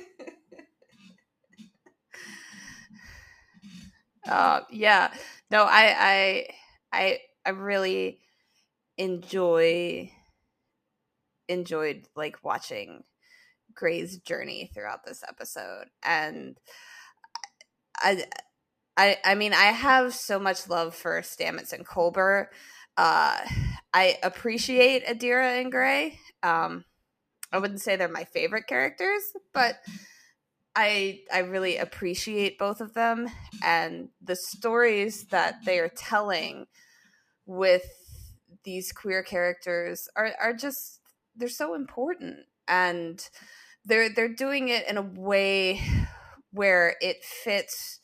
uh 4.28 4.62
yeah. 4.72 5.14
No, 5.52 5.64
I 5.64 5.96
I 6.00 6.48
I 6.92 7.20
I 7.46 7.50
really 7.52 8.20
enjoy 8.98 10.12
enjoyed 11.48 12.08
like 12.16 12.44
watching 12.44 13.04
Gray's 13.76 14.20
journey 14.20 14.72
throughout 14.74 15.06
this 15.06 15.24
episode 15.28 15.88
and 16.04 16.58
I 17.98 18.26
I 18.98 19.18
I 19.26 19.36
mean 19.36 19.54
I 19.54 19.66
have 19.66 20.14
so 20.14 20.40
much 20.40 20.70
love 20.70 20.96
for 20.96 21.22
Stamets 21.22 21.74
and 21.74 21.88
Culber. 21.88 22.48
Uh 22.98 23.40
I 23.94 24.18
appreciate 24.24 25.06
Adira 25.06 25.62
and 25.62 25.72
Gray. 25.72 26.20
Um 26.44 26.86
I 27.52 27.60
wouldn't 27.60 27.82
say 27.82 27.96
they're 27.96 28.10
my 28.10 28.26
favorite 28.26 28.68
characters, 28.68 29.24
but 29.54 29.78
I 30.76 31.22
I 31.34 31.40
really 31.40 31.78
appreciate 31.78 32.60
both 32.60 32.82
of 32.82 32.94
them 32.94 33.28
and 33.64 34.10
the 34.22 34.36
stories 34.36 35.26
that 35.26 35.64
they 35.66 35.80
are 35.80 35.90
telling 35.90 36.68
with 37.46 37.86
these 38.64 38.92
queer 38.92 39.24
characters 39.24 40.10
are 40.16 40.34
are 40.42 40.54
just 40.54 41.00
they're 41.36 41.50
so 41.50 41.76
important 41.76 42.38
and 42.68 43.30
they're 43.86 44.10
they're 44.10 44.30
doing 44.34 44.70
it 44.70 44.88
in 44.90 44.98
a 44.98 45.02
way 45.02 45.82
where 46.52 46.96
it 47.02 47.24
fits 47.24 48.00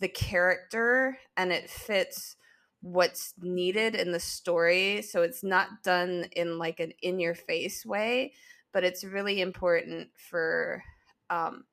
the 0.00 0.08
character 0.08 1.18
and 1.36 1.52
it 1.52 1.70
fits 1.70 2.36
what's 2.82 3.34
needed 3.40 3.94
in 3.94 4.12
the 4.12 4.20
story 4.20 5.02
so 5.02 5.22
it's 5.22 5.42
not 5.44 5.82
done 5.84 6.26
in 6.36 6.58
like 6.58 6.80
an 6.80 6.92
in 7.02 7.18
your 7.20 7.34
face 7.34 7.84
way 7.86 8.32
but 8.72 8.84
it's 8.84 9.04
really 9.04 9.40
important 9.40 10.08
for 10.16 10.82
um 11.30 11.64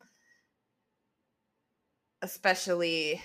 especially 2.25 3.21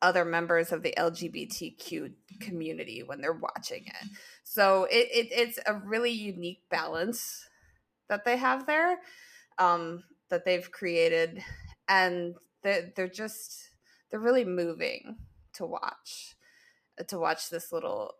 other 0.00 0.24
members 0.24 0.70
of 0.70 0.82
the 0.84 0.94
LGBTQ 0.96 2.12
community 2.40 3.02
when 3.02 3.20
they're 3.20 3.32
watching 3.32 3.84
it. 3.84 4.08
So 4.44 4.84
it, 4.84 5.08
it 5.12 5.28
it's 5.32 5.58
a 5.66 5.74
really 5.74 6.12
unique 6.12 6.62
balance 6.70 7.44
that 8.08 8.24
they 8.24 8.36
have 8.36 8.64
there, 8.66 8.98
um, 9.58 10.04
that 10.30 10.44
they've 10.44 10.70
created, 10.70 11.42
and 11.88 12.36
they're, 12.62 12.92
they're 12.94 13.08
just 13.08 13.70
they're 14.10 14.20
really 14.20 14.44
moving 14.44 15.16
to 15.54 15.66
watch. 15.66 16.36
to 17.08 17.18
watch 17.18 17.50
this 17.50 17.72
little 17.72 18.12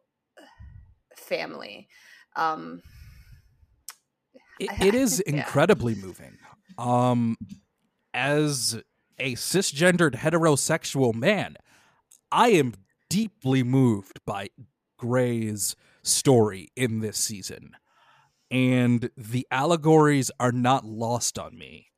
family. 1.16 1.88
Um, 2.34 2.82
it, 4.58 4.70
it 4.82 4.94
is 4.94 5.20
incredibly 5.26 5.94
yeah. 5.94 6.04
moving. 6.04 6.38
Um, 6.76 7.36
as 8.12 8.80
a 9.18 9.34
cisgendered 9.34 10.16
heterosexual 10.16 11.14
man, 11.14 11.56
I 12.30 12.48
am 12.50 12.74
deeply 13.08 13.62
moved 13.62 14.20
by 14.26 14.48
Gray's 14.98 15.76
story 16.02 16.68
in 16.76 17.00
this 17.00 17.18
season. 17.18 17.72
And 18.50 19.10
the 19.16 19.46
allegories 19.50 20.30
are 20.40 20.52
not 20.52 20.84
lost 20.84 21.38
on 21.38 21.56
me. 21.56 21.88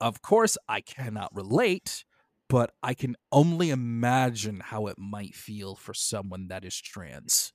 Of 0.00 0.22
course, 0.22 0.56
I 0.68 0.80
cannot 0.80 1.34
relate, 1.34 2.04
but 2.48 2.72
I 2.82 2.94
can 2.94 3.16
only 3.32 3.70
imagine 3.70 4.60
how 4.60 4.86
it 4.86 4.98
might 4.98 5.34
feel 5.34 5.74
for 5.74 5.92
someone 5.92 6.48
that 6.48 6.64
is 6.64 6.80
trans. 6.80 7.52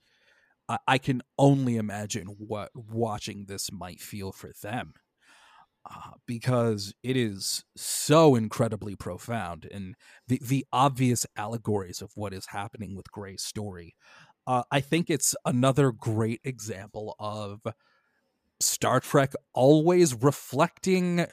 I, 0.68 0.78
I 0.88 0.98
can 0.98 1.22
only 1.38 1.78
imagine 1.78 2.28
what 2.38 2.72
watching 2.76 3.46
this 3.48 3.72
might 3.72 4.02
feel 4.02 4.32
for 4.32 4.52
them. 4.62 4.94
Uh, 5.86 6.12
because 6.26 6.94
it 7.04 7.18
is 7.18 7.66
so 7.76 8.36
incredibly 8.36 8.96
profound 8.96 9.68
and 9.70 9.96
the, 10.30 10.40
the 10.42 10.66
obvious 10.72 11.26
allegories 11.36 12.02
of 12.02 12.10
what 12.16 12.34
is 12.34 12.46
happening 12.48 12.96
with 12.96 13.12
Gray's 13.12 13.44
story. 13.44 13.94
Uh, 14.48 14.64
I 14.72 14.80
think 14.80 15.10
it's 15.10 15.36
another 15.46 15.92
great 15.92 16.40
example 16.46 17.16
of 17.20 17.62
Star 18.62 19.02
Trek 19.02 19.34
always 19.54 20.16
reflecting 20.16 21.26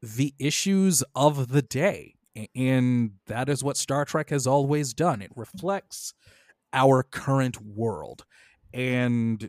the 0.00 0.32
issues 0.38 1.02
of 1.14 1.48
the 1.48 1.62
day. 1.62 2.14
And 2.54 3.12
that 3.26 3.48
is 3.48 3.64
what 3.64 3.76
Star 3.76 4.04
Trek 4.04 4.30
has 4.30 4.46
always 4.46 4.94
done. 4.94 5.22
It 5.22 5.32
reflects 5.34 6.14
our 6.72 7.02
current 7.02 7.60
world. 7.60 8.24
And 8.72 9.48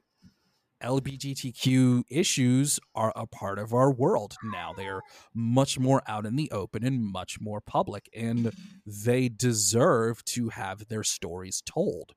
LGBTQ 0.83 2.03
issues 2.09 2.79
are 2.95 3.11
a 3.15 3.25
part 3.25 3.59
of 3.59 3.73
our 3.73 3.91
world 3.91 4.35
now. 4.43 4.73
They 4.75 4.87
are 4.87 5.01
much 5.33 5.79
more 5.79 6.01
out 6.07 6.25
in 6.25 6.35
the 6.35 6.51
open 6.51 6.83
and 6.83 7.03
much 7.03 7.39
more 7.41 7.61
public, 7.61 8.09
and 8.15 8.51
they 8.85 9.29
deserve 9.29 10.23
to 10.25 10.49
have 10.49 10.87
their 10.87 11.03
stories 11.03 11.61
told, 11.65 12.13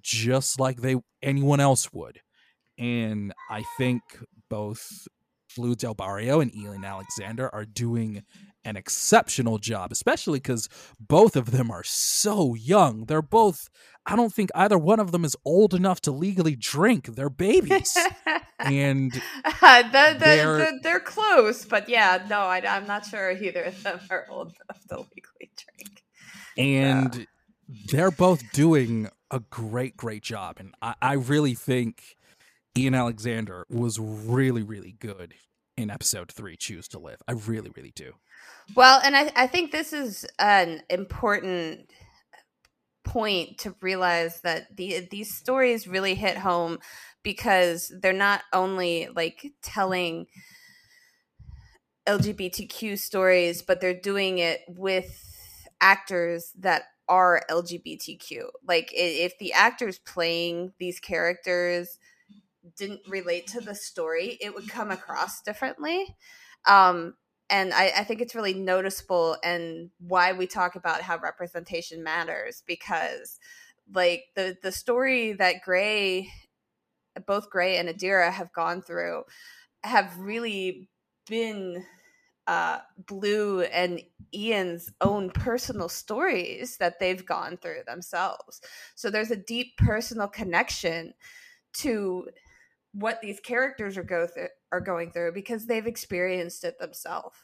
just 0.00 0.60
like 0.60 0.80
they 0.80 0.96
anyone 1.22 1.60
else 1.60 1.92
would. 1.92 2.20
And 2.78 3.32
I 3.50 3.64
think 3.76 4.02
both 4.48 5.08
Blu 5.56 5.74
del 5.74 5.94
Barrio 5.94 6.40
and 6.40 6.54
Ian 6.54 6.84
Alexander 6.84 7.52
are 7.52 7.64
doing 7.64 8.22
an 8.64 8.76
exceptional 8.76 9.58
job, 9.58 9.92
especially 9.92 10.38
because 10.38 10.68
both 11.00 11.36
of 11.36 11.50
them 11.50 11.70
are 11.70 11.84
so 11.84 12.54
young. 12.54 13.04
They're 13.06 13.22
both, 13.22 13.68
I 14.06 14.16
don't 14.16 14.32
think 14.32 14.50
either 14.54 14.78
one 14.78 15.00
of 15.00 15.12
them 15.12 15.24
is 15.24 15.36
old 15.44 15.74
enough 15.74 16.00
to 16.02 16.12
legally 16.12 16.56
drink. 16.56 17.06
They're 17.06 17.30
babies. 17.30 17.96
and 18.58 19.12
uh, 19.44 19.82
the, 19.82 20.12
the, 20.14 20.18
they're, 20.18 20.58
the, 20.58 20.80
they're 20.82 21.00
close, 21.00 21.64
but 21.64 21.88
yeah, 21.88 22.24
no, 22.28 22.40
I, 22.40 22.58
am 22.64 22.86
not 22.86 23.06
sure 23.06 23.30
either 23.30 23.62
of 23.62 23.82
them 23.82 24.00
are 24.10 24.26
old 24.28 24.54
enough 24.64 24.84
to 24.88 24.96
legally 24.96 25.50
drink. 25.56 26.02
And 26.56 27.22
uh. 27.22 27.24
they're 27.90 28.10
both 28.10 28.42
doing 28.52 29.08
a 29.30 29.40
great, 29.40 29.96
great 29.96 30.22
job. 30.22 30.56
And 30.58 30.74
I, 30.82 30.94
I 31.00 31.12
really 31.14 31.54
think 31.54 32.16
Ian 32.76 32.94
Alexander 32.94 33.66
was 33.70 33.98
really, 33.98 34.62
really 34.62 34.96
good 34.98 35.34
in 35.76 35.90
episode 35.90 36.32
three, 36.32 36.56
Choose 36.56 36.88
to 36.88 36.98
Live. 36.98 37.22
I 37.28 37.32
really, 37.32 37.70
really 37.74 37.92
do. 37.94 38.14
Well, 38.74 39.00
and 39.02 39.16
I, 39.16 39.32
I 39.34 39.46
think 39.46 39.72
this 39.72 39.92
is 39.92 40.26
an 40.38 40.82
important 40.90 41.90
point 43.04 43.58
to 43.58 43.74
realize 43.80 44.40
that 44.42 44.76
the 44.76 45.06
these 45.10 45.34
stories 45.34 45.88
really 45.88 46.14
hit 46.14 46.36
home 46.36 46.78
because 47.22 47.90
they're 48.02 48.12
not 48.12 48.42
only 48.52 49.08
like 49.14 49.52
telling 49.62 50.26
LGBTQ 52.06 52.96
stories, 52.96 53.62
but 53.62 53.80
they're 53.80 53.98
doing 53.98 54.38
it 54.38 54.60
with 54.68 55.66
actors 55.80 56.52
that 56.58 56.84
are 57.08 57.42
LGBTQ. 57.48 58.50
Like 58.66 58.90
if 58.94 59.36
the 59.38 59.52
actors 59.52 59.98
playing 59.98 60.72
these 60.78 61.00
characters 61.00 61.98
didn't 62.76 63.02
relate 63.08 63.46
to 63.48 63.60
the 63.60 63.74
story, 63.74 64.38
it 64.40 64.54
would 64.54 64.68
come 64.68 64.90
across 64.90 65.42
differently. 65.42 66.16
Um, 66.66 67.14
and 67.50 67.72
I, 67.72 67.92
I, 67.98 68.04
think 68.04 68.20
it's 68.20 68.34
really 68.34 68.54
noticeable 68.54 69.36
and 69.42 69.90
why 69.98 70.32
we 70.32 70.46
talk 70.46 70.74
about 70.74 71.00
how 71.00 71.18
representation 71.18 72.02
matters 72.02 72.62
because 72.66 73.38
like 73.92 74.24
the 74.36 74.56
the 74.62 74.72
story 74.72 75.32
that 75.32 75.62
gray 75.64 76.30
both 77.26 77.50
gray 77.50 77.78
and 77.78 77.88
adira 77.88 78.30
have 78.30 78.52
gone 78.52 78.82
through 78.82 79.24
have 79.82 80.18
really 80.18 80.88
been 81.28 81.84
uh, 82.46 82.78
Blu 83.06 83.60
and 83.60 84.00
ian's 84.34 84.90
own 85.02 85.30
personal 85.30 85.88
stories 85.88 86.78
that 86.78 86.98
they've 86.98 87.24
gone 87.24 87.58
through 87.58 87.82
themselves. 87.86 88.62
So 88.94 89.10
there's 89.10 89.30
a 89.30 89.36
deep 89.36 89.76
personal 89.76 90.28
connection 90.28 91.12
to 91.74 92.28
what 92.98 93.20
these 93.20 93.40
characters 93.40 93.96
are 93.96 94.02
go 94.02 94.26
through 94.26 94.48
are 94.72 94.80
going 94.80 95.10
through 95.10 95.32
because 95.32 95.66
they've 95.66 95.86
experienced 95.86 96.64
it 96.64 96.78
themselves. 96.78 97.38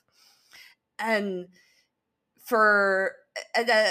And 0.98 1.46
for 2.44 3.12
uh, 3.56 3.90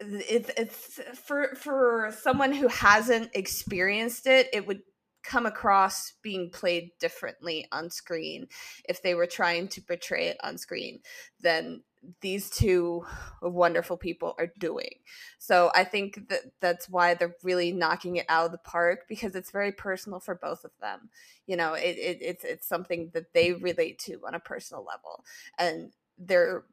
it, 0.00 0.50
it's 0.56 1.00
for 1.14 1.54
for 1.54 2.14
someone 2.20 2.52
who 2.52 2.68
hasn't 2.68 3.30
experienced 3.34 4.26
it 4.26 4.48
it 4.52 4.66
would 4.66 4.80
come 5.22 5.46
across 5.46 6.14
being 6.22 6.50
played 6.50 6.90
differently 6.98 7.66
on 7.70 7.90
screen. 7.90 8.48
If 8.88 9.02
they 9.02 9.14
were 9.14 9.26
trying 9.26 9.68
to 9.68 9.80
portray 9.80 10.26
it 10.26 10.36
on 10.42 10.58
screen 10.58 11.00
than 11.40 11.82
these 12.20 12.50
two 12.50 13.04
wonderful 13.40 13.96
people 13.96 14.34
are 14.38 14.52
doing. 14.58 14.94
So 15.38 15.70
I 15.74 15.84
think 15.84 16.28
that 16.28 16.40
that's 16.60 16.88
why 16.88 17.14
they're 17.14 17.36
really 17.42 17.72
knocking 17.72 18.16
it 18.16 18.26
out 18.28 18.46
of 18.46 18.52
the 18.52 18.58
park 18.58 19.06
because 19.08 19.34
it's 19.34 19.50
very 19.50 19.72
personal 19.72 20.20
for 20.20 20.34
both 20.34 20.64
of 20.64 20.72
them. 20.80 21.10
You 21.46 21.56
know, 21.56 21.74
it, 21.74 21.96
it 21.98 22.18
it's 22.20 22.44
it's 22.44 22.68
something 22.68 23.10
that 23.14 23.32
they 23.34 23.52
relate 23.52 23.98
to 24.00 24.20
on 24.26 24.34
a 24.34 24.40
personal 24.40 24.84
level, 24.84 25.24
and 25.58 25.92
they're 26.18 26.64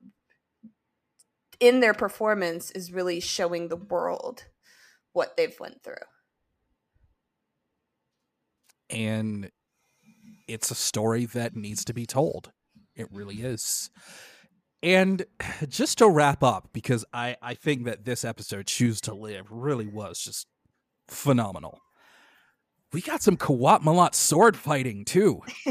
in 1.60 1.80
their 1.80 1.94
performance 1.94 2.72
is 2.72 2.92
really 2.92 3.20
showing 3.20 3.68
the 3.68 3.76
world 3.76 4.46
what 5.14 5.36
they've 5.36 5.60
went 5.60 5.84
through. 5.84 5.96
And 8.90 9.52
it's 10.48 10.72
a 10.72 10.76
story 10.76 11.26
that 11.26 11.56
needs 11.56 11.86
to 11.86 11.94
be 11.94 12.06
told. 12.06 12.52
It 12.96 13.08
really 13.12 13.42
is. 13.42 13.90
And 14.82 15.26
just 15.68 15.98
to 16.00 16.10
wrap 16.10 16.44
up, 16.44 16.70
because 16.74 17.06
I, 17.14 17.38
I 17.42 17.54
think 17.54 17.86
that 17.86 18.06
this 18.06 18.24
episode, 18.24 18.68
Choose 18.68 19.02
to 19.02 19.14
Live, 19.14 19.48
really 19.50 19.88
was 19.88 20.20
just 20.20 20.48
phenomenal. 21.08 21.82
We 22.92 23.02
got 23.02 23.22
some 23.22 23.38
Qowat 23.38 23.82
Milat 23.84 24.16
sword 24.16 24.58
fighting 24.58 25.06
too. 25.06 25.42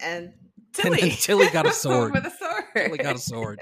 and 0.00 0.32
Tilly. 0.72 1.00
And 1.00 1.12
Tilly 1.18 1.48
got 1.50 1.66
a 1.66 1.72
sword. 1.72 2.12
With 2.14 2.26
a 2.26 2.30
sword. 2.30 2.64
Tilly 2.76 2.98
got 2.98 3.16
a 3.16 3.20
sword. 3.20 3.60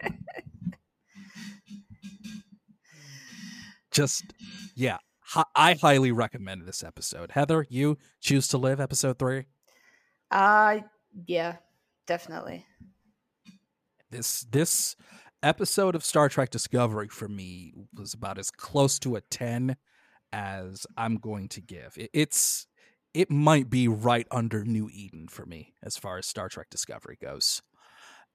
just, 3.91 4.24
yeah. 4.74 4.99
I 5.55 5.74
highly 5.74 6.12
recommend 6.12 6.62
this 6.62 6.84
episode. 6.84 7.32
Heather, 7.32 7.66
you 7.68 7.99
choose 8.20 8.49
to 8.49 8.59
live 8.59 8.80
episode 8.80 9.18
three? 9.18 9.47
Uh, 10.30 10.78
yeah, 11.26 11.57
definitely 12.07 12.65
this 14.11 14.43
this 14.51 14.97
episode 15.43 15.95
of 15.95 16.05
Star 16.05 16.29
Trek 16.29 16.51
Discovery 16.51 17.09
for 17.09 17.29
me 17.29 17.73
was 17.95 18.15
about 18.15 18.39
as 18.39 18.51
close 18.51 18.99
to 19.01 19.17
a 19.17 19.21
10 19.21 19.77
as 20.33 20.87
I'm 20.97 21.17
going 21.17 21.49
to 21.51 21.61
give. 21.61 21.95
It, 21.97 22.11
it's 22.13 22.67
it 23.15 23.31
might 23.31 23.71
be 23.71 23.89
right 23.89 24.27
under 24.31 24.65
New 24.65 24.91
Eden 24.93 25.29
for 25.29 25.47
me 25.47 25.75
as 25.83 25.97
far 25.97 26.19
as 26.19 26.27
Star 26.27 26.49
Trek 26.49 26.69
Discovery 26.71 27.17
goes. 27.21 27.63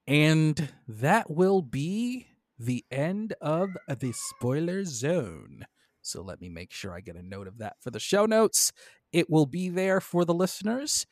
And 0.07 0.71
that 0.87 1.29
will 1.29 1.61
be 1.61 2.27
the 2.57 2.83
end 2.89 3.35
of 3.41 3.69
the 3.87 4.11
spoiler 4.11 4.83
zone. 4.83 5.65
So 6.01 6.23
let 6.23 6.41
me 6.41 6.49
make 6.49 6.73
sure 6.73 6.93
I 6.93 7.01
get 7.01 7.15
a 7.15 7.21
note 7.21 7.47
of 7.47 7.59
that 7.59 7.75
for 7.79 7.91
the 7.91 7.99
show 7.99 8.25
notes. 8.25 8.71
It 9.13 9.29
will 9.29 9.45
be 9.45 9.69
there 9.69 10.01
for 10.01 10.25
the 10.25 10.33
listeners. 10.33 11.05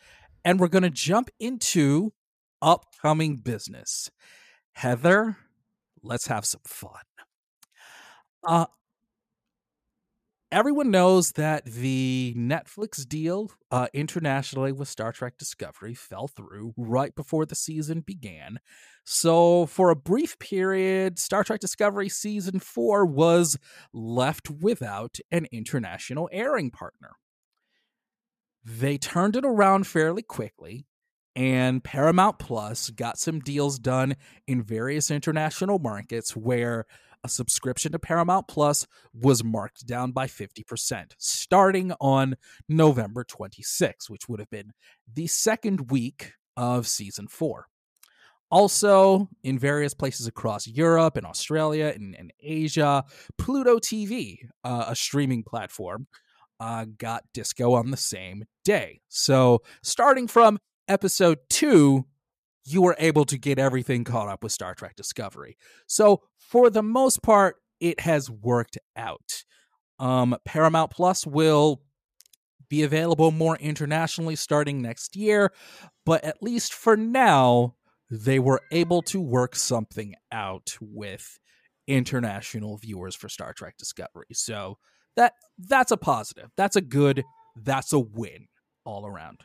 And 0.44 0.60
we're 0.60 0.68
going 0.68 0.84
to 0.84 0.90
jump 0.90 1.30
into 1.40 2.14
upcoming 2.62 3.38
business. 3.38 4.10
Heather, 4.74 5.38
let's 6.04 6.28
have 6.28 6.46
some 6.46 6.62
fun. 6.66 7.02
Uh, 8.48 8.66
everyone 10.52 10.90
knows 10.92 11.34
that 11.34 11.66
the 11.66 12.34
Netflix 12.38 13.08
deal 13.08 13.52
uh, 13.72 13.88
internationally 13.94 14.72
with 14.72 14.88
Star 14.88 15.12
Trek 15.12 15.38
Discovery 15.38 15.94
fell 15.94 16.28
through 16.28 16.74
right 16.78 17.14
before 17.16 17.46
the 17.46 17.56
season 17.56 18.02
began. 18.02 18.60
So, 19.04 19.66
for 19.66 19.90
a 19.90 19.96
brief 19.96 20.38
period, 20.40 21.20
Star 21.20 21.44
Trek 21.44 21.60
Discovery 21.60 22.10
Season 22.10 22.60
4 22.60 23.06
was 23.06 23.58
left 23.94 24.50
without 24.50 25.18
an 25.32 25.48
international 25.52 26.30
airing 26.32 26.72
partner. 26.72 27.14
They 28.64 28.98
turned 28.98 29.36
it 29.36 29.46
around 29.46 29.88
fairly 29.88 30.22
quickly, 30.22 30.86
and 31.40 31.82
Paramount 31.82 32.38
Plus 32.38 32.90
got 32.90 33.18
some 33.18 33.40
deals 33.40 33.80
done 33.80 34.18
in 34.46 34.62
various 34.62 35.10
international 35.10 35.80
markets 35.80 36.36
where 36.36 36.86
a 37.24 37.30
subscription 37.30 37.94
to 37.94 38.00
Paramount 38.00 38.50
Plus 38.50 38.86
was 39.14 39.42
marked 39.42 39.88
down 39.88 40.12
by 40.12 40.28
50%, 40.28 41.14
starting 41.18 41.94
on 42.02 42.36
November 42.68 43.24
26, 43.24 44.10
which 44.10 44.28
would 44.28 44.42
have 44.42 44.50
been 44.50 44.74
the 45.14 45.28
second 45.28 45.90
week 45.90 46.34
of 46.58 46.86
season 46.88 47.30
four. 47.30 47.68
Also, 48.52 49.30
in 49.42 49.58
various 49.58 49.94
places 49.94 50.28
across 50.28 50.68
Europe 50.68 51.16
and 51.16 51.26
Australia 51.26 51.94
and, 51.96 52.18
and 52.20 52.34
Asia, 52.42 53.06
Pluto 53.38 53.80
TV, 53.80 54.40
uh, 54.66 54.86
a 54.90 54.96
streaming 54.96 55.44
platform, 55.44 56.06
uh, 56.60 56.86
got 56.98 57.24
disco 57.34 57.76
on 57.76 57.92
the 57.92 57.98
same 57.98 58.44
day. 58.66 59.00
So, 59.08 59.62
starting 59.82 60.28
from 60.28 60.60
episode 60.90 61.40
two, 61.50 62.06
you 62.66 62.82
were 62.82 62.96
able 63.00 63.26
to 63.26 63.38
get 63.38 63.58
everything 63.60 64.04
caught 64.04 64.28
up 64.28 64.44
with 64.44 64.52
Star 64.52 64.74
Trek 64.74 64.96
Discovery. 64.96 65.58
So, 65.88 66.24
for 66.38 66.70
the 66.70 66.84
most 66.84 67.22
part, 67.22 67.58
it 67.80 68.02
has 68.02 68.30
worked 68.30 68.78
out. 68.98 69.44
Um, 70.00 70.36
Paramount 70.46 70.92
Plus 70.92 71.26
will 71.26 71.82
be 72.70 72.84
available 72.84 73.32
more 73.32 73.56
internationally 73.58 74.36
starting 74.36 74.82
next 74.82 75.16
year, 75.16 75.52
but 76.06 76.24
at 76.24 76.42
least 76.42 76.74
for 76.74 76.96
now, 76.96 77.76
they 78.12 78.40
were 78.40 78.62
able 78.72 79.02
to 79.04 79.22
work 79.22 79.56
something 79.56 80.16
out 80.32 80.78
with 80.82 81.40
international 81.88 82.78
viewers 82.78 83.16
for 83.16 83.30
Star 83.30 83.54
Trek 83.54 83.76
Discovery. 83.78 84.28
So 84.34 84.78
that 85.16 85.34
that's 85.58 85.92
a 85.92 85.98
positive. 85.98 86.50
That's 86.56 86.76
a 86.76 86.82
good. 86.82 87.24
That's 87.56 87.94
a 87.94 88.00
win 88.00 88.48
all 88.86 89.06
around. 89.06 89.40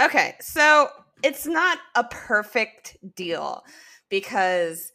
Okay, 0.00 0.34
so 0.40 0.88
it's 1.22 1.46
not 1.46 1.78
a 1.94 2.04
perfect 2.04 2.96
deal 3.16 3.64
because 4.08 4.92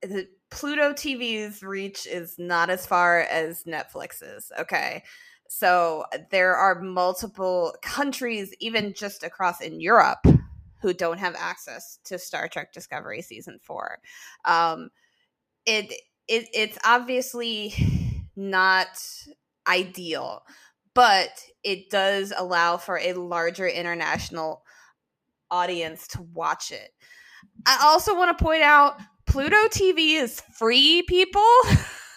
the 0.00 0.26
Pluto 0.50 0.92
TV's 0.92 1.62
reach 1.62 2.06
is 2.06 2.38
not 2.38 2.70
as 2.70 2.86
far 2.86 3.20
as 3.20 3.64
Netflix's. 3.64 4.52
Okay. 4.58 5.02
So 5.48 6.04
there 6.30 6.56
are 6.56 6.80
multiple 6.80 7.74
countries, 7.82 8.54
even 8.60 8.94
just 8.94 9.22
across 9.22 9.60
in 9.60 9.80
Europe, 9.80 10.24
who 10.80 10.94
don't 10.94 11.18
have 11.18 11.34
access 11.38 11.98
to 12.04 12.18
Star 12.18 12.48
Trek 12.48 12.72
Discovery 12.72 13.20
season 13.22 13.58
four. 13.62 13.98
Um, 14.46 14.90
it, 15.66 15.92
it 16.26 16.48
it's 16.54 16.78
obviously 16.84 17.74
not 18.34 18.98
ideal, 19.68 20.42
but 20.94 21.30
it 21.62 21.90
does 21.90 22.32
allow 22.36 22.76
for 22.76 22.98
a 22.98 23.12
larger 23.14 23.66
international 23.66 24.62
audience 25.50 26.08
to 26.08 26.22
watch 26.34 26.72
it. 26.72 26.90
I 27.66 27.78
also 27.82 28.16
want 28.16 28.36
to 28.36 28.44
point 28.44 28.62
out 28.62 28.98
Pluto 29.26 29.68
TV 29.68 30.14
is 30.14 30.40
free, 30.58 31.02
people. 31.02 31.42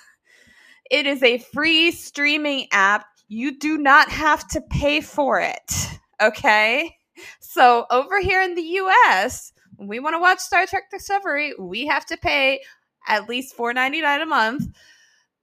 it 0.91 1.05
is 1.05 1.21
a 1.23 1.38
free 1.38 1.91
streaming 1.91 2.67
app. 2.71 3.05
You 3.28 3.57
do 3.57 3.78
not 3.78 4.09
have 4.09 4.47
to 4.49 4.61
pay 4.61 5.01
for 5.01 5.39
it. 5.39 5.89
Okay? 6.21 6.95
So, 7.39 7.86
over 7.91 8.19
here 8.19 8.41
in 8.41 8.55
the 8.55 8.61
US, 8.61 9.53
we 9.78 9.99
want 9.99 10.15
to 10.15 10.19
watch 10.19 10.39
Star 10.39 10.65
Trek 10.65 10.84
Discovery, 10.91 11.53
we 11.59 11.86
have 11.88 12.05
to 12.07 12.17
pay 12.17 12.61
at 13.07 13.30
least 13.30 13.57
$4.99 13.57 14.23
a 14.23 14.26
month 14.26 14.67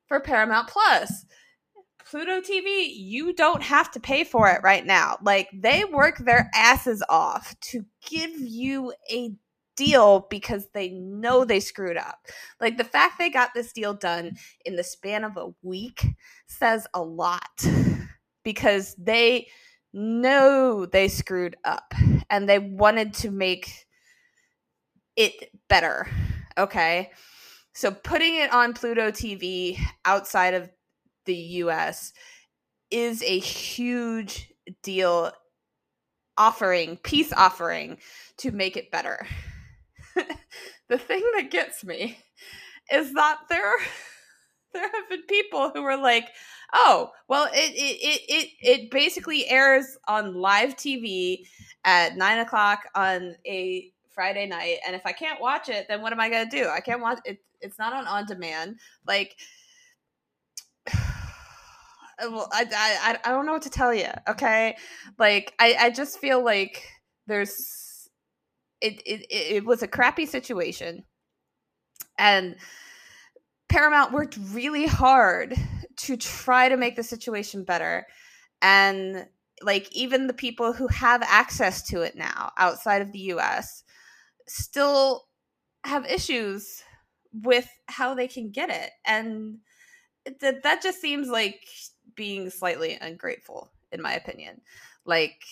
for 0.07 0.21
Paramount 0.21 0.69
Plus. 0.69 1.25
Pluto 2.13 2.43
TV, 2.43 2.93
you 2.95 3.33
don't 3.33 3.63
have 3.63 3.91
to 3.93 3.99
pay 3.99 4.23
for 4.23 4.47
it 4.51 4.61
right 4.63 4.85
now. 4.85 5.17
Like 5.23 5.49
they 5.51 5.87
work 5.87 6.19
their 6.19 6.51
asses 6.55 7.03
off 7.09 7.59
to 7.71 7.87
give 8.07 8.39
you 8.39 8.93
a 9.11 9.35
deal 9.79 10.27
because 10.29 10.69
they 10.75 10.91
know 10.91 11.47
they 11.47 11.59
screwed 11.59 11.97
up. 11.97 12.27
Like 12.61 12.77
the 12.77 12.85
fact 12.85 13.15
they 13.19 13.31
got 13.31 13.55
this 13.55 13.73
deal 13.73 13.95
done 13.95 14.37
in 14.67 14.77
the 14.77 14.85
span 14.85 15.25
of 15.25 15.39
a 15.39 15.55
week 15.63 16.05
says 16.49 16.87
a 16.93 17.01
lot 17.01 17.67
because 18.45 18.95
they 18.97 19.49
know 19.95 20.85
they 20.85 21.09
screwed 21.09 21.57
up 21.65 21.95
and 22.29 22.47
they 22.47 22.59
wanted 22.59 23.15
to 23.15 23.31
make 23.31 23.87
it 25.17 25.51
better. 25.71 26.07
Okay. 26.59 27.11
So 27.73 27.91
putting 27.91 28.37
it 28.37 28.53
on 28.53 28.75
Pluto 28.75 29.11
TV 29.11 29.79
outside 30.05 30.53
of 30.53 30.69
the 31.25 31.35
US 31.35 32.13
is 32.91 33.23
a 33.23 33.39
huge 33.39 34.53
deal 34.83 35.33
offering, 36.37 36.97
peace 36.99 37.33
offering 37.33 37.99
to 38.39 38.51
make 38.51 38.77
it 38.77 38.91
better. 38.91 39.27
the 40.89 40.99
thing 40.99 41.23
that 41.37 41.51
gets 41.51 41.85
me 41.85 42.19
is 42.93 43.13
that 43.15 43.39
there 43.49 43.73
there 44.73 44.83
have 44.91 45.09
been 45.09 45.23
people 45.29 45.71
who 45.75 45.83
are 45.85 45.97
like, 45.97 46.29
"Oh, 46.73 47.11
well, 47.29 47.49
it 47.53 47.73
it 47.75 47.99
it 48.03 48.21
it, 48.29 48.49
it 48.61 48.91
basically 48.91 49.49
airs 49.49 49.97
on 50.09 50.35
live 50.35 50.77
TV 50.77 51.47
at 51.85 52.17
nine 52.17 52.39
o'clock 52.39 52.81
on 52.95 53.35
a 53.47 53.91
Friday 54.11 54.47
night, 54.47 54.79
and 54.87 54.95
if 54.97 55.03
I 55.07 55.13
can't 55.13 55.41
watch 55.41 55.69
it, 55.69 55.87
then 55.89 56.03
what 56.03 56.13
am 56.13 56.21
I 56.21 56.29
gonna 56.29 56.51
do? 56.51 56.69
I 56.69 56.81
can't 56.81 57.01
watch 57.01 57.21
it. 57.25 57.39
It's 57.61 57.79
not 57.79 57.93
on 57.93 58.07
on 58.07 58.27
demand. 58.27 58.81
Like, 59.07 59.37
I, 62.19 62.67
I 62.75 63.19
I 63.25 63.31
don't 63.31 63.47
know 63.47 63.53
what 63.53 63.63
to 63.63 63.71
tell 63.71 63.95
you. 63.95 64.09
Okay, 64.29 64.77
like 65.19 65.55
I 65.59 65.77
I 65.79 65.91
just 65.91 66.19
feel 66.19 66.45
like 66.45 66.83
there's 67.27 68.09
it 68.81 69.03
it 69.07 69.27
it 69.31 69.65
was 69.65 69.83
a 69.83 69.89
crappy 69.89 70.27
situation, 70.27 71.05
and 72.19 72.57
Paramount 73.69 74.13
worked 74.13 74.39
really 74.51 74.87
hard 74.87 75.55
to 75.99 76.17
try 76.17 76.69
to 76.69 76.77
make 76.77 76.97
the 76.97 77.03
situation 77.03 77.65
better, 77.65 78.07
and 78.61 79.27
like 79.63 79.91
even 79.93 80.27
the 80.27 80.35
people 80.35 80.73
who 80.73 80.89
have 80.89 81.23
access 81.23 81.83
to 81.83 82.03
it 82.03 82.17
now 82.17 82.53
outside 82.59 83.03
of 83.03 83.13
the 83.13 83.19
U.S. 83.21 83.85
still 84.49 85.25
have 85.85 86.05
issues 86.07 86.83
with 87.33 87.69
how 87.89 88.15
they 88.15 88.29
can 88.29 88.51
get 88.51 88.71
it 88.71 88.91
and 89.07 89.59
that 90.41 90.63
that 90.63 90.83
just 90.83 91.01
seems 91.01 91.29
like 91.29 91.61
being 92.15 92.51
slightly 92.51 92.99
ungrateful 93.01 93.71
in 93.93 94.03
my 94.03 94.15
opinion. 94.15 94.61
Like 95.05 95.43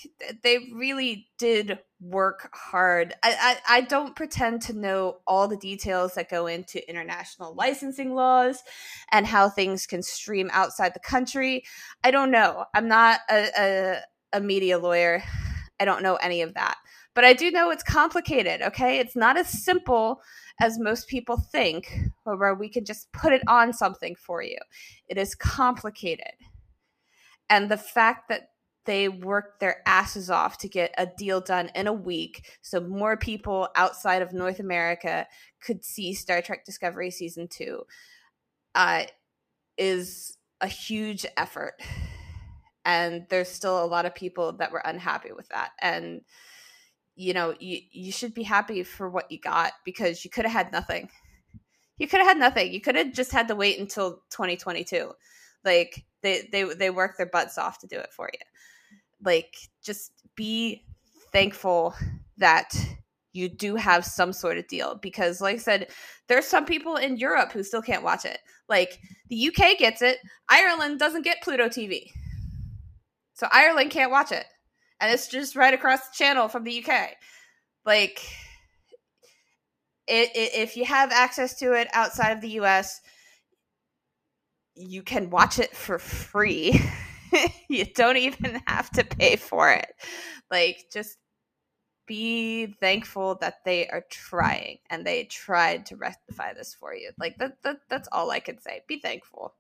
they 0.43 0.71
really 0.73 1.29
did 1.37 1.79
work 2.01 2.51
hard. 2.53 3.15
I, 3.23 3.59
I, 3.69 3.79
I 3.79 3.81
don't 3.83 4.15
pretend 4.15 4.63
to 4.63 4.73
know 4.73 5.19
all 5.27 5.49
the 5.49 5.57
details 5.57 6.15
that 6.15 6.31
go 6.31 6.47
into 6.47 6.89
international 6.89 7.55
licensing 7.55 8.15
laws 8.15 8.63
and 9.11 9.27
how 9.27 9.49
things 9.49 9.87
can 9.87 10.03
stream 10.03 10.51
outside 10.53 10.95
the 10.95 11.01
country. 11.01 11.65
I 12.05 12.13
don't 12.13 12.31
know. 12.31 12.65
I'm 12.75 12.87
not 12.87 13.21
a, 13.29 13.49
a, 13.59 14.01
a 14.35 14.41
media 14.41 14.79
lawyer. 14.79 15.23
I 15.81 15.85
don't 15.85 16.03
know 16.03 16.17
any 16.17 16.43
of 16.43 16.55
that. 16.55 16.77
But 17.13 17.25
i 17.25 17.33
do 17.33 17.51
know 17.51 17.71
it's 17.71 17.83
complicated 17.83 18.63
okay? 18.63 18.99
It's 18.99 19.17
not 19.17 19.37
as 19.37 19.49
simple 19.49 20.23
as 20.61 20.79
most 20.79 21.09
people 21.09 21.37
think 21.37 21.99
where 22.23 22.55
we 22.55 22.69
can 22.69 22.85
just 22.85 23.11
put 23.13 23.33
it 23.33 23.43
on 23.49 23.73
something 23.73 24.15
for 24.15 24.43
you. 24.43 24.59
It 25.09 25.19
is 25.19 25.35
complicated 25.35 26.33
and 27.51 27.69
the 27.69 27.77
fact 27.77 28.29
that 28.29 28.51
they 28.87 29.09
worked 29.09 29.61
their 29.61 29.83
asses 29.87 30.31
off 30.31 30.57
to 30.59 30.69
get 30.69 30.95
a 30.97 31.07
deal 31.07 31.41
done 31.41 31.71
in 31.75 31.87
a 31.87 31.93
week 31.93 32.59
so 32.63 32.81
more 32.81 33.17
people 33.17 33.69
outside 33.77 34.23
of 34.23 34.33
North 34.33 34.59
America 34.59 35.27
could 35.61 35.85
see 35.85 36.15
Star 36.15 36.41
Trek 36.41 36.65
Discovery 36.65 37.11
season 37.11 37.47
2 37.49 37.83
uh, 38.75 39.03
is 39.77 40.39
a 40.63 40.67
huge 40.67 41.27
effort. 41.37 41.75
And 42.85 43.27
there's 43.29 43.49
still 43.49 43.85
a 43.85 43.87
lot 43.87 44.07
of 44.07 44.15
people 44.15 44.53
that 44.55 44.73
were 44.73 44.83
unhappy 44.85 45.33
with 45.33 45.49
that. 45.49 45.73
And 45.83 46.23
you 47.17 47.35
know 47.35 47.55
you 47.61 47.81
you 47.93 48.11
should 48.11 48.33
be 48.33 48.45
happy 48.45 48.83
for 48.83 49.11
what 49.11 49.31
you 49.31 49.39
got 49.39 49.73
because 49.85 50.25
you 50.25 50.31
could 50.31 50.47
have 50.47 50.53
had 50.53 50.73
nothing. 50.73 51.11
You 51.99 52.09
could 52.09 52.21
have 52.21 52.29
had 52.29 52.39
nothing. 52.39 52.73
You 52.73 52.81
could 52.81 52.95
have 52.95 53.13
just 53.13 53.31
had 53.31 53.49
to 53.49 53.55
wait 53.55 53.79
until 53.79 54.23
2022 54.31 55.13
like 55.65 56.05
they 56.23 56.49
they 56.53 56.65
they 56.65 56.91
work 56.91 57.17
their 57.17 57.27
butts 57.27 57.59
off 57.59 57.79
to 57.81 57.87
do 57.87 57.99
it 57.99 58.13
for 58.13 58.29
you. 58.33 58.41
Like 59.25 59.57
just 59.83 60.13
be 60.37 60.85
thankful 61.33 61.95
that 62.39 62.73
you 63.33 63.49
do 63.49 63.77
have 63.77 64.05
some 64.05 64.33
sort 64.33 64.59
of 64.59 64.67
deal 64.67 64.99
because 65.01 65.41
like 65.41 65.55
i 65.55 65.59
said 65.59 65.87
there's 66.27 66.47
some 66.47 66.65
people 66.65 66.97
in 66.97 67.17
europe 67.17 67.53
who 67.53 67.63
still 67.63 67.83
can't 67.83 68.03
watch 68.03 68.25
it. 68.25 68.39
Like 68.69 68.99
the 69.29 69.49
uk 69.49 69.79
gets 69.79 70.03
it. 70.03 70.19
Ireland 70.49 70.99
doesn't 70.99 71.23
get 71.23 71.43
pluto 71.43 71.69
tv 71.69 72.11
so 73.35 73.47
ireland 73.53 73.91
can't 73.91 74.11
watch 74.11 74.33
it. 74.33 74.47
And 75.01 75.13
it's 75.13 75.29
just 75.29 75.57
right 75.57 75.73
across 75.73 76.01
the 76.01 76.15
channel 76.15 76.49
from 76.49 76.65
the 76.65 76.83
uk 76.85 77.11
like 77.87 78.23
it, 80.07 80.31
it, 80.35 80.55
if 80.55 80.77
you 80.77 80.85
have 80.85 81.13
access 81.13 81.55
to 81.61 81.73
it 81.73 81.89
outside 81.93 82.33
of 82.33 82.41
the 82.41 82.49
us 82.49 83.01
you 84.81 85.03
can 85.03 85.31
watch 85.31 85.59
it 85.59 85.77
for 85.77 85.99
free 85.99 86.81
you 87.69 87.85
don't 87.95 88.17
even 88.17 88.61
have 88.67 88.91
to 88.91 89.05
pay 89.05 89.37
for 89.37 89.71
it 89.71 89.93
like 90.51 90.87
just 90.93 91.19
be 92.11 92.67
thankful 92.81 93.37
that 93.37 93.65
they 93.65 93.87
are 93.87 94.05
trying 94.11 94.79
and 94.91 95.07
they 95.07 95.23
tried 95.27 95.87
to 95.87 95.95
rectify 95.95 96.53
this 96.53 96.75
for 96.75 96.93
you. 96.93 97.13
Like 97.21 97.39
that, 97.39 97.63
that 97.63 97.77
that's 97.89 98.09
all 98.11 98.33
I 98.33 98.41
can 98.41 98.61
say. 98.61 98.81
Be 98.89 98.99
thankful. 98.99 99.55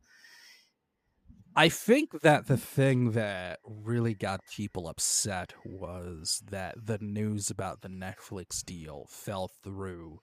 I 1.54 1.68
think 1.68 2.22
that 2.22 2.48
the 2.48 2.56
thing 2.56 3.12
that 3.12 3.60
really 3.64 4.14
got 4.14 4.40
people 4.50 4.88
upset 4.88 5.54
was 5.64 6.42
that 6.50 6.74
the 6.84 6.98
news 6.98 7.50
about 7.50 7.82
the 7.82 7.88
Netflix 7.88 8.64
deal 8.64 9.06
fell 9.08 9.48
through 9.62 10.18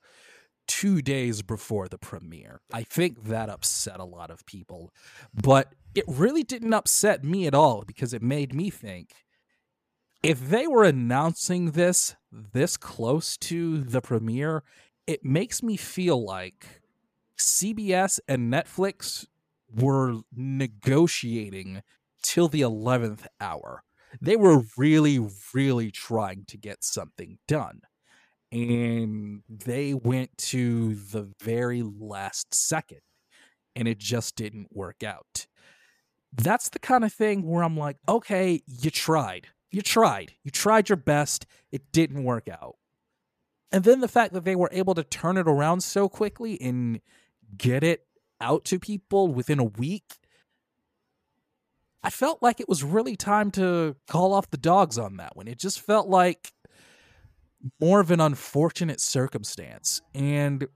two 0.67 1.01
days 1.01 1.41
before 1.41 1.87
the 1.87 1.97
premiere. 1.97 2.61
I 2.73 2.83
think 2.83 3.25
that 3.25 3.49
upset 3.49 3.99
a 3.99 4.05
lot 4.05 4.29
of 4.29 4.45
people, 4.45 4.93
but 5.33 5.73
it 5.95 6.05
really 6.07 6.43
didn't 6.43 6.73
upset 6.73 7.23
me 7.23 7.47
at 7.47 7.55
all 7.55 7.83
because 7.85 8.13
it 8.13 8.21
made 8.21 8.53
me 8.53 8.69
think 8.69 9.11
if 10.23 10.49
they 10.49 10.67
were 10.67 10.83
announcing 10.83 11.71
this 11.71 12.15
this 12.31 12.77
close 12.77 13.37
to 13.37 13.79
the 13.79 14.01
premiere, 14.01 14.63
it 15.05 15.23
makes 15.23 15.63
me 15.63 15.77
feel 15.77 16.23
like 16.23 16.81
CBS 17.37 18.19
and 18.27 18.51
Netflix 18.51 19.25
were 19.73 20.15
negotiating 20.35 21.81
till 22.21 22.47
the 22.47 22.61
11th 22.61 23.25
hour. 23.39 23.83
They 24.21 24.35
were 24.35 24.63
really, 24.75 25.19
really 25.53 25.91
trying 25.91 26.45
to 26.45 26.57
get 26.57 26.83
something 26.83 27.37
done. 27.47 27.81
And 28.51 29.43
they 29.49 29.93
went 29.93 30.37
to 30.37 30.95
the 30.95 31.29
very 31.41 31.83
last 31.83 32.53
second, 32.53 33.01
and 33.75 33.87
it 33.87 33.97
just 33.97 34.35
didn't 34.35 34.75
work 34.75 35.03
out. 35.03 35.47
That's 36.33 36.69
the 36.69 36.79
kind 36.79 37.03
of 37.03 37.11
thing 37.11 37.43
where 37.43 37.63
I'm 37.63 37.77
like, 37.77 37.97
okay, 38.07 38.61
you 38.67 38.89
tried 38.89 39.47
you 39.71 39.81
tried. 39.81 40.33
You 40.43 40.51
tried 40.51 40.89
your 40.89 40.97
best. 40.97 41.45
It 41.71 41.91
didn't 41.91 42.23
work 42.23 42.47
out. 42.47 42.77
And 43.71 43.83
then 43.83 43.99
the 43.99 44.07
fact 44.07 44.33
that 44.33 44.45
they 44.45 44.55
were 44.55 44.69
able 44.71 44.95
to 44.95 45.03
turn 45.03 45.37
it 45.37 45.47
around 45.47 45.81
so 45.81 46.07
quickly 46.07 46.59
and 46.61 47.01
get 47.57 47.83
it 47.83 48.05
out 48.39 48.63
to 48.65 48.79
people 48.79 49.27
within 49.27 49.59
a 49.59 49.65
week, 49.65 50.15
I 52.01 52.09
felt 52.09 52.41
like 52.41 52.61
it 52.61 52.69
was 52.69 52.83
really 52.83 53.17
time 53.17 53.51
to 53.51 53.97
call 54.07 54.33
off 54.33 54.49
the 54.49 54.57
dogs 54.57 54.97
on 54.97 55.17
that 55.17 55.35
one. 55.35 55.47
It 55.47 55.59
just 55.59 55.81
felt 55.81 56.07
like 56.07 56.53
more 57.79 57.99
of 57.99 58.11
an 58.11 58.19
unfortunate 58.19 59.01
circumstance. 59.01 60.01
And 60.13 60.67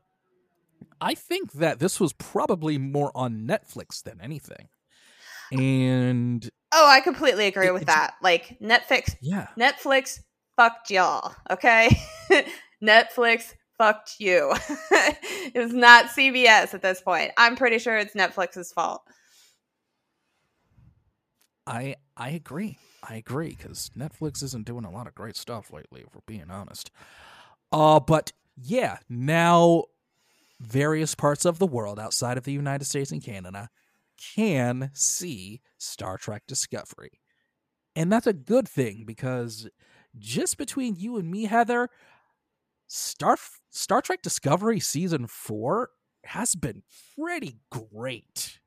I 1.00 1.16
think 1.16 1.54
that 1.54 1.80
this 1.80 2.00
was 2.00 2.14
probably 2.14 2.78
more 2.78 3.12
on 3.16 3.48
Netflix 3.48 4.04
than 4.04 4.20
anything. 4.22 4.70
And 5.52 6.50
Oh, 6.74 6.88
I 6.88 7.02
completely 7.02 7.48
agree 7.48 7.68
it, 7.68 7.74
with 7.74 7.86
that. 7.88 8.14
Like 8.22 8.58
Netflix, 8.62 9.16
yeah, 9.22 9.48
Netflix 9.60 10.20
fucked 10.56 10.90
y'all. 10.90 11.36
Okay, 11.50 11.90
Netflix 12.84 13.54
fucked 13.78 14.16
you. 14.20 14.54
it 14.92 15.58
was 15.58 15.74
not 15.74 16.06
CBS 16.06 16.74
at 16.74 16.82
this 16.82 17.02
point. 17.02 17.32
I'm 17.38 17.58
pretty 17.58 17.80
sure 17.80 17.98
it's 17.98 18.14
Netflix's 18.14 18.72
fault. 18.72 19.02
I 21.68 21.96
I 22.16 22.30
agree. 22.30 22.78
I 23.08 23.16
agree 23.16 23.56
because 23.58 23.90
Netflix 23.98 24.44
isn't 24.44 24.66
doing 24.66 24.86
a 24.86 24.92
lot 24.92 25.08
of 25.08 25.16
great 25.16 25.36
stuff 25.36 25.74
lately, 25.74 26.02
if 26.02 26.14
we're 26.14 26.22
being 26.28 26.52
honest. 26.52 26.92
Uh, 27.72 28.00
but 28.00 28.32
yeah, 28.56 28.98
now 29.10 29.86
various 30.60 31.16
parts 31.16 31.46
of 31.46 31.58
the 31.58 31.66
world 31.66 32.00
outside 32.00 32.38
of 32.38 32.44
the 32.44 32.52
United 32.52 32.86
States 32.86 33.12
and 33.12 33.24
Canada 33.24 33.70
can 34.36 34.92
see 34.94 35.62
Star 35.80 36.18
Trek 36.18 36.44
Discovery. 36.48 37.20
And 37.96 38.12
that's 38.12 38.28
a 38.28 38.34
good 38.34 38.68
thing 38.68 39.04
because 39.06 39.68
just 40.18 40.58
between 40.58 40.96
you 40.96 41.18
and 41.18 41.30
me, 41.30 41.46
Heather, 41.46 41.90
Star 42.88 43.38
Star 43.70 44.02
Trek 44.02 44.22
Discovery 44.22 44.80
season 44.80 45.28
4 45.28 45.90
has 46.26 46.56
been 46.56 46.84
pretty 47.18 47.58
great. 47.72 48.60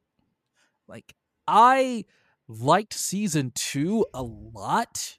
Like 0.88 1.14
I 1.46 2.04
liked 2.48 2.94
season 2.94 3.52
2 3.54 4.06
a 4.14 4.22
lot. 4.22 5.18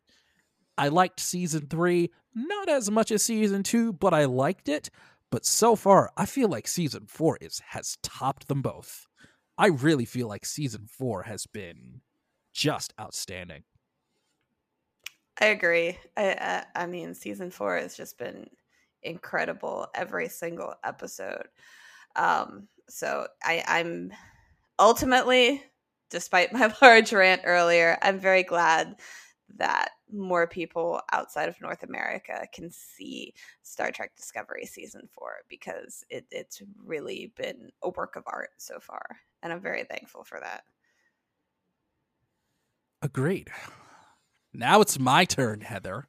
I 0.78 0.90
liked 0.90 1.20
season 1.20 1.68
3 1.68 2.12
not 2.38 2.68
as 2.68 2.92
much 2.92 3.12
as 3.12 3.24
season 3.24 3.64
2, 3.64 3.94
but 3.94 4.14
I 4.14 4.26
liked 4.26 4.68
it. 4.68 4.90
But 5.32 5.46
so 5.46 5.76
far, 5.76 6.12
I 6.18 6.26
feel 6.26 6.50
like 6.50 6.68
season 6.68 7.06
4 7.08 7.38
is 7.42 7.62
has 7.70 7.98
topped 8.04 8.48
them 8.48 8.62
both. 8.62 9.08
I 9.58 9.68
really 9.68 10.06
feel 10.06 10.28
like 10.28 10.46
season 10.46 10.88
four 10.88 11.24
has 11.24 11.46
been 11.46 12.02
just 12.54 12.94
outstanding. 13.00 13.64
I 15.40 15.48
agree. 15.48 15.98
I, 16.18 16.64
I, 16.76 16.84
I 16.84 16.86
mean, 16.88 17.14
season 17.14 17.52
four 17.52 17.78
has 17.78 17.96
just 17.96 18.18
been 18.18 18.50
incredible. 19.04 19.88
Every 19.94 20.30
single 20.30 20.74
episode. 20.84 21.48
Um, 22.16 22.68
so 22.90 23.28
I, 23.44 23.64
I'm 23.68 24.12
ultimately, 24.80 25.64
despite 26.16 26.54
my 26.54 26.74
large 26.82 27.12
rant 27.12 27.42
earlier, 27.44 27.98
I'm 28.02 28.20
very 28.20 28.44
glad 28.44 28.96
that 29.58 29.90
more 30.12 30.48
people 30.48 31.02
outside 31.12 31.50
of 31.50 31.60
North 31.62 31.84
America 31.84 32.48
can 32.54 32.72
see 32.72 33.34
Star 33.64 33.92
Trek 33.92 34.16
Discovery 34.16 34.66
season 34.66 35.08
four 35.14 35.34
because 35.50 36.04
it, 36.10 36.26
it's 36.32 36.62
really 36.84 37.34
been 37.36 37.70
a 37.84 37.90
work 37.90 38.16
of 38.16 38.24
art 38.26 38.52
so 38.58 38.80
far. 38.80 39.06
And 39.44 39.52
I'm 39.52 39.62
very 39.62 39.84
thankful 39.84 40.24
for 40.24 40.40
that. 40.42 40.64
Agreed. 43.02 43.50
Now 44.54 44.80
it's 44.80 44.98
my 44.98 45.26
turn, 45.26 45.62
Heather. 45.62 46.08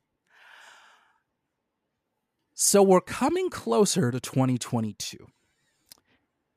So 2.55 2.83
we're 2.83 3.01
coming 3.01 3.51
closer 3.51 4.11
to 4.13 4.21
2022. 4.21 5.27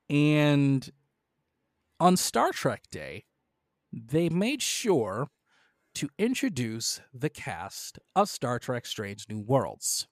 And 0.10 0.89
on 2.00 2.16
Star 2.16 2.52
Trek 2.52 2.84
Day, 2.89 3.26
they 3.91 4.29
made 4.29 4.61
sure 4.61 5.29
to 5.95 6.09
introduce 6.17 7.01
the 7.13 7.29
cast 7.29 7.99
of 8.15 8.29
Star 8.29 8.59
Trek 8.59 8.85
Strange 8.85 9.25
New 9.29 9.39
Worlds. 9.39 10.07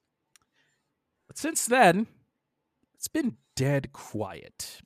But 1.26 1.38
since 1.38 1.66
then, 1.66 2.06
it's 2.94 3.08
been 3.08 3.36
dead 3.54 3.92
quiet. 3.92 4.80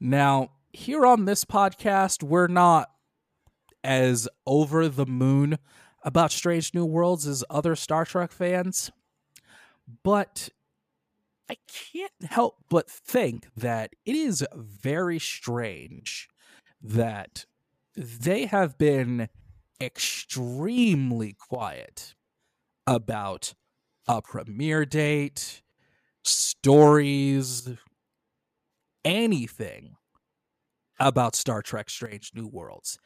Now, 0.00 0.50
here 0.72 1.06
on 1.06 1.24
this 1.24 1.44
podcast, 1.44 2.22
we're 2.22 2.48
not 2.48 2.90
as 3.84 4.28
over 4.46 4.88
the 4.88 5.06
moon 5.06 5.58
about 6.02 6.32
Strange 6.32 6.74
New 6.74 6.84
Worlds 6.84 7.26
as 7.26 7.44
other 7.48 7.76
Star 7.76 8.04
Trek 8.04 8.32
fans, 8.32 8.90
but 10.02 10.48
I 11.48 11.56
can't 11.68 12.30
help 12.30 12.56
but 12.68 12.90
think 12.90 13.46
that 13.56 13.94
it 14.04 14.16
is 14.16 14.44
very 14.54 15.18
strange 15.18 16.28
that 16.80 17.44
they 17.96 18.46
have 18.46 18.78
been 18.78 19.28
extremely 19.80 21.34
quiet 21.38 22.14
about 22.86 23.54
a 24.08 24.22
premiere 24.22 24.84
date, 24.84 25.62
stories, 26.24 27.68
anything 29.04 29.96
about 30.98 31.34
Star 31.34 31.62
Trek 31.62 31.90
Strange 31.90 32.32
New 32.34 32.46
Worlds. 32.46 32.98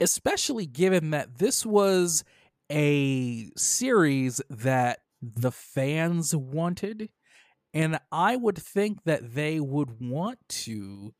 Especially 0.00 0.66
given 0.66 1.10
that 1.10 1.38
this 1.38 1.64
was 1.64 2.22
a 2.70 3.48
series 3.56 4.40
that 4.50 5.00
the 5.22 5.52
fans 5.52 6.34
wanted. 6.34 7.10
And 7.72 7.98
I 8.12 8.36
would 8.36 8.58
think 8.58 9.04
that 9.04 9.34
they 9.34 9.60
would 9.60 10.00
want 10.00 10.38
to 10.48 11.14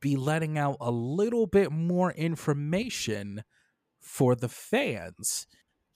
be 0.00 0.16
letting 0.16 0.58
out 0.58 0.76
a 0.80 0.90
little 0.90 1.46
bit 1.46 1.70
more 1.70 2.12
information 2.12 3.44
for 4.00 4.34
the 4.34 4.48
fans 4.48 5.46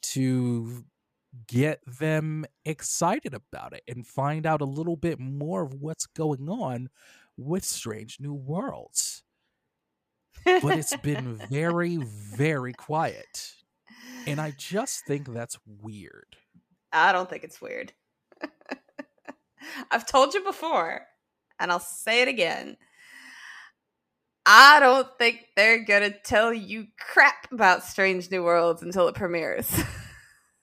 to 0.03 0.85
get 1.47 1.81
them 1.87 2.45
excited 2.65 3.35
about 3.35 3.73
it 3.73 3.83
and 3.87 4.07
find 4.07 4.47
out 4.47 4.61
a 4.61 4.65
little 4.67 4.97
bit 4.97 5.19
more 5.19 5.63
of 5.63 5.75
what's 5.75 6.07
going 6.07 6.49
on 6.49 6.89
with 7.37 7.65
Strange 7.65 8.19
New 8.21 8.35
Worlds. 8.35 9.23
but 10.45 10.79
it's 10.79 10.97
been 10.97 11.37
very, 11.51 11.97
very 11.99 12.73
quiet. 12.73 13.55
And 14.27 14.41
I 14.41 14.53
just 14.57 15.07
think 15.07 15.33
that's 15.33 15.59
weird. 15.67 16.37
I 16.93 17.13
don't 17.13 17.29
think 17.31 17.45
it's 17.45 17.61
weird. 17.61 17.93
I've 19.91 20.07
told 20.07 20.35
you 20.35 20.43
before, 20.43 21.07
and 21.59 21.71
I'll 21.71 21.79
say 21.81 22.23
it 22.23 22.29
again. 22.29 22.77
I 24.47 24.81
don't 24.81 25.07
think 25.19 25.47
they're 25.57 25.85
gonna 25.85 26.11
tell 26.11 26.53
you 26.53 26.87
crap 26.99 27.47
about 27.53 27.85
Strange 27.85 28.31
New 28.31 28.43
Worlds 28.43 28.83
until 28.83 29.09
it 29.09 29.15
premieres. 29.15 29.71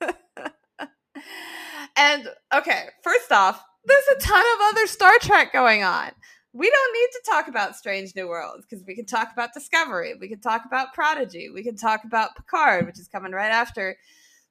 and 1.96 2.28
okay, 2.54 2.84
first 3.02 3.32
off, 3.32 3.62
there's 3.84 4.04
a 4.16 4.20
ton 4.20 4.40
of 4.40 4.60
other 4.70 4.86
Star 4.86 5.12
Trek 5.20 5.52
going 5.52 5.82
on. 5.82 6.10
We 6.52 6.70
don't 6.70 6.92
need 6.92 7.08
to 7.12 7.22
talk 7.30 7.48
about 7.48 7.76
Strange 7.76 8.14
New 8.16 8.26
Worlds 8.28 8.66
because 8.68 8.84
we 8.86 8.94
can 8.94 9.06
talk 9.06 9.32
about 9.32 9.54
Discovery, 9.54 10.14
we 10.20 10.28
can 10.28 10.40
talk 10.40 10.64
about 10.66 10.92
Prodigy, 10.92 11.50
we 11.50 11.62
can 11.62 11.76
talk 11.76 12.04
about 12.04 12.36
Picard, 12.36 12.86
which 12.86 12.98
is 12.98 13.08
coming 13.08 13.32
right 13.32 13.52
after 13.52 13.96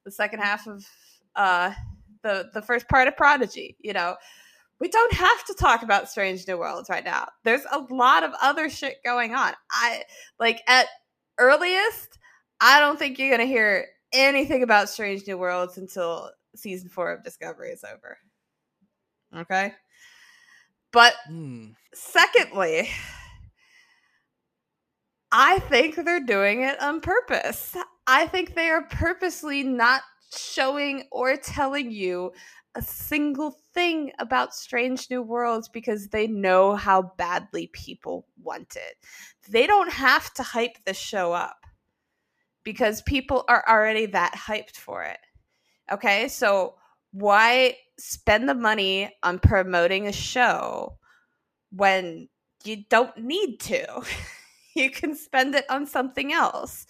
the 0.05 0.11
second 0.11 0.39
half 0.39 0.67
of 0.67 0.85
uh, 1.35 1.73
the 2.23 2.49
the 2.53 2.61
first 2.61 2.87
part 2.87 3.07
of 3.07 3.17
Prodigy. 3.17 3.75
You 3.79 3.93
know, 3.93 4.15
we 4.79 4.87
don't 4.89 5.13
have 5.13 5.45
to 5.45 5.53
talk 5.53 5.83
about 5.83 6.09
Strange 6.09 6.47
New 6.47 6.57
Worlds 6.57 6.89
right 6.89 7.03
now. 7.03 7.27
There's 7.43 7.65
a 7.71 7.79
lot 7.89 8.23
of 8.23 8.31
other 8.41 8.69
shit 8.69 8.97
going 9.03 9.33
on. 9.33 9.53
I 9.71 10.03
like 10.39 10.61
at 10.67 10.87
earliest, 11.39 12.17
I 12.61 12.79
don't 12.79 12.97
think 12.99 13.17
you're 13.17 13.31
gonna 13.31 13.45
hear 13.45 13.87
anything 14.13 14.63
about 14.63 14.89
Strange 14.89 15.27
New 15.27 15.37
Worlds 15.37 15.77
until 15.77 16.31
season 16.55 16.89
four 16.89 17.11
of 17.11 17.23
Discovery 17.23 17.69
is 17.69 17.83
over. 17.83 18.17
Okay. 19.35 19.73
But 20.91 21.15
Hmm. 21.25 21.71
secondly, 21.93 22.89
I 25.31 25.59
think 25.59 25.95
they're 25.95 26.21
doing 26.21 26.63
it 26.63 26.81
on 26.81 27.01
purpose. 27.01 27.75
I 28.07 28.27
think 28.27 28.55
they 28.55 28.69
are 28.69 28.83
purposely 28.83 29.63
not 29.63 30.01
showing 30.35 31.03
or 31.11 31.35
telling 31.35 31.91
you 31.91 32.31
a 32.77 32.81
single 32.83 33.57
thing 33.73 34.11
about 34.19 34.53
Strange 34.53 35.09
New 35.09 35.23
Worlds 35.23 35.67
because 35.67 36.09
they 36.09 36.27
know 36.27 36.75
how 36.75 37.11
badly 37.17 37.71
people 37.73 38.27
want 38.41 38.75
it. 38.75 38.97
They 39.49 39.65
don't 39.65 39.91
have 39.91 40.31
to 40.35 40.43
hype 40.43 40.77
the 40.85 40.93
show 40.93 41.33
up 41.33 41.65
because 42.63 43.01
people 43.01 43.45
are 43.49 43.65
already 43.67 44.05
that 44.07 44.35
hyped 44.35 44.75
for 44.75 45.03
it. 45.03 45.17
Okay, 45.91 46.27
so 46.27 46.75
why 47.11 47.77
spend 47.97 48.47
the 48.47 48.53
money 48.53 49.11
on 49.23 49.39
promoting 49.39 50.07
a 50.07 50.13
show 50.13 50.97
when 51.71 52.29
you 52.63 52.83
don't 52.91 53.17
need 53.17 53.59
to? 53.61 54.03
you 54.75 54.91
can 54.91 55.15
spend 55.15 55.55
it 55.55 55.65
on 55.69 55.87
something 55.87 56.31
else. 56.31 56.85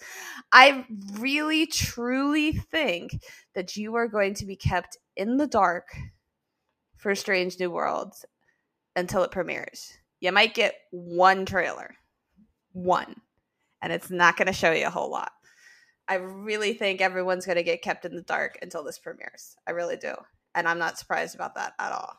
I 0.52 0.84
really, 1.14 1.66
truly 1.66 2.52
think 2.52 3.12
that 3.58 3.76
you 3.76 3.96
are 3.96 4.06
going 4.06 4.34
to 4.34 4.46
be 4.46 4.54
kept 4.54 4.96
in 5.16 5.36
the 5.36 5.46
dark 5.48 5.88
for 6.96 7.16
Strange 7.16 7.58
New 7.58 7.72
Worlds 7.72 8.24
until 8.94 9.24
it 9.24 9.32
premieres. 9.32 9.94
You 10.20 10.30
might 10.30 10.54
get 10.54 10.76
one 10.92 11.44
trailer, 11.44 11.96
one, 12.70 13.16
and 13.82 13.92
it's 13.92 14.12
not 14.12 14.36
going 14.36 14.46
to 14.46 14.52
show 14.52 14.70
you 14.70 14.86
a 14.86 14.90
whole 14.90 15.10
lot. 15.10 15.32
I 16.06 16.14
really 16.14 16.72
think 16.72 17.00
everyone's 17.00 17.46
going 17.46 17.56
to 17.56 17.64
get 17.64 17.82
kept 17.82 18.04
in 18.04 18.14
the 18.14 18.22
dark 18.22 18.56
until 18.62 18.84
this 18.84 19.00
premieres. 19.00 19.56
I 19.66 19.72
really 19.72 19.96
do. 19.96 20.14
And 20.54 20.68
I'm 20.68 20.78
not 20.78 20.96
surprised 20.96 21.34
about 21.34 21.56
that 21.56 21.72
at 21.80 21.90
all. 21.90 22.14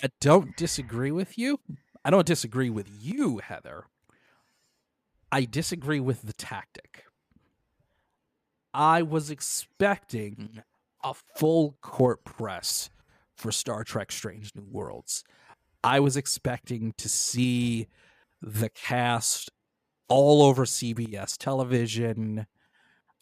I 0.00 0.10
don't 0.20 0.56
disagree 0.56 1.10
with 1.10 1.36
you. 1.36 1.58
I 2.04 2.10
don't 2.10 2.24
disagree 2.26 2.70
with 2.70 2.88
you, 2.88 3.38
Heather. 3.38 3.86
I 5.32 5.46
disagree 5.46 5.98
with 5.98 6.22
the 6.22 6.34
tactic. 6.34 7.04
I 8.74 9.00
was 9.00 9.30
expecting 9.30 10.62
a 11.02 11.14
full 11.14 11.78
court 11.80 12.22
press 12.24 12.90
for 13.34 13.50
Star 13.50 13.82
Trek 13.82 14.12
Strange 14.12 14.54
New 14.54 14.66
Worlds. 14.70 15.24
I 15.82 16.00
was 16.00 16.18
expecting 16.18 16.92
to 16.98 17.08
see 17.08 17.88
the 18.42 18.68
cast 18.68 19.50
all 20.06 20.42
over 20.42 20.66
CBS 20.66 21.38
television. 21.38 22.46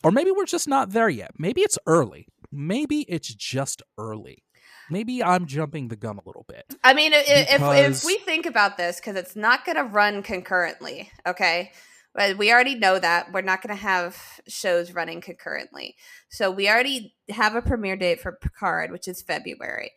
Or 0.03 0.11
maybe 0.11 0.33
we're 0.33 0.47
just 0.47 0.67
not 0.67 0.91
there 0.91 1.09
yet. 1.09 1.31
Maybe 1.39 1.61
it's 1.61 1.79
early. 1.87 2.27
Maybe 2.51 3.03
it's 3.03 3.33
just 3.33 3.83
early. 3.97 4.43
Maybe 4.91 5.23
I'm 5.23 5.47
jumping 5.47 5.89
the 5.89 5.97
gun 5.97 6.19
a 6.19 6.27
little 6.27 6.45
bit. 6.49 6.65
I 6.83 6.93
mean, 6.93 7.13
if, 7.15 7.25
if 7.29 8.05
we 8.05 8.19
think 8.19 8.47
about 8.47 8.77
this, 8.77 8.97
because 8.97 9.15
it's 9.15 9.37
not 9.37 9.65
going 9.65 9.77
to 9.77 9.85
run 9.85 10.25
concurrently, 10.25 11.13
okay? 11.25 11.71
But 12.15 12.39
we 12.39 12.53
already 12.53 12.75
know 12.75 12.99
that 12.99 13.33
we're 13.33 13.41
not 13.41 13.63
going 13.63 13.77
to 13.77 13.83
have 13.83 14.17
shows 14.49 14.93
running 14.93 15.21
concurrently. 15.21 15.95
So 16.29 16.51
we 16.51 16.69
already 16.69 17.15
have 17.29 17.55
a 17.55 17.63
premiere 17.63 17.97
date 17.97 18.21
for 18.21 18.33
Picard, 18.33 18.91
which 18.91 19.07
is 19.07 19.23
February. 19.23 19.93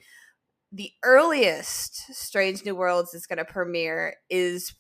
The 0.72 0.92
earliest 1.04 2.14
Strange 2.16 2.64
New 2.66 2.76
Worlds 2.76 3.14
is 3.14 3.26
going 3.26 3.38
to 3.38 3.46
premiere 3.46 4.16
is 4.30 4.74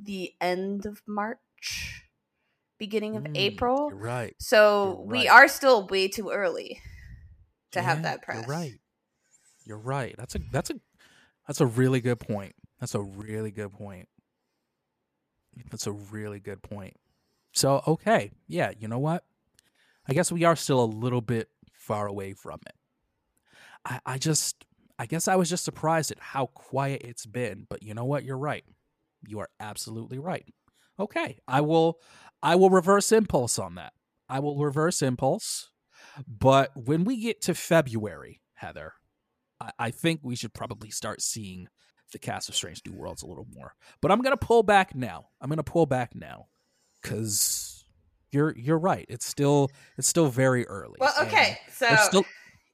the 0.00 0.32
end 0.40 0.86
of 0.86 1.00
March, 1.06 2.02
beginning 2.78 3.16
of 3.16 3.24
Mm, 3.24 3.36
April. 3.36 3.90
Right. 3.92 4.34
So 4.40 5.04
we 5.06 5.28
are 5.28 5.48
still 5.48 5.86
way 5.86 6.08
too 6.08 6.30
early 6.30 6.80
to 7.72 7.82
have 7.82 8.02
that 8.02 8.22
press. 8.22 8.38
You're 8.38 8.46
right. 8.56 8.74
You're 9.64 9.78
right. 9.78 10.14
That's 10.16 10.34
a 10.34 10.40
that's 10.50 10.70
a 10.70 10.74
that's 11.46 11.60
a 11.60 11.66
really 11.66 12.00
good 12.00 12.20
point. 12.20 12.54
That's 12.80 12.94
a 12.94 13.00
really 13.02 13.50
good 13.50 13.72
point. 13.72 14.08
That's 15.70 15.86
a 15.86 15.92
really 15.92 16.40
good 16.40 16.62
point. 16.62 16.94
So 17.52 17.82
okay, 17.86 18.30
yeah, 18.46 18.72
you 18.78 18.88
know 18.88 18.98
what? 18.98 19.24
I 20.08 20.14
guess 20.14 20.32
we 20.32 20.44
are 20.44 20.56
still 20.56 20.82
a 20.82 20.86
little 20.86 21.20
bit 21.20 21.48
far 21.72 22.06
away 22.06 22.32
from 22.32 22.60
it. 22.66 22.74
I, 23.84 24.00
I 24.06 24.18
just 24.18 24.64
I 24.98 25.06
guess 25.06 25.28
I 25.28 25.36
was 25.36 25.48
just 25.48 25.64
surprised 25.64 26.10
at 26.10 26.18
how 26.18 26.46
quiet 26.46 27.02
it's 27.04 27.26
been, 27.26 27.66
but 27.68 27.82
you 27.82 27.94
know 27.94 28.04
what? 28.04 28.24
You're 28.24 28.38
right. 28.38 28.64
You 29.26 29.38
are 29.40 29.48
absolutely 29.60 30.18
right. 30.18 30.52
Okay, 30.98 31.38
I 31.46 31.60
will 31.60 32.00
I 32.42 32.56
will 32.56 32.70
reverse 32.70 33.12
impulse 33.12 33.58
on 33.58 33.74
that. 33.76 33.92
I 34.28 34.40
will 34.40 34.58
reverse 34.58 35.02
impulse. 35.02 35.70
But 36.26 36.70
when 36.74 37.04
we 37.04 37.20
get 37.20 37.40
to 37.42 37.54
February, 37.54 38.40
Heather, 38.54 38.94
I, 39.60 39.70
I 39.78 39.90
think 39.90 40.20
we 40.22 40.36
should 40.36 40.54
probably 40.54 40.90
start 40.90 41.22
seeing 41.22 41.68
the 42.12 42.18
cast 42.18 42.48
of 42.48 42.54
Strange 42.54 42.82
New 42.86 42.92
Worlds 42.92 43.22
a 43.22 43.26
little 43.26 43.46
more. 43.54 43.74
But 44.00 44.10
I'm 44.10 44.20
gonna 44.20 44.36
pull 44.36 44.62
back 44.62 44.94
now. 44.94 45.28
I'm 45.40 45.48
gonna 45.48 45.62
pull 45.62 45.86
back 45.86 46.14
now 46.14 46.46
because 47.02 47.84
you're 48.30 48.56
you're 48.56 48.78
right. 48.78 49.06
It's 49.08 49.26
still 49.26 49.70
it's 49.96 50.08
still 50.08 50.28
very 50.28 50.66
early. 50.66 50.96
Well, 50.98 51.14
okay. 51.22 51.58
So 51.72 51.94
still 51.96 52.24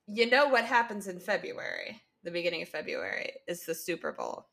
you 0.06 0.28
know 0.28 0.48
what 0.48 0.64
happens 0.64 1.08
in 1.08 1.18
February, 1.18 2.00
the 2.22 2.30
beginning 2.30 2.62
of 2.62 2.68
February, 2.68 3.32
is 3.48 3.64
the 3.64 3.74
Super 3.74 4.12
Bowl. 4.12 4.46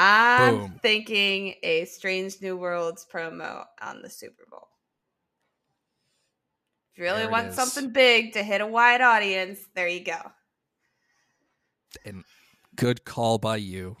I'm 0.00 0.58
Boom. 0.58 0.78
thinking 0.80 1.54
a 1.64 1.84
Strange 1.86 2.40
New 2.40 2.56
Worlds 2.56 3.04
promo 3.12 3.64
on 3.82 4.00
the 4.00 4.08
Super 4.08 4.44
Bowl. 4.48 4.68
If 6.92 6.98
you 6.98 7.04
really 7.04 7.26
want 7.26 7.48
is. 7.48 7.56
something 7.56 7.90
big 7.90 8.32
to 8.34 8.42
hit 8.44 8.60
a 8.60 8.66
wide 8.66 9.00
audience, 9.00 9.58
there 9.74 9.88
you 9.88 10.04
go. 10.04 10.18
and 12.04 12.24
good 12.78 13.04
call 13.04 13.38
by 13.38 13.56
you. 13.56 13.96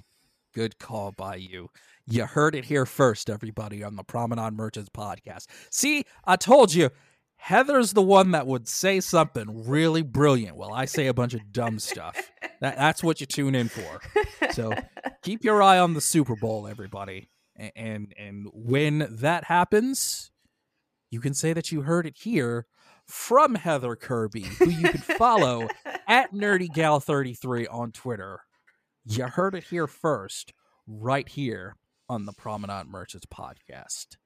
Good 0.54 0.78
call 0.78 1.12
by 1.12 1.36
you. 1.36 1.68
You 2.06 2.24
heard 2.24 2.54
it 2.54 2.64
here 2.64 2.86
first, 2.86 3.28
everybody, 3.28 3.82
on 3.84 3.96
the 3.96 4.02
Promenade 4.04 4.54
Merchants 4.54 4.88
podcast. 4.96 5.46
See, 5.70 6.04
I 6.24 6.36
told 6.36 6.72
you, 6.72 6.90
Heather's 7.36 7.92
the 7.92 8.02
one 8.02 8.30
that 8.32 8.46
would 8.46 8.66
say 8.66 8.98
something 9.00 9.68
really 9.68 10.02
brilliant 10.02 10.56
while 10.56 10.72
I 10.72 10.86
say 10.86 11.06
a 11.06 11.14
bunch 11.14 11.34
of 11.34 11.52
dumb 11.52 11.78
stuff. 11.78 12.16
That, 12.60 12.76
that's 12.76 13.04
what 13.04 13.20
you 13.20 13.26
tune 13.26 13.54
in 13.54 13.68
for. 13.68 14.00
So 14.52 14.72
keep 15.22 15.44
your 15.44 15.62
eye 15.62 15.78
on 15.78 15.94
the 15.94 16.00
Super 16.00 16.34
Bowl, 16.34 16.66
everybody. 16.66 17.28
A- 17.58 17.70
And 17.78 18.12
and 18.18 18.48
when 18.52 19.06
that 19.20 19.44
happens, 19.44 20.32
you 21.10 21.20
can 21.20 21.34
say 21.34 21.52
that 21.52 21.70
you 21.70 21.82
heard 21.82 22.06
it 22.06 22.16
here 22.16 22.66
from 23.06 23.54
Heather 23.54 23.94
Kirby, 23.94 24.42
who 24.42 24.68
you 24.70 24.88
can 24.88 25.00
follow 25.00 25.68
at 26.08 26.32
NerdyGal33 26.32 27.66
on 27.70 27.92
Twitter. 27.92 28.40
You 29.04 29.26
heard 29.26 29.54
it 29.54 29.64
here 29.64 29.86
first, 29.86 30.52
right 30.86 31.28
here 31.28 31.76
on 32.08 32.24
the 32.24 32.32
Promenade 32.32 32.86
Merchants 32.86 33.26
podcast. 33.26 34.16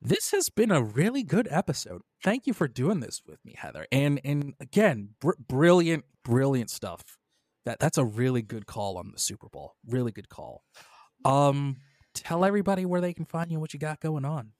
This 0.00 0.32
has 0.32 0.50
been 0.50 0.70
a 0.70 0.82
really 0.82 1.22
good 1.22 1.48
episode. 1.50 2.02
Thank 2.22 2.46
you 2.46 2.52
for 2.52 2.68
doing 2.68 3.00
this 3.00 3.22
with 3.26 3.42
me, 3.44 3.54
Heather. 3.56 3.86
And 3.90 4.20
and 4.24 4.54
again, 4.60 5.10
br- 5.20 5.32
brilliant, 5.38 6.04
brilliant 6.24 6.70
stuff. 6.70 7.02
That 7.64 7.78
that's 7.78 7.96
a 7.96 8.04
really 8.04 8.42
good 8.42 8.66
call 8.66 8.98
on 8.98 9.10
the 9.12 9.18
Super 9.18 9.48
Bowl. 9.48 9.74
Really 9.86 10.12
good 10.12 10.28
call. 10.28 10.62
Um, 11.24 11.78
tell 12.14 12.44
everybody 12.44 12.84
where 12.84 13.00
they 13.00 13.14
can 13.14 13.24
find 13.24 13.50
you, 13.50 13.58
what 13.58 13.72
you 13.72 13.80
got 13.80 14.00
going 14.00 14.26
on. 14.26 14.52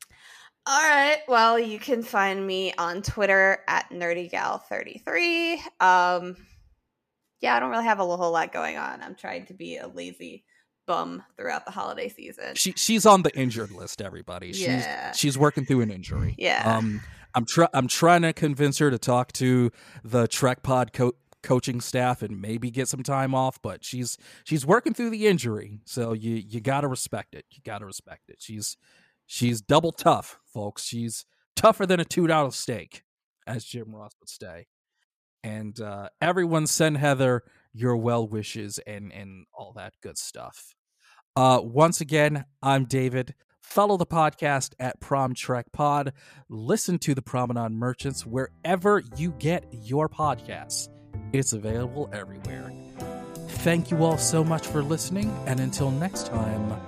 All 0.66 0.80
right. 0.82 1.18
Well, 1.28 1.58
you 1.58 1.78
can 1.78 2.02
find 2.02 2.46
me 2.46 2.72
on 2.78 3.02
Twitter 3.02 3.58
at 3.68 3.90
nerdygal33. 3.90 5.58
Um, 5.78 6.36
yeah, 7.44 7.56
I 7.56 7.60
don't 7.60 7.70
really 7.70 7.84
have 7.84 8.00
a 8.00 8.04
whole 8.04 8.32
lot 8.32 8.52
going 8.52 8.76
on. 8.76 9.02
I'm 9.02 9.14
trying 9.14 9.46
to 9.46 9.54
be 9.54 9.76
a 9.76 9.86
lazy 9.86 10.44
bum 10.86 11.22
throughout 11.36 11.64
the 11.66 11.70
holiday 11.70 12.08
season. 12.08 12.54
She 12.54 12.72
she's 12.72 13.06
on 13.06 13.22
the 13.22 13.34
injured 13.38 13.70
list. 13.70 14.00
Everybody, 14.02 14.52
she's 14.52 14.66
Yeah. 14.66 15.12
she's 15.12 15.36
working 15.38 15.64
through 15.64 15.82
an 15.82 15.90
injury. 15.90 16.34
Yeah. 16.38 16.62
Um, 16.76 17.00
I'm 17.34 17.44
try 17.46 17.68
I'm 17.72 17.86
trying 17.88 18.22
to 18.22 18.32
convince 18.32 18.78
her 18.78 18.90
to 18.90 18.98
talk 18.98 19.32
to 19.34 19.70
the 20.02 20.26
Trek 20.28 20.62
Pod 20.62 20.92
co- 20.92 21.14
coaching 21.42 21.80
staff 21.80 22.22
and 22.22 22.40
maybe 22.40 22.70
get 22.70 22.88
some 22.88 23.02
time 23.02 23.34
off, 23.34 23.60
but 23.62 23.84
she's 23.84 24.16
she's 24.44 24.64
working 24.64 24.94
through 24.94 25.10
the 25.10 25.26
injury, 25.26 25.80
so 25.84 26.12
you 26.12 26.34
you 26.36 26.60
got 26.60 26.80
to 26.82 26.88
respect 26.88 27.34
it. 27.34 27.44
You 27.50 27.60
got 27.64 27.78
to 27.78 27.86
respect 27.86 28.28
it. 28.28 28.36
She's 28.40 28.76
she's 29.26 29.60
double 29.60 29.92
tough, 29.92 30.38
folks. 30.46 30.84
She's 30.84 31.24
tougher 31.56 31.86
than 31.86 31.98
a 32.00 32.04
two 32.04 32.26
dollar 32.26 32.50
steak, 32.50 33.02
as 33.46 33.64
Jim 33.64 33.94
Ross 33.94 34.12
would 34.20 34.28
say. 34.28 34.66
And 35.44 35.78
uh, 35.78 36.08
everyone 36.20 36.66
send 36.66 36.96
Heather 36.96 37.44
your 37.72 37.96
well 37.96 38.26
wishes 38.26 38.78
and 38.86 39.12
and 39.12 39.46
all 39.52 39.72
that 39.76 39.92
good 40.02 40.18
stuff. 40.18 40.74
Uh, 41.36 41.60
once 41.62 42.00
again, 42.00 42.44
I'm 42.62 42.86
David. 42.86 43.34
Follow 43.60 43.96
the 43.96 44.06
podcast 44.06 44.74
at 44.78 45.00
Prom 45.00 45.34
Trek 45.34 45.66
Pod. 45.72 46.12
Listen 46.48 46.98
to 47.00 47.14
the 47.14 47.22
Promenade 47.22 47.72
Merchants 47.72 48.24
wherever 48.24 49.02
you 49.16 49.32
get 49.38 49.64
your 49.70 50.08
podcasts. 50.08 50.88
It's 51.32 51.52
available 51.52 52.08
everywhere. 52.12 52.72
Thank 53.48 53.90
you 53.90 54.04
all 54.04 54.18
so 54.18 54.44
much 54.44 54.66
for 54.66 54.82
listening, 54.82 55.34
and 55.46 55.58
until 55.58 55.90
next 55.90 56.26
time, 56.26 56.78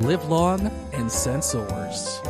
live 0.00 0.24
long 0.28 0.70
and 0.92 1.10
send 1.10 1.42
swords. 1.44 2.20